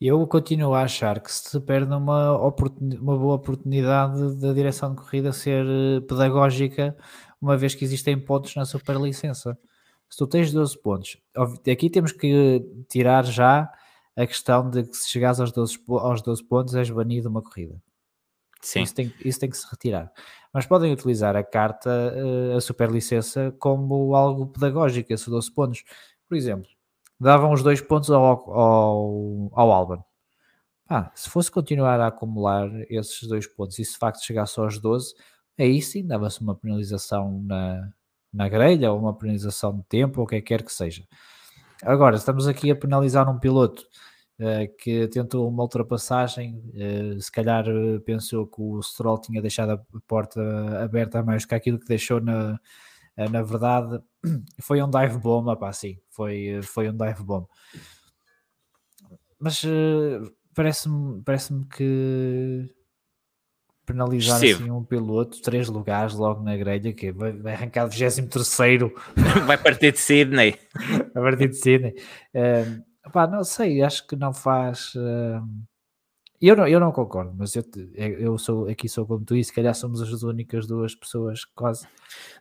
[0.00, 5.32] Eu continuo a achar que se perde uma, uma boa oportunidade da direção de corrida
[5.32, 6.96] ser eh, pedagógica
[7.40, 9.58] uma vez que existem pontos na superlicença.
[10.08, 11.18] Se tu tens 12 pontos,
[11.70, 13.70] aqui temos que tirar já
[14.16, 17.80] a questão de que se chegares aos 12, aos 12 pontos és banido uma corrida.
[18.60, 18.82] Sim.
[18.82, 20.12] Isso tem, isso tem que se retirar.
[20.52, 25.84] Mas podem utilizar a carta, eh, a superlicença, como algo pedagógico, esses 12 pontos.
[26.28, 26.68] Por exemplo,
[27.20, 30.04] davam os dois pontos ao, ao, ao Alban.
[30.88, 34.78] Ah, se fosse continuar a acumular esses dois pontos e se de facto chegasse aos
[34.78, 35.14] 12,
[35.58, 37.92] aí sim dava-se uma penalização na,
[38.32, 41.04] na grelha ou uma penalização de tempo ou o que quer que seja.
[41.82, 43.86] Agora, estamos aqui a penalizar um piloto
[44.40, 49.70] uh, que tentou uma ultrapassagem, uh, se calhar uh, pensou que o Stroll tinha deixado
[49.72, 50.40] a porta
[50.82, 52.58] aberta mais que aquilo que deixou na,
[53.16, 54.00] na verdade
[54.60, 57.46] foi um dive bomb, pá, sim, foi, foi um dive bomb.
[59.38, 59.62] Mas
[60.52, 62.68] parece-me parece que
[63.88, 68.46] penalizar assim um piloto, três lugares logo na grelha, que vai, vai arrancar 23
[69.46, 70.56] vai partir de Sydney.
[71.14, 71.94] vai partir de Sydney.
[72.34, 74.94] Uh, pá, não sei, acho que não faz.
[74.94, 75.42] Uh,
[76.40, 79.52] eu não, eu não concordo, mas eu, eu sou aqui sou como tu e se
[79.52, 81.86] calhar somos as únicas duas pessoas quase.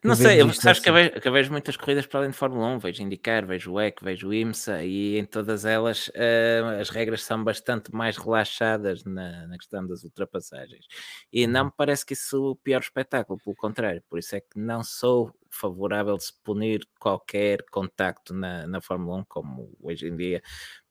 [0.04, 0.82] Não sei, eu, sabes assim.
[0.82, 3.46] que, eu vejo, que eu vejo muitas corridas para além de Fórmula 1, vejo indicar,
[3.46, 7.94] vejo o EC, vejo o IMSA e em todas elas uh, as regras são bastante
[7.94, 10.86] mais relaxadas na, na, questão das ultrapassagens.
[11.34, 11.66] E não uhum.
[11.68, 15.34] me parece que isso o pior espetáculo, pelo contrário, por isso é que não sou
[15.58, 20.42] favorável de se punir qualquer contacto na, na Fórmula 1, como hoje em dia.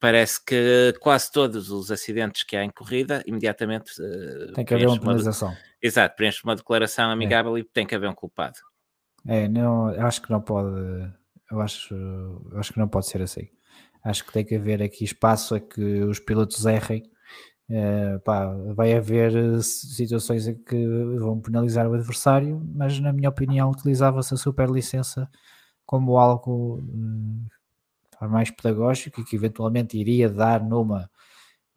[0.01, 3.93] Parece que quase todos os acidentes que há em corrida, imediatamente.
[4.01, 5.49] Uh, tem que haver uma penalização.
[5.49, 7.13] Uma, exato, preenche uma declaração é.
[7.13, 7.61] amigável é.
[7.61, 8.59] e tem que haver um culpado.
[9.27, 10.69] É, não, acho que não pode.
[11.51, 13.49] Eu acho, eu acho que não pode ser assim.
[14.05, 17.11] Acho que tem que haver aqui espaço a que os pilotos errem
[17.69, 20.87] Uh, pá, vai haver eh, situações em que
[21.19, 25.29] vão penalizar o adversário, mas na minha opinião utilizava-se a superlicença
[25.85, 31.11] como algo uh, mais pedagógico e que eventualmente iria dar numa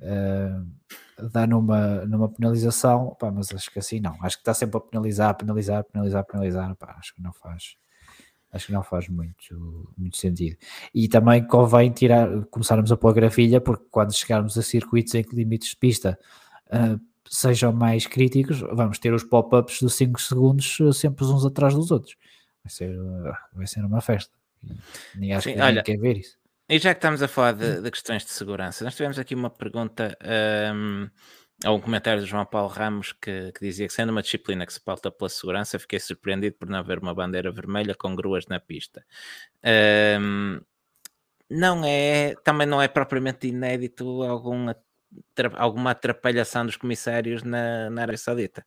[0.01, 4.77] uh, dar numa, numa penalização, pá, mas acho que assim não, acho que está sempre
[4.77, 7.75] a penalizar, penalizar, penalizar, penalizar, pá, acho que não faz
[8.51, 10.57] acho que não faz muito, muito sentido.
[10.93, 15.35] E também convém tirar, começarmos a pôr gravilha, porque quando chegarmos a circuitos em que
[15.35, 16.19] limites de pista
[16.67, 21.75] uh, sejam mais críticos, vamos ter os pop-ups dos 5 segundos ah, sempre uns atrás
[21.75, 22.15] dos outros.
[22.63, 24.33] Vai ser, uh, vai ser uma festa.
[25.15, 26.37] Nem acho Sim, que olha, quer ver isso.
[26.67, 29.49] E já que estamos a falar de, de, questões de segurança, nós tivemos aqui uma
[29.49, 30.15] pergunta.
[30.73, 31.09] Um,
[31.63, 34.73] Há um comentário do João Paulo Ramos que, que, dizia que sendo uma disciplina que
[34.73, 38.59] se pauta pela segurança, fiquei surpreendido por não haver uma bandeira vermelha com gruas na
[38.59, 39.05] pista.
[40.21, 40.61] Um,
[41.49, 44.67] não é, também não é propriamente inédito algum
[45.55, 48.65] alguma atrapalhação dos comissários na, na Arábia Saudita.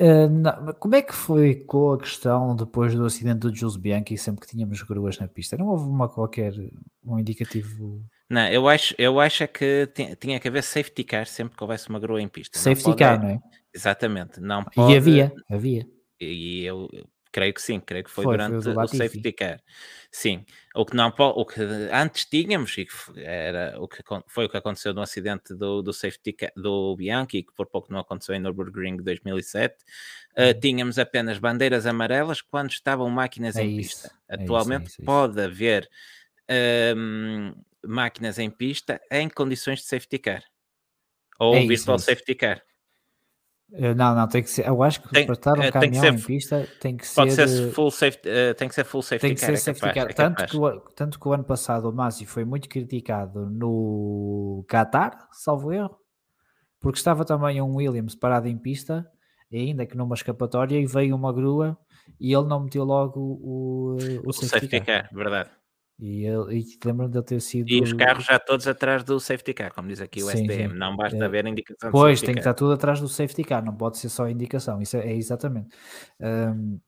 [0.00, 4.40] Uh, como é que foi com a questão depois do acidente do Jules Bianchi, sempre
[4.40, 5.56] que tínhamos gruas na pista?
[5.56, 6.54] Não houve uma qualquer
[7.04, 8.02] um indicativo?
[8.32, 9.88] Não, eu acho, eu acho é que
[10.18, 12.58] tinha, que haver safety car sempre que houvesse uma grua em pista.
[12.58, 13.40] Safety não car, não é?
[13.74, 14.40] Exatamente.
[14.40, 14.92] Não pode...
[14.92, 15.86] E havia, havia.
[16.18, 16.88] E eu,
[17.32, 19.58] Creio que sim, creio que foi, foi durante foi o, o safety car.
[20.10, 20.44] Sim,
[20.74, 24.56] o que, não, o que antes tínhamos, e que era o que foi o que
[24.58, 28.38] aconteceu no acidente do, do safety car, do Bianchi, que por pouco não aconteceu em
[28.38, 29.78] Nürburgring 2007, uh,
[30.36, 30.60] hum.
[30.60, 34.14] tínhamos apenas bandeiras amarelas quando estavam máquinas é em isso, pista.
[34.28, 35.88] É Atualmente isso, é isso, pode haver
[36.94, 37.54] um,
[37.84, 40.42] máquinas em pista em condições de safety car
[41.42, 42.62] ou é virtual safety car.
[43.74, 44.66] Eh, não, não, tem que ser.
[44.66, 47.32] Eu acho que tem, para estar um eh, caminhão ser, em pista tem que pode
[47.32, 47.48] ser.
[47.48, 49.46] ser full safety, tem que ser full safety tem que car.
[49.46, 50.10] Ser é safety car.
[50.10, 54.64] É tanto, que o, tanto que o ano passado o Masi foi muito criticado no
[54.68, 55.96] Qatar, salvo erro,
[56.80, 59.06] porque estava também um Williams parado em pista,
[59.52, 61.78] ainda que numa escapatória, e veio uma grua
[62.20, 65.08] e ele não meteu logo o, o, o safety, safety car.
[65.08, 65.14] car.
[65.14, 65.50] Verdade.
[66.04, 67.70] E, ele, e lembro de ter sido.
[67.70, 70.72] E os carros já todos atrás do safety car, como diz aqui o sim, SDM.
[70.72, 70.76] Sim.
[70.76, 71.24] Não basta é.
[71.24, 74.28] haver indicação Pois, tem que estar tudo atrás do safety car, não pode ser só
[74.28, 74.82] indicação.
[74.82, 75.68] Isso é, é exatamente.
[76.20, 76.80] Um,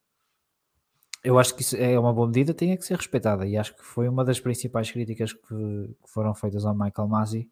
[1.23, 3.47] eu acho que isso é uma boa medida, tem que ser respeitada.
[3.47, 7.49] E acho que foi uma das principais críticas que, que foram feitas ao Michael Masi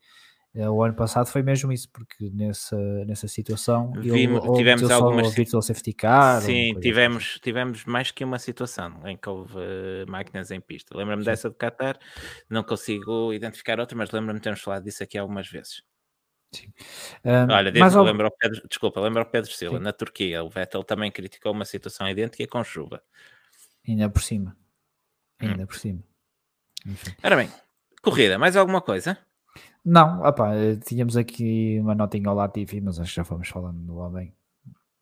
[0.55, 5.63] o ano passado foi mesmo isso, porque nessa, nessa situação Vimos, ele, tivemos algumas virtual
[5.63, 6.41] safety car.
[6.41, 7.39] Sim, tivemos, assim.
[7.41, 10.95] tivemos mais que uma situação em que houve uh, máquinas em pista.
[10.95, 11.97] Lembro-me dessa de Qatar,
[12.47, 15.81] não consigo identificar outra, mas lembro-me de termos falado disso aqui algumas vezes.
[16.53, 16.71] Sim.
[17.25, 19.83] Um, Olha, mas, lembro Pedro, desculpa, lembro o Pedro Silva, sim.
[19.83, 23.01] na Turquia, o Vettel também criticou uma situação idêntica com chuva.
[23.87, 24.55] Ainda por cima.
[25.39, 25.65] Ainda hum.
[25.65, 26.03] por cima.
[26.85, 27.11] Enfim.
[27.23, 27.49] Ora bem,
[28.03, 29.17] corrida, mais alguma coisa?
[29.85, 30.51] Não, opa,
[30.85, 34.33] tínhamos aqui uma notinha ao Latifi, mas acho que já fomos falando do homem.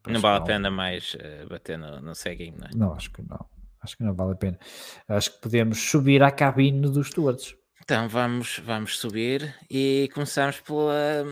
[0.07, 2.71] Não vale a pena mais uh, bater no, no ceguinho, não é?
[2.75, 3.45] Não, acho que não.
[3.81, 4.59] Acho que não vale a pena.
[5.07, 7.55] Acho que podemos subir à cabine dos stewards.
[7.83, 11.25] Então vamos, vamos subir e começamos pela,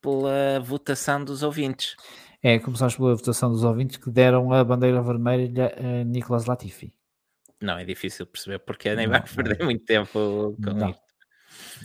[0.00, 1.96] pela votação dos ouvintes.
[2.42, 6.92] É, começamos pela votação dos ouvintes que deram a bandeira vermelha a Nicolas Latifi.
[7.60, 10.90] Não, é difícil perceber porque nem vai perder muito tempo com não.
[10.90, 11.05] isto.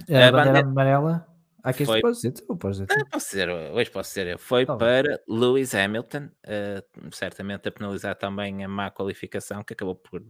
[0.09, 1.27] A, a bandeira, amarela.
[1.63, 2.01] Há quem foi...
[2.01, 2.87] pode dizer, tu podes dizer.
[2.91, 4.37] Ah, posso dizer, hoje posso dizer.
[4.39, 9.95] Foi tá para Lewis Hamilton, uh, certamente a penalizar também a má qualificação, que acabou
[9.95, 10.23] por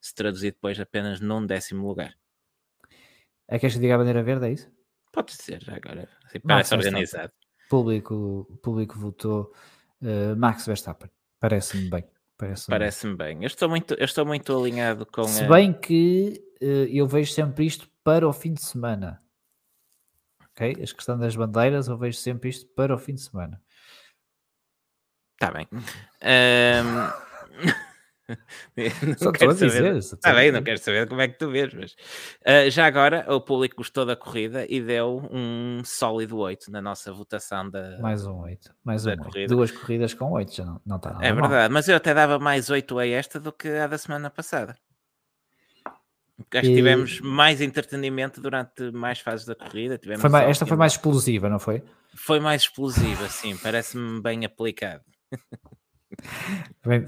[0.00, 2.14] se traduzir depois apenas num décimo lugar.
[3.48, 4.70] É que diga a bandeira verde, é isso?
[5.12, 6.08] Pode ser, agora.
[6.26, 7.32] Assim, parece organizado.
[7.70, 9.52] Público, público votou
[10.02, 11.10] uh, Max Verstappen.
[11.40, 12.04] Parece-me bem.
[12.36, 13.38] Parece-me Parece bem.
[13.40, 15.24] Eu estou, muito, eu estou muito alinhado com.
[15.24, 19.22] Se bem que eu vejo sempre isto para o fim de semana.
[20.50, 20.72] Ok?
[20.72, 23.60] A questão das bandeiras, eu vejo sempre isto para o fim de semana.
[25.34, 25.68] Está bem.
[25.72, 27.26] Um...
[29.06, 29.96] não Só quero saber.
[29.96, 33.40] Está bem, não quero saber como é que tu vês, mas uh, já agora o
[33.40, 38.40] público gostou da corrida e deu um sólido 8 na nossa votação da mais um
[38.40, 39.22] 8, mais um 8.
[39.22, 39.54] Corrida.
[39.54, 41.70] duas corridas com 8 já não, não está nada É verdade, mal.
[41.70, 44.76] mas eu até dava mais 8 a esta do que a da semana passada.
[46.54, 49.98] Acho que tivemos mais entretenimento durante mais fases da corrida.
[49.98, 51.82] Tivemos foi mais, esta foi mais explosiva, não foi?
[52.14, 53.56] Foi mais explosiva, sim.
[53.56, 55.02] Parece-me bem aplicado.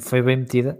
[0.00, 0.78] Foi, bem metida.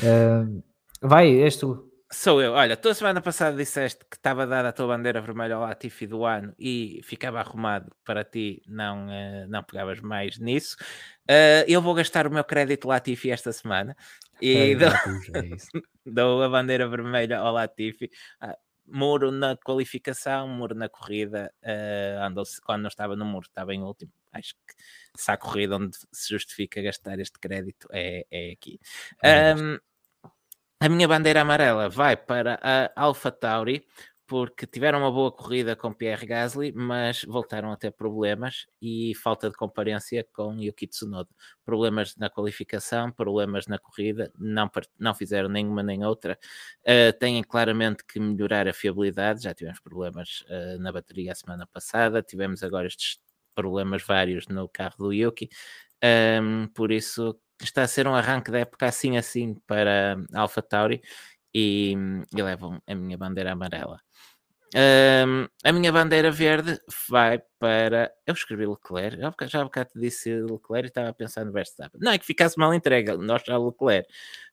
[0.00, 0.62] Uh,
[1.00, 1.88] vai, és tu.
[2.10, 2.52] Sou eu.
[2.52, 6.24] Olha, toda semana passada disseste que estava dada a tua bandeira vermelha ao Latifi do
[6.24, 10.76] ano e ficava arrumado para ti, não, uh, não pegavas mais nisso.
[11.30, 13.94] Uh, eu vou gastar o meu crédito Latifi esta semana
[14.40, 14.88] e é, dou,
[15.34, 15.56] é
[16.10, 18.10] dou, a bandeira vermelha ao Latifi.
[18.40, 18.56] Ah,
[18.86, 21.52] muro na qualificação, muro na corrida.
[21.62, 24.12] Uh, andou quando não estava no muro, estava em último.
[24.32, 24.74] Acho que
[25.16, 28.80] se há corrida onde se justifica gastar este crédito é, é aqui.
[29.24, 29.78] Um,
[30.80, 33.84] a minha bandeira amarela vai para a Alpha Tauri,
[34.28, 39.48] porque tiveram uma boa corrida com Pierre Gasly, mas voltaram a ter problemas e falta
[39.48, 41.30] de comparência com Yuki Tsunoda.
[41.64, 46.38] Problemas na qualificação, problemas na corrida, não, não fizeram nenhuma nem outra.
[46.82, 51.66] Uh, têm claramente que melhorar a fiabilidade, já tivemos problemas uh, na bateria a semana
[51.66, 53.18] passada, tivemos agora estes
[53.54, 55.48] problemas vários no carro do Yuki,
[56.42, 61.02] um, por isso está a ser um arranque da época assim assim para Alpha Tauri
[61.54, 61.94] e,
[62.36, 64.00] e levam a minha bandeira amarela.
[64.74, 68.12] Um, a minha bandeira verde vai para.
[68.26, 71.98] Eu escrevi Leclerc, já há bocado disse Leclerc e estava a pensar no Verstappen.
[72.02, 74.06] Não é que ficasse mal entregue, nós já Leclerc,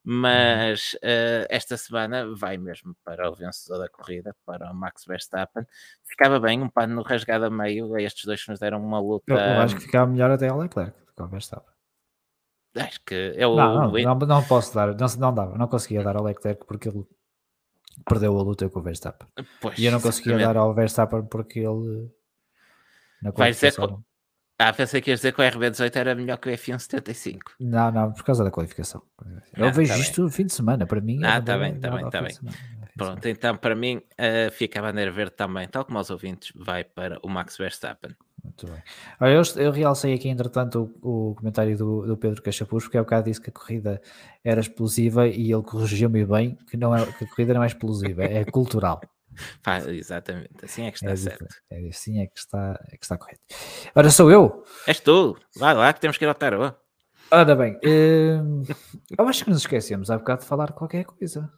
[0.06, 0.22] uhum.
[0.22, 5.66] mas uh, esta semana vai mesmo para o vencedor da corrida, para o Max Verstappen.
[6.06, 9.34] Ficava bem, um pano rasgado a meio, estes dois nos deram uma luta.
[9.34, 11.75] Eu, eu acho que ficava melhor até ao Leclerc do que ao Verstappen.
[12.76, 13.56] Acho que é o.
[13.56, 16.90] Não, não, não, não posso dar, não, não dava, não conseguia dar ao Leclerc porque
[16.90, 17.06] ele
[18.06, 19.28] perdeu a luta com o Verstappen.
[19.62, 22.10] Pois, e eu não conseguia dar ao Verstappen porque ele.
[23.22, 23.82] Na Vai dizer que...
[24.58, 27.56] Ah, pensei que ias dizer que o RB18 era melhor que o F1 75.
[27.60, 29.02] Não, não, por causa da qualificação.
[29.56, 31.20] Eu ah, vejo tá isto no fim de semana, para mim.
[31.24, 32.36] Ah, está bem, está bem, está bem.
[32.98, 36.86] Pronto, então para mim uh, fica a bandeira verde também, tal como aos ouvintes, vai
[36.86, 38.16] para o Max Verstappen.
[38.46, 38.84] Muito bem.
[39.20, 43.02] Olha, eu, eu realcei aqui, entretanto, o, o comentário do, do Pedro Cachapuz, porque há
[43.02, 44.02] bocado disse que a corrida
[44.44, 48.24] era explosiva e ele corrigiu-me bem que, não é, que a corrida não é explosiva,
[48.24, 49.02] é cultural.
[49.64, 51.48] Pá, exatamente, assim é que está é certo.
[51.70, 53.42] É, assim é que está, é que está correto.
[53.94, 54.64] Ora, sou eu.
[54.88, 56.72] És tu, vai lá que temos que ir ao tarô.
[57.32, 58.64] Ora bem, hum,
[59.18, 61.52] eu acho que nos esquecemos há bocado de falar qualquer coisa.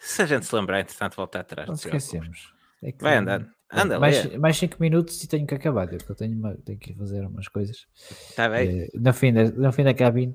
[0.00, 1.66] Se a gente se lembrar, entretanto, voltar atrás.
[1.66, 2.54] Não esquecemos.
[2.82, 3.48] É vai andando.
[3.70, 7.26] Anda, mais, mais 5 minutos e tenho que acabar, eu tenho, uma, tenho que fazer
[7.26, 7.86] umas coisas.
[8.30, 8.84] Está bem.
[8.84, 10.34] Uh, no, fim da, no fim da cabine,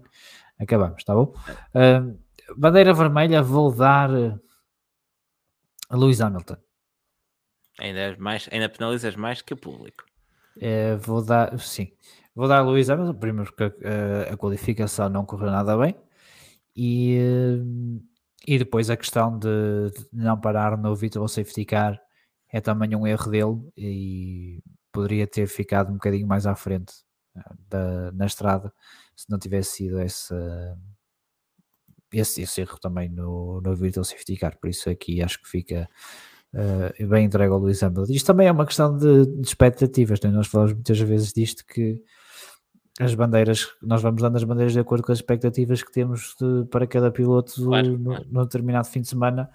[0.60, 1.34] acabamos, está bom?
[1.74, 2.16] Uh,
[2.56, 4.40] bandeira vermelha, vou dar uh,
[5.90, 6.58] a Lewis Hamilton.
[7.80, 10.06] Ainda, mais, ainda penalizas mais que o público.
[10.58, 11.92] Uh, vou dar, sim,
[12.36, 15.96] vou dar a Lewis Hamilton, primeiro porque a, a qualificação não correu nada bem
[16.76, 17.18] e,
[18.48, 19.48] e depois a questão de,
[19.92, 22.00] de não parar no Vitor Safety Car
[22.54, 26.94] é também um erro dele e poderia ter ficado um bocadinho mais à frente
[27.36, 28.72] eh, da, na estrada
[29.16, 30.36] se não tivesse sido esse,
[32.14, 34.56] esse, esse erro também no, no Virtual Safety Car.
[34.60, 35.90] Por isso aqui acho que fica
[36.54, 38.14] uh, bem entregue ao Luís Hamilton.
[38.14, 40.30] Isto também é uma questão de, de expectativas, né?
[40.30, 42.04] nós falamos muitas vezes disto que
[43.00, 46.66] as bandeiras, nós vamos dando as bandeiras de acordo com as expectativas que temos de,
[46.70, 48.28] para cada piloto claro, no, claro.
[48.30, 49.50] no determinado fim de semana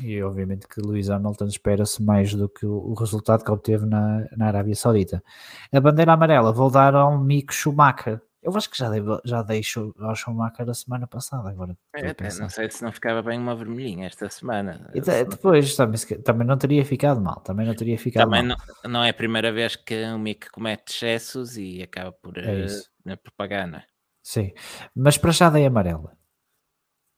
[0.00, 4.46] e obviamente que Lewis Hamilton espera-se mais do que o, resultado que obteve na, na
[4.48, 5.22] Arábia Saudita.
[5.72, 8.20] A bandeira amarela vou dar ao Mick Schumacher.
[8.42, 11.48] Eu acho que já dei, já deixo ao Schumacher a semana passada.
[11.48, 14.88] Agora, é, não sei se não ficava bem uma vermelhinha esta semana.
[14.94, 17.40] E depois também, também não teria ficado mal.
[17.40, 18.56] Também não teria ficado também mal.
[18.84, 22.66] Não, não é a primeira vez que o Mick comete excessos e acaba por, é
[22.66, 23.84] uh, propagar, não é?
[24.22, 24.52] Sim,
[24.94, 26.16] mas para já dei amarela.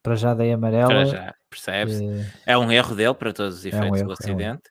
[0.03, 1.05] Para já dei amarela.
[1.07, 2.01] Já, percebes?
[2.01, 4.63] Uh, é um erro dele para todos os efeitos é um erro, do acidente.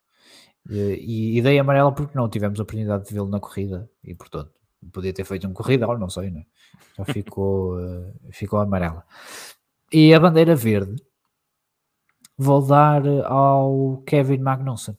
[0.70, 3.90] É um e, e, dei amarela porque não tivemos a oportunidade de vê-lo na corrida
[4.04, 4.52] e, portanto,
[4.92, 6.46] podia ter feito um corridão, não sei, né?
[6.98, 9.04] Já ficou, uh, ficou amarela.
[9.92, 11.02] E a bandeira verde
[12.38, 14.98] vou dar ao Kevin Magnussen.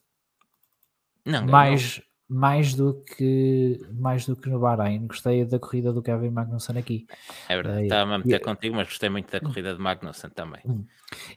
[1.24, 5.06] Não, mais, mais do que mais do que no Bahrein.
[5.06, 7.06] Gostei da corrida do Kevin Magnussen aqui.
[7.48, 10.60] É verdade, uh, estava a meter contigo, mas gostei muito da corrida de Magnussen também.
[10.66, 10.84] Hum.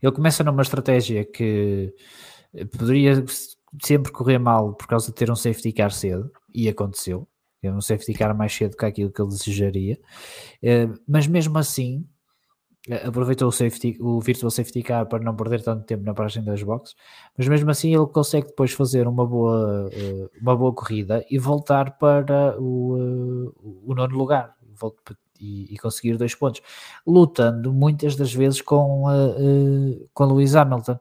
[0.02, 1.94] Ele começa numa estratégia que
[2.78, 3.24] poderia
[3.82, 7.28] sempre correr mal por causa de ter um safety car cedo, e aconteceu.
[7.64, 10.00] É um safety car mais cedo que aquilo que ele desejaria,
[10.64, 12.21] uh, mas mesmo assim eh,
[13.06, 16.64] aproveitou o, safety, o virtual safety car para não perder tanto tempo na paragem das
[16.64, 16.96] boxes,
[17.38, 21.98] mas mesmo assim ele consegue depois fazer uma boa, eh, uma boa corrida e voltar
[22.00, 23.52] para o, eh,
[23.86, 24.56] o nono lugar
[25.40, 26.62] e, conseguir dois pontos,
[27.06, 29.04] lutando muitas das vezes com,
[30.14, 31.00] com Lewis Hamilton.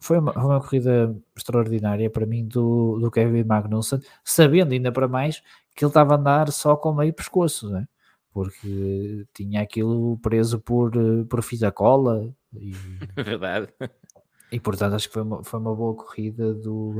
[0.00, 5.42] foi uma, uma corrida extraordinária para mim do, do Kevin Magnussen, sabendo ainda para mais
[5.74, 7.86] que ele estava a andar só com meio pescoço, não é?
[8.34, 12.28] Porque tinha aquilo preso por, eh, por fita cola.
[12.52, 12.72] E,
[13.16, 13.68] Verdade.
[14.50, 16.94] E portanto acho que foi uma, foi uma boa corrida do,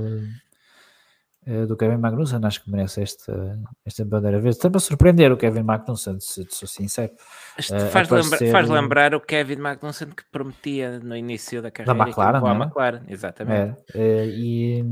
[1.44, 2.39] uh, do Kevin Magnussen.
[2.44, 4.56] Acho que merece esta, esta bandeira verde.
[4.56, 7.12] Está para surpreender o Kevin Magnussen, se sou sincero.
[7.59, 8.40] Uh, faz, aparecer...
[8.40, 11.98] lembra, faz lembrar o Kevin Magnussen que prometia no início da carreira.
[11.98, 12.56] Da McLaren, com a é?
[12.56, 13.82] McLaren, exatamente.
[13.93, 14.85] É, e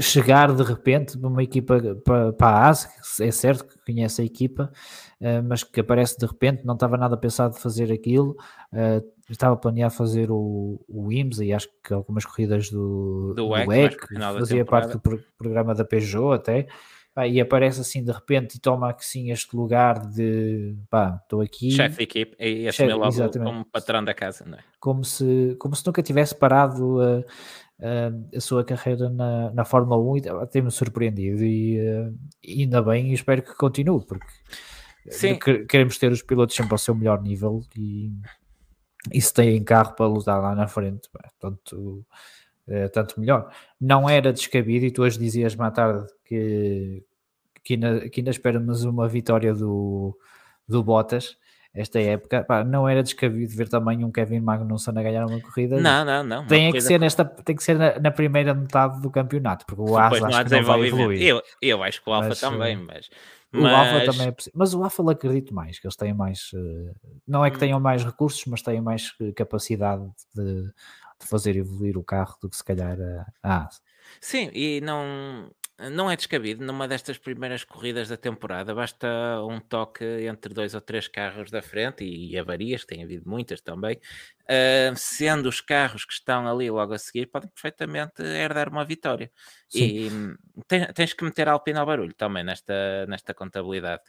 [0.00, 4.24] chegar de repente para uma equipa para, para a AS, é certo que conhece a
[4.24, 4.72] equipa,
[5.20, 8.36] uh, mas que aparece de repente, não estava nada pensado de fazer aquilo,
[8.72, 13.48] uh, estava planeado fazer o, o IMS e acho que algumas corridas do, do, do
[13.48, 16.66] WEC, fazia parte do pro, programa da Peugeot até,
[17.26, 21.70] e aparece assim de repente e toma assim este lugar de pá, estou aqui.
[21.70, 24.60] Chefe de equipe e logo como patrão da casa, não é?
[24.78, 27.22] Como se, como se nunca tivesse parado a,
[27.80, 32.14] uh, a sua carreira na, na Fórmula 1 e tem-me surpreendido e uh,
[32.46, 34.26] ainda bem e espero que continue, porque
[35.08, 35.38] Sim.
[35.68, 38.12] queremos ter os pilotos sempre ao seu melhor nível e,
[39.12, 41.08] e se tem carro para lutar lá na frente,
[41.38, 42.04] tanto,
[42.68, 43.52] é, tanto melhor.
[43.80, 47.02] Não era descabido, e tu hoje dizias-me à tarde que,
[47.64, 50.16] que, ainda, que ainda esperamos uma vitória do,
[50.68, 51.36] do Bottas
[51.72, 55.80] esta época, pá, não era descabido ver também um Kevin Magnussen a ganhar uma corrida.
[55.80, 56.46] Não, não, não.
[56.46, 59.96] Tem que ser, nesta, tem que ser na, na, primeira metade do campeonato, porque o
[59.96, 61.22] Asa acho que não vai evoluir.
[61.22, 63.10] Eu, eu acho que o Alfa também, eh, mas...
[63.52, 63.72] O mas...
[63.72, 64.58] Alfa também é possível.
[64.58, 66.50] Mas o Alfa acredito mais, que eles têm mais...
[66.54, 66.92] Eh,
[67.26, 67.60] não é que hum.
[67.60, 70.02] tenham mais recursos, mas têm mais eh, capacidade
[70.34, 72.96] de, de fazer evoluir o carro do que se calhar
[73.44, 73.80] a Asa.
[74.20, 75.48] Sim, e não
[75.88, 78.74] não é descabido numa destas primeiras corridas da temporada.
[78.74, 79.08] Basta
[79.48, 83.60] um toque entre dois ou três carros da frente e, e avarias, tem havido muitas
[83.60, 83.96] também.
[84.42, 89.30] Uh, sendo os carros que estão ali logo a seguir, podem perfeitamente herdar uma vitória.
[89.68, 89.84] Sim.
[89.84, 90.10] E
[90.66, 94.02] tens, tens que meter a Alpine ao barulho também nesta, nesta contabilidade.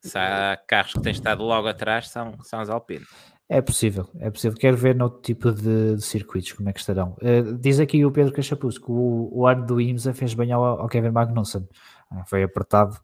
[0.00, 3.06] Se há carros que têm estado logo atrás, são, são os Alpine.
[3.48, 4.56] É possível, é possível.
[4.58, 7.14] Quero ver noutro tipo de, de circuitos como é que estarão.
[7.20, 10.64] Uh, diz aqui o Pedro Cachapuz que o, o ano do IMSA fez bem ao,
[10.64, 11.68] ao Kevin Magnussen.
[12.10, 12.96] Uh, foi apertado,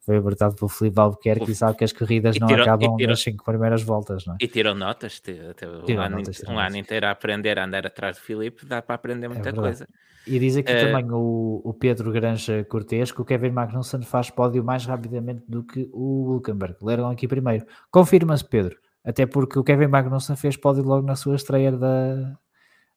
[0.00, 3.10] foi apertado pelo Felipe Albuquerque e sabe que as corridas e não tirou, acabam tirou,
[3.10, 4.36] nas cinco primeiras voltas, não é?
[4.42, 8.18] E tirou notas, teve, um, ano, notas, um ano inteiro a aprender a andar atrás
[8.18, 9.88] do Felipe, dá para aprender muita é coisa.
[10.26, 14.28] E diz aqui uh, também o, o Pedro Granja Cortes que o Kevin Magnussen faz
[14.28, 16.76] pódio mais rapidamente do que o Hulkenberg.
[16.82, 17.64] Leram aqui primeiro.
[17.90, 18.76] Confirma-se, Pedro.
[19.04, 22.38] Até porque o Kevin Magnussen fez pódio logo na sua estreia da,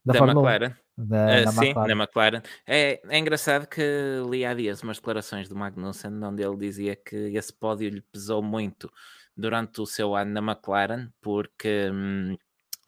[0.03, 0.75] da, da McLaren.
[0.97, 1.95] Da, uh, sim, McLaren.
[1.95, 2.41] na McLaren.
[2.67, 3.81] É, é engraçado que
[4.29, 8.41] li há dias umas declarações do Magnussen onde ele dizia que esse pódio lhe pesou
[8.41, 8.91] muito
[9.35, 12.37] durante o seu ano na McLaren, porque hum,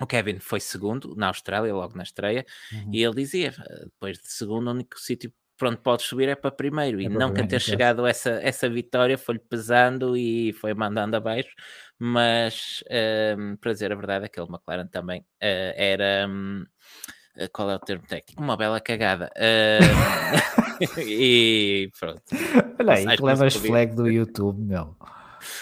[0.02, 2.90] o Kevin foi segundo na Austrália, logo na estreia, uhum.
[2.92, 3.54] e ele dizia,
[3.84, 7.00] depois de segundo, o único sítio pronto, podes subir é para primeiro.
[7.00, 11.54] É e não ter chegado a essa, essa vitória foi-lhe pesando e foi mandando abaixo.
[12.00, 12.84] Mas,
[13.38, 16.28] um, para dizer a verdade, aquele McLaren também uh, era.
[16.28, 16.66] Um,
[17.36, 18.42] eh, qual é o termo técnico?
[18.42, 19.32] Uma bela cagada.
[19.38, 22.22] Uh, e pronto.
[22.80, 24.96] Olha aí, que levas flag do YouTube, meu.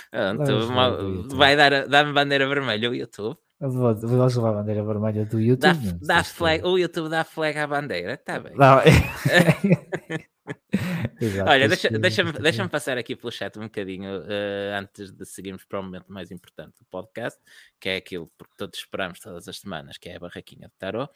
[0.09, 3.37] Pronto, vai dar, dar-me bandeira vermelha o YouTube.
[3.61, 5.93] Vou, levar a bandeira vermelha do YouTube.
[6.01, 8.53] Dá, dá flag, o YouTube dá flag à bandeira, está bem.
[8.55, 8.85] Não, é...
[11.21, 15.63] Exato, Olha, deixa-me deixa deixa passar aqui pelo chat um bocadinho uh, antes de seguirmos
[15.65, 17.39] para o momento mais importante do podcast,
[17.79, 21.11] que é aquilo que todos esperamos todas as semanas, que é a barraquinha de tarot.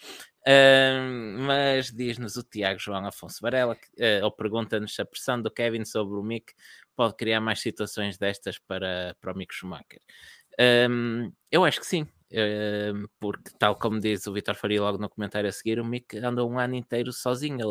[0.47, 5.51] Uh, mas diz-nos o Tiago João Afonso Varela, uh, ou pergunta-nos se a pressão do
[5.51, 6.53] Kevin sobre o Mick
[6.95, 10.01] pode criar mais situações destas para, para o Mick Schumacher.
[10.89, 12.07] Um, eu acho que sim,
[13.19, 16.49] porque, tal como diz o Vitor Faria logo no comentário a seguir, o Mick andou
[16.49, 17.67] um ano inteiro sozinho,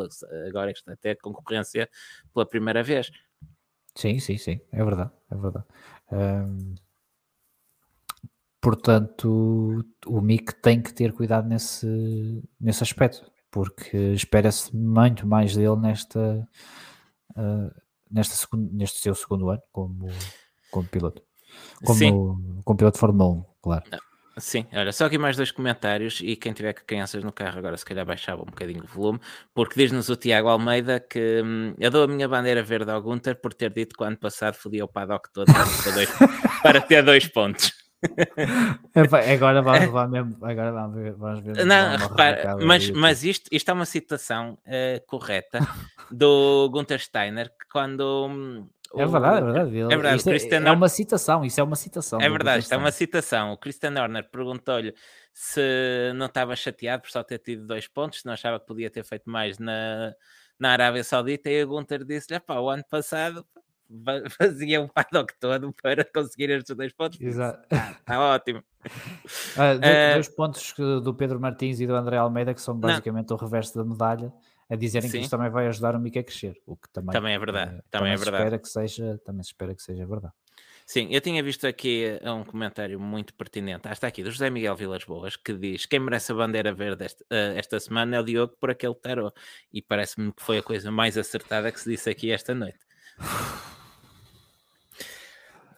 [0.49, 1.89] agora está até concorrência
[2.33, 3.11] pela primeira vez.
[3.95, 5.67] Sim, sim, sim, é verdade, é verdade.
[8.61, 15.77] Portanto, o Mick tem que ter cuidado nesse, nesse aspecto, porque espera-se muito mais dele
[15.77, 16.49] nesta,
[17.37, 17.71] uh,
[18.11, 20.09] nesta segundo, neste seu segundo ano como,
[20.71, 21.23] como piloto.
[21.85, 23.85] Como, como piloto de Fórmula 1, claro.
[23.93, 24.14] Não.
[24.37, 27.85] Sim, olha, só aqui mais dois comentários e quem tiver crianças no carro agora se
[27.85, 29.21] calhar baixava um bocadinho o volume,
[29.55, 33.37] porque diz-nos o Tiago Almeida que hum, eu dou a minha bandeira verde ao Gunter
[33.37, 36.09] por ter dito que o ano passado fodia o paddock todo para, dois,
[36.63, 37.73] para ter dois pontos.
[39.33, 43.71] agora vamos levar mesmo, agora vamos ver, vamos ver Não, repara, mas, mas isto, isto
[43.71, 45.61] é uma citação uh, correta
[46.11, 49.71] do Gunter Steiner que quando hum, é verdade, é verdade.
[49.71, 50.25] Ele, é verdade.
[50.25, 52.21] Christian é, é, uma citação, isso é uma citação.
[52.21, 53.53] É verdade, isto é uma citação.
[53.53, 54.95] O Christian Horner perguntou-lhe
[55.33, 58.91] se não estava chateado por só ter tido dois pontos, se não achava que podia
[58.91, 60.15] ter feito mais na,
[60.59, 63.45] na Arábia Saudita, e o Gunter disse-lhe: pá, o ano passado
[64.39, 67.21] fazia um paddock todo para conseguir estes dois pontos.
[67.21, 67.63] Exato.
[67.71, 68.63] Está ah, ótimo.
[69.57, 69.73] Ah,
[70.15, 73.37] dois, uh, pontos do Pedro Martins e do André Almeida, que são basicamente não.
[73.37, 74.31] o reverso da medalha
[74.69, 75.19] a dizerem Sim.
[75.19, 77.71] que isto também vai ajudar o Mico a crescer, o que também, também é verdade.
[77.71, 78.45] também, também é verdade.
[78.45, 80.35] Espera que seja, também se espera que seja verdade.
[80.87, 83.89] Sim, eu tinha visto aqui eh, um comentário muito pertinente.
[83.89, 87.05] Ah, está aqui, do José Miguel Vilas Boas, que diz: Quem merece a bandeira verde
[87.05, 89.35] esta, uh, esta semana é o Diogo por aquele tarot.
[89.73, 92.81] E parece-me que foi a coisa mais acertada que se disse aqui esta noite.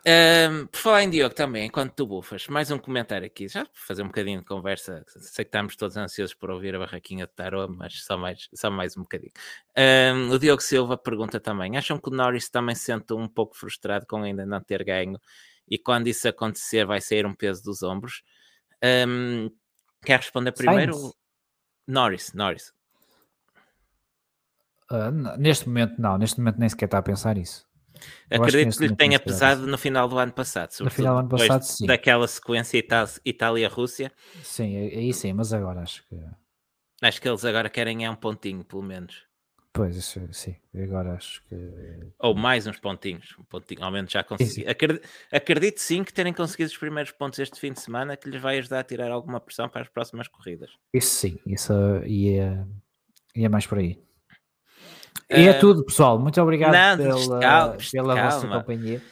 [0.09, 3.75] Um, por falar em Diogo também, enquanto tu bufas, mais um comentário aqui, já para
[3.75, 5.05] fazer um bocadinho de conversa.
[5.09, 8.71] Sei que estamos todos ansiosos por ouvir a barraquinha de tarô, mas só mais, só
[8.71, 9.33] mais um bocadinho.
[9.77, 13.57] Um, o Diogo Silva pergunta também: acham que o Norris também se sente um pouco
[13.57, 15.21] frustrado com ainda não ter ganho
[15.69, 18.23] e quando isso acontecer vai sair um peso dos ombros?
[19.09, 19.51] Um,
[20.05, 20.95] quer responder primeiro?
[20.95, 21.15] Sainz.
[21.89, 22.73] Norris, Norris.
[24.89, 27.66] Uh, neste momento, não, neste momento nem sequer está a pensar isso.
[28.31, 30.73] Acredito que lhe tenha pesado no final do ano passado.
[30.81, 31.87] No final do ano passado, sim.
[31.87, 32.83] Daquela sequência
[33.25, 34.13] Itália-Rússia.
[34.43, 36.17] Sim, aí sim, mas agora acho que.
[37.03, 39.27] Acho que eles agora querem é um pontinho, pelo menos.
[39.77, 41.55] Pois, isso, sim, agora acho que.
[42.19, 44.67] Ou mais uns pontinhos, um pontinho, ao menos já consegui.
[44.67, 48.41] Acredito, acredito, sim que terem conseguido os primeiros pontos este fim de semana que lhes
[48.41, 50.71] vai ajudar a tirar alguma pressão para as próximas corridas.
[50.95, 51.75] Isso sim, isso
[52.07, 52.67] ia,
[53.35, 54.03] ia mais por aí.
[55.31, 56.19] E é tudo, pessoal.
[56.19, 58.31] Muito obrigado não, pela, calma, pela calma.
[58.31, 59.03] vossa companhia.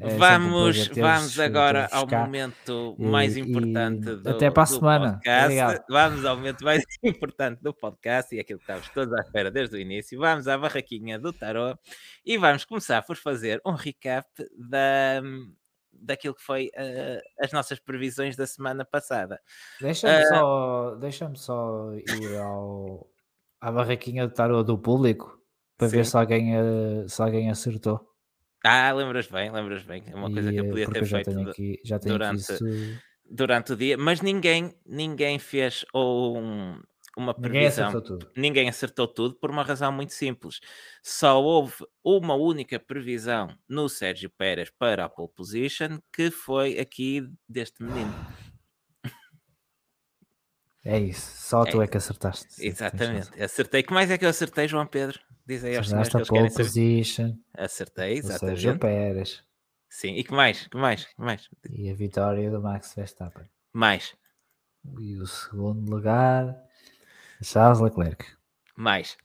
[0.00, 5.12] É vamos, vamos agora ao momento mais importante do, até para a semana.
[5.14, 5.84] podcast.
[5.90, 9.74] Vamos ao momento mais importante do podcast e aquilo que estávamos todos à espera desde
[9.74, 10.16] o início.
[10.20, 11.76] Vamos à barraquinha do tarot
[12.24, 15.20] e vamos começar por fazer um recap da,
[15.92, 19.40] daquilo que foi uh, as nossas previsões da semana passada.
[19.80, 23.10] Deixa-me uh, só, deixa só ir ao,
[23.60, 25.37] à barraquinha do tarot do público
[25.78, 25.96] para sim.
[25.96, 28.06] ver se alguém, se alguém acertou.
[28.64, 30.02] Ah, lembras bem, lembras bem.
[30.06, 32.58] É uma coisa que eu podia ter feito aqui, já tenho durante, isso...
[33.24, 36.80] durante o dia, mas ninguém, ninguém fez um,
[37.16, 37.52] uma previsão.
[37.52, 38.30] Ninguém acertou tudo.
[38.36, 40.60] Ninguém acertou tudo por uma razão muito simples.
[41.02, 47.28] Só houve uma única previsão no Sérgio Pérez para a pole position, que foi aqui
[47.48, 48.12] deste menino.
[50.84, 51.70] É isso, só é.
[51.70, 52.46] tu é que acertaste.
[52.64, 53.82] Exatamente, acertei.
[53.82, 55.20] que mais é que eu acertei, João Pedro?
[55.46, 57.34] Diz aí aos senhores que eles querem position.
[57.56, 58.60] Acertei, exatamente.
[58.60, 59.42] Sérgio Pérez.
[59.88, 60.66] Sim, e que mais?
[60.66, 61.06] Que mais?
[61.06, 61.48] Que mais?
[61.70, 63.48] E a vitória do Max Verstappen.
[63.72, 64.14] Mais.
[64.98, 66.54] E o segundo lugar,
[67.42, 68.24] Charles Leclerc.
[68.76, 69.16] Mais.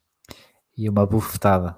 [0.77, 1.77] E uma bufetada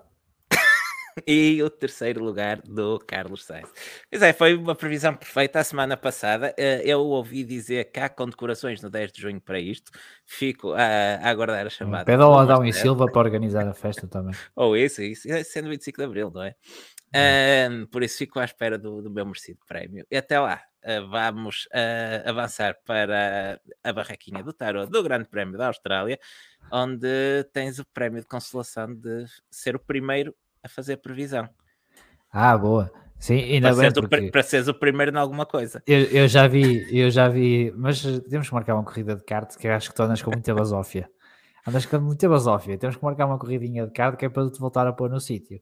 [1.27, 3.71] e o terceiro lugar do Carlos Sainz.
[4.09, 6.53] Pois é, foi uma previsão perfeita a semana passada.
[6.57, 9.91] Eh, eu ouvi dizer que há condecorações no 10 de junho para isto.
[10.25, 12.05] Fico a, a aguardar a chamada.
[12.05, 14.35] Pede ao Adão e Silva para organizar a festa também.
[14.55, 15.31] Ou isso, isso.
[15.31, 16.55] É sendo 25 de Abril, não é?
[17.15, 20.05] Um, por isso fico à espera do, do meu merecido prémio.
[20.11, 25.57] E até lá, uh, vamos uh, avançar para a barraquinha do tarot do Grande Prémio
[25.57, 26.19] da Austrália,
[26.69, 27.07] onde
[27.53, 30.35] tens o prémio de consolação de ser o primeiro
[30.65, 31.47] a fazer previsão.
[32.31, 32.91] Ah, boa.
[33.17, 33.81] Sim, ainda para bem.
[33.81, 34.27] Seres porque...
[34.27, 35.81] o, para seres o primeiro em alguma coisa.
[35.87, 39.55] Eu, eu, já vi, eu já vi, mas temos que marcar uma corrida de kart
[39.55, 41.09] que acho que tu andas com muita basófia.
[41.65, 42.77] Andas com muita basófia.
[42.77, 45.19] Temos que marcar uma corridinha de kart que é para te voltar a pôr no
[45.19, 45.61] sítio.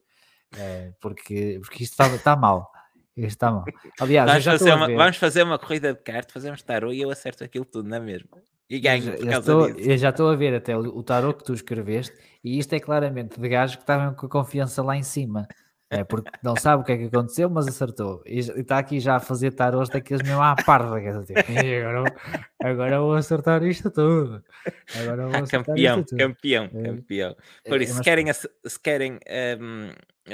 [0.56, 2.70] É, porque, porque isto está, está mal.
[3.16, 3.64] Isto está mal.
[4.00, 7.44] Aliás, vamos, fazer uma, vamos fazer uma corrida de kart, fazemos tarô e eu acerto
[7.44, 8.28] aquilo tudo, não é mesmo?
[8.68, 11.44] E ganho eu, já estou, eu já estou a ver até o, o tarot que
[11.44, 15.02] tu escreveste e isto é claramente de gajos que estavam com a confiança lá em
[15.02, 15.46] cima.
[15.90, 18.22] É porque não sabe o que é que aconteceu, mas acertou.
[18.26, 21.00] E está aqui já a fazer tarôs daqueles mesmo à parda.
[21.00, 22.16] E agora,
[22.60, 24.42] agora vou acertar isto tudo.
[25.00, 26.18] Agora vou acertar campeão, isto tudo.
[26.18, 26.82] campeão, é.
[26.82, 27.36] campeão.
[27.64, 27.96] Por isso, é, mas...
[27.96, 29.12] se querem, se querem,
[29.60, 29.90] um,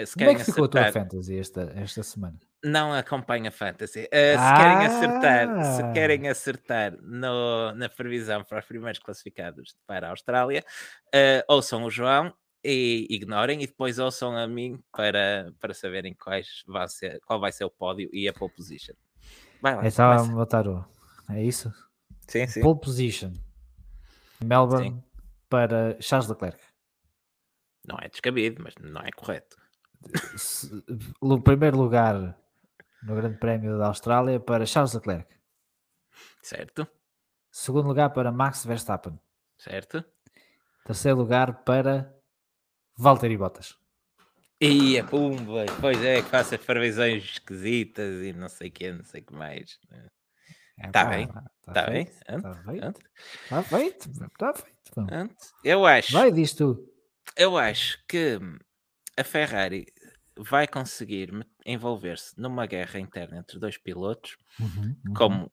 [0.07, 0.89] se querem Como é que ficou acertar...
[0.89, 2.39] a tua fantasy esta, esta semana?
[2.63, 4.01] Não acompanha Fantasy.
[4.01, 4.57] Uh, se ah!
[4.57, 10.65] querem acertar, se querem acertar no, na previsão para os primeiros classificados para a Austrália,
[11.09, 12.33] uh, ouçam o João
[12.63, 17.53] e ignorem e depois ouçam a mim para, para saberem quais vai ser, qual vai
[17.53, 18.95] ser o pódio e a pole position.
[19.61, 19.87] Vai lá.
[19.87, 20.85] Então vamos botar o.
[21.31, 21.73] É isso?
[22.27, 22.61] Sim, sim.
[22.61, 23.33] Pole position.
[24.43, 25.03] Melbourne sim.
[25.49, 26.61] para Charles Leclerc.
[27.87, 29.57] Não é descabido, mas não é correto.
[31.21, 32.40] O primeiro lugar
[33.03, 35.27] no Grande Prémio da Austrália para Charles Leclerc.
[36.43, 36.87] Certo.
[37.51, 39.19] Segundo lugar para Max Verstappen.
[39.59, 40.05] Certo.
[40.85, 42.15] Terceiro lugar para
[42.97, 43.79] Valtteri Bottas.
[44.61, 49.23] Ia, pumba, pois é, que faça previsões esquisitas e não sei o que, não sei
[49.23, 49.79] o que mais.
[50.85, 52.03] Está é, bem, está tá bem.
[52.03, 53.01] Está feito,
[53.45, 55.45] está feito, está feito.
[55.65, 56.13] Eu acho.
[56.13, 56.87] Vai, diz tu.
[57.37, 58.39] Eu acho que
[59.17, 59.87] a Ferrari
[60.37, 61.31] vai conseguir
[61.65, 65.15] envolver-se numa guerra interna entre dois pilotos, uhum, uhum.
[65.15, 65.53] como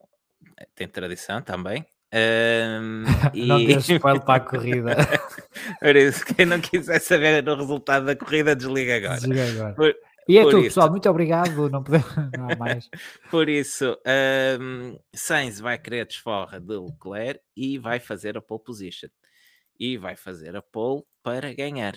[0.58, 1.86] eh, tem tradição também.
[2.10, 3.04] Um,
[3.36, 3.76] não e...
[3.76, 4.96] spoiler para a corrida.
[5.78, 9.20] Por isso, quem não quiser saber o resultado da corrida, desliga agora.
[9.20, 9.74] Desliga agora.
[9.76, 9.94] Por,
[10.28, 10.90] e é tudo, pessoal.
[10.90, 11.70] Muito obrigado.
[11.70, 12.90] Não podemos não mais.
[13.32, 13.98] Por isso,
[14.60, 19.10] um, Sainz vai querer desforra de Leclerc e vai fazer a pole position.
[19.80, 21.94] E vai fazer a pole para ganhar.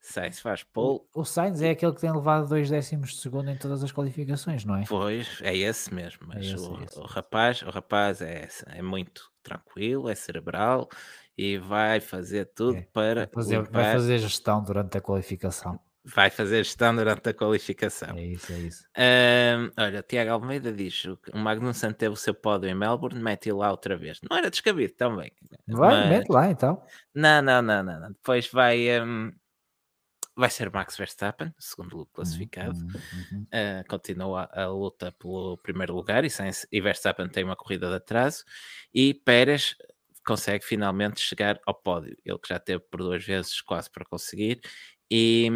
[0.00, 1.00] Sainz faz pole.
[1.14, 4.64] O, Sainz é aquele que tem levado dois décimos de segundo em todas as qualificações,
[4.64, 4.84] não é?
[4.88, 6.26] Pois, é esse mesmo.
[6.26, 6.98] Mas é esse, o, é esse.
[6.98, 10.88] o, rapaz, o rapaz é, é muito tranquilo, é cerebral
[11.36, 13.26] e vai fazer tudo é, para.
[13.26, 13.82] Vai fazer, limpar...
[13.82, 15.78] vai fazer gestão durante a qualificação.
[16.04, 18.16] Vai fazer gestão durante a qualificação.
[18.16, 18.84] É isso, é isso.
[18.96, 23.70] Um, olha, Tiago Almeida diz: o Magnussen teve o seu pódio em Melbourne, mete lá
[23.70, 24.18] outra vez.
[24.28, 25.30] Não era descabido também.
[25.66, 26.08] Vai, mas...
[26.08, 26.82] mete lá então.
[27.14, 28.00] Não, não, não, não.
[28.00, 28.08] não.
[28.08, 29.00] Depois vai.
[29.02, 29.30] Um
[30.38, 32.78] vai ser Max Verstappen, segundo classificado.
[32.78, 32.92] Uhum,
[33.32, 33.42] uhum.
[33.42, 37.96] Uh, continua a, luta pelo primeiro lugar e, sem, e Verstappen tem uma corrida de
[37.96, 38.44] atraso.
[38.94, 39.74] E Pérez
[40.24, 42.16] consegue finalmente chegar ao pódio.
[42.24, 44.60] Ele que já teve por duas vezes quase para conseguir.
[45.10, 45.50] E,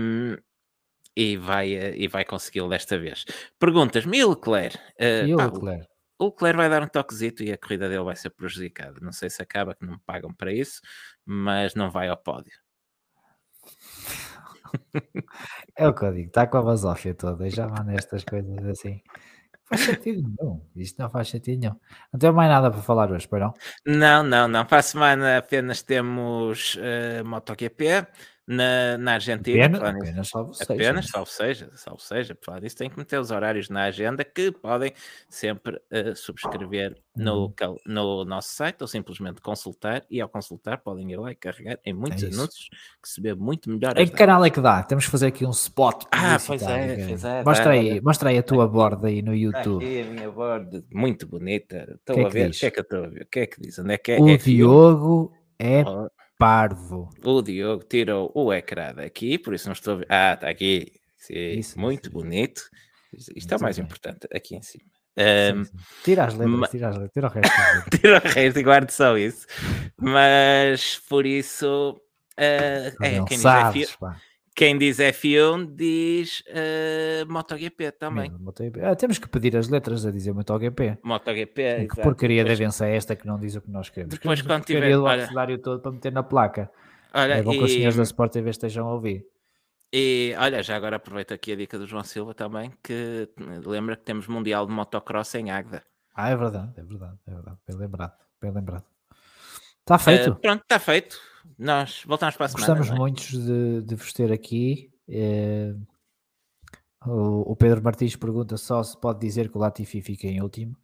[1.17, 3.25] e vai, e vai consegui-lo desta vez.
[3.61, 4.77] Perguntas-me, e Leclerc?
[4.77, 5.87] Uh, e o Leclerc?
[6.19, 8.99] O Leclerc vai dar um toquezito e a corrida dele vai ser prejudicada.
[9.01, 10.81] Não sei se acaba que não me pagam para isso,
[11.25, 12.61] mas não vai ao pódio.
[15.77, 19.01] É o que eu digo, está com a basófia toda, já manda estas coisas assim.
[19.65, 21.75] Faz sentido nenhum, isto não faz sentido nenhum.
[22.13, 23.55] Não tenho mais nada para falar hoje, para não?
[23.87, 24.67] Não, não, não.
[24.67, 28.07] Para a semana apenas temos uh, MotoGP,
[28.47, 29.67] na, na Argentina.
[29.67, 30.73] Apenas, apenas salvo seja.
[30.73, 32.35] Apenas, salvo seja, salvo seja.
[32.35, 34.93] Por falar disso, tem que meter os horários na agenda que podem
[35.29, 37.77] sempre uh, subscrever no, uhum.
[37.87, 40.05] no nosso site ou simplesmente consultar.
[40.11, 42.69] E ao consultar, podem ir lá e carregar em muitos é anúncios
[43.01, 43.97] que se vê muito melhor.
[43.97, 44.83] Em que canal é que dá?
[44.83, 46.05] Temos que fazer aqui um spot.
[46.11, 47.45] Ah, pois é, pois é.
[47.45, 49.85] Mostra, aí, mostra aí a tua borda aí no YouTube.
[49.85, 51.97] Aqui a minha borda, muito bonita.
[52.01, 52.51] Estou que a ver.
[52.51, 53.23] O que é que eu estou a ver?
[53.23, 53.79] O que é que diz?
[53.79, 54.21] Onde é que é?
[54.21, 55.85] O é Diogo é
[56.43, 57.09] parvo.
[57.25, 60.07] O Diogo tirou o ecrã daqui, por isso não estou a ver.
[60.09, 60.93] Ah, está aqui.
[61.17, 62.13] Sim, isso, muito isso.
[62.13, 62.63] bonito.
[63.37, 63.85] Isto é o mais bem.
[63.85, 64.85] importante, aqui em cima.
[65.17, 65.85] Um, sim, sim.
[66.03, 67.91] Tira as letras, tira, as letras, tira o resto.
[68.01, 69.47] tira o resto e guarde só isso.
[70.01, 72.01] Mas por isso,
[72.39, 74.07] uh, é, quem sabes, diz é
[74.55, 78.31] quem diz F1 diz uh, MotoGP também.
[78.31, 78.85] MotoGP.
[78.85, 80.99] Ah, temos que pedir as letras a dizer MotoGP.
[81.03, 84.15] MotoGP, Que porcaria de avança é esta que não diz o que nós queremos?
[84.15, 84.97] Depois quando tiver...
[84.97, 86.71] o abecedário todo para meter na placa.
[87.15, 87.59] Olha, é bom e...
[87.59, 89.27] que os senhores da Sport TV estejam a ouvir.
[89.93, 93.29] E olha, já agora aproveito aqui a dica do João Silva também, que
[93.67, 95.83] lembra que temos Mundial de Motocross em Águeda.
[96.15, 97.59] Ah, é verdade, é verdade, é verdade.
[97.67, 98.85] Bem lembrado, bem lembrado.
[99.81, 100.31] Está feito.
[100.31, 101.19] Uh, pronto, está feito.
[101.59, 102.75] Nós voltamos para a semana.
[102.75, 102.99] Gostamos é?
[102.99, 104.93] muito de, de vos ter aqui.
[105.09, 105.75] É...
[107.05, 110.77] O, o, Pedro Martins pergunta só se pode dizer que o Latifi fica em último.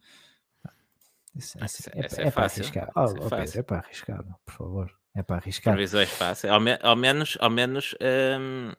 [1.35, 2.91] Isso, é, é, é, é, para arriscar.
[2.95, 4.99] Oh, oh, Pedro, é para arriscar, por favor.
[5.15, 5.73] É para arriscar.
[5.73, 6.51] Previsões fáceis.
[6.51, 7.95] Ao, me, ao menos, ao menos
[8.39, 8.73] um,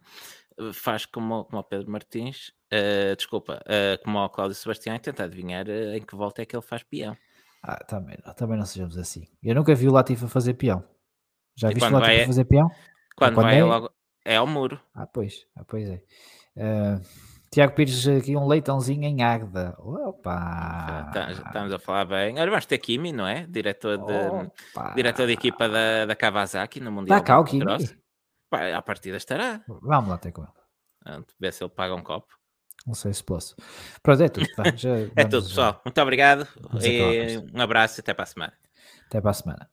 [0.73, 5.24] faz como, como o Pedro Martins, uh, desculpa, uh, como o Cláudio Sebastião, e tenta
[5.24, 7.16] adivinhar uh, em que volta é que ele faz peão.
[7.62, 9.27] Ah, também, também não sejamos assim.
[9.43, 10.85] Eu nunca vi o Latifi fazer peão.
[11.61, 12.70] Já viste o Latifi fazer peão?
[13.16, 13.65] Quando, quando vai é...
[13.65, 13.91] logo
[14.24, 14.81] é ao muro.
[14.95, 16.03] Ah, pois, ah, pois é.
[16.57, 17.01] Uh,
[17.51, 19.74] Tiago Pires aqui um leitãozinho em Águeda.
[19.78, 21.11] Opa!
[21.12, 22.39] Tá, estamos a falar bem.
[22.39, 23.47] Olha, vamos ter Kimi, não é?
[23.47, 27.19] Diretor de, diretor de equipa da, da Kawasaki no Mundial.
[27.19, 27.65] Está cá o Kimi?
[28.49, 29.62] Pá, a partida estará.
[29.66, 31.24] Vamos lá ter com ele.
[31.39, 32.32] Ver se ele paga um copo.
[32.87, 33.55] Não sei se posso.
[34.03, 34.47] Pronto, é tudo.
[35.15, 35.81] é tudo, pessoal.
[35.85, 36.49] Muito obrigado.
[36.82, 38.53] E um abraço e até para a semana.
[39.07, 39.70] Até para a semana.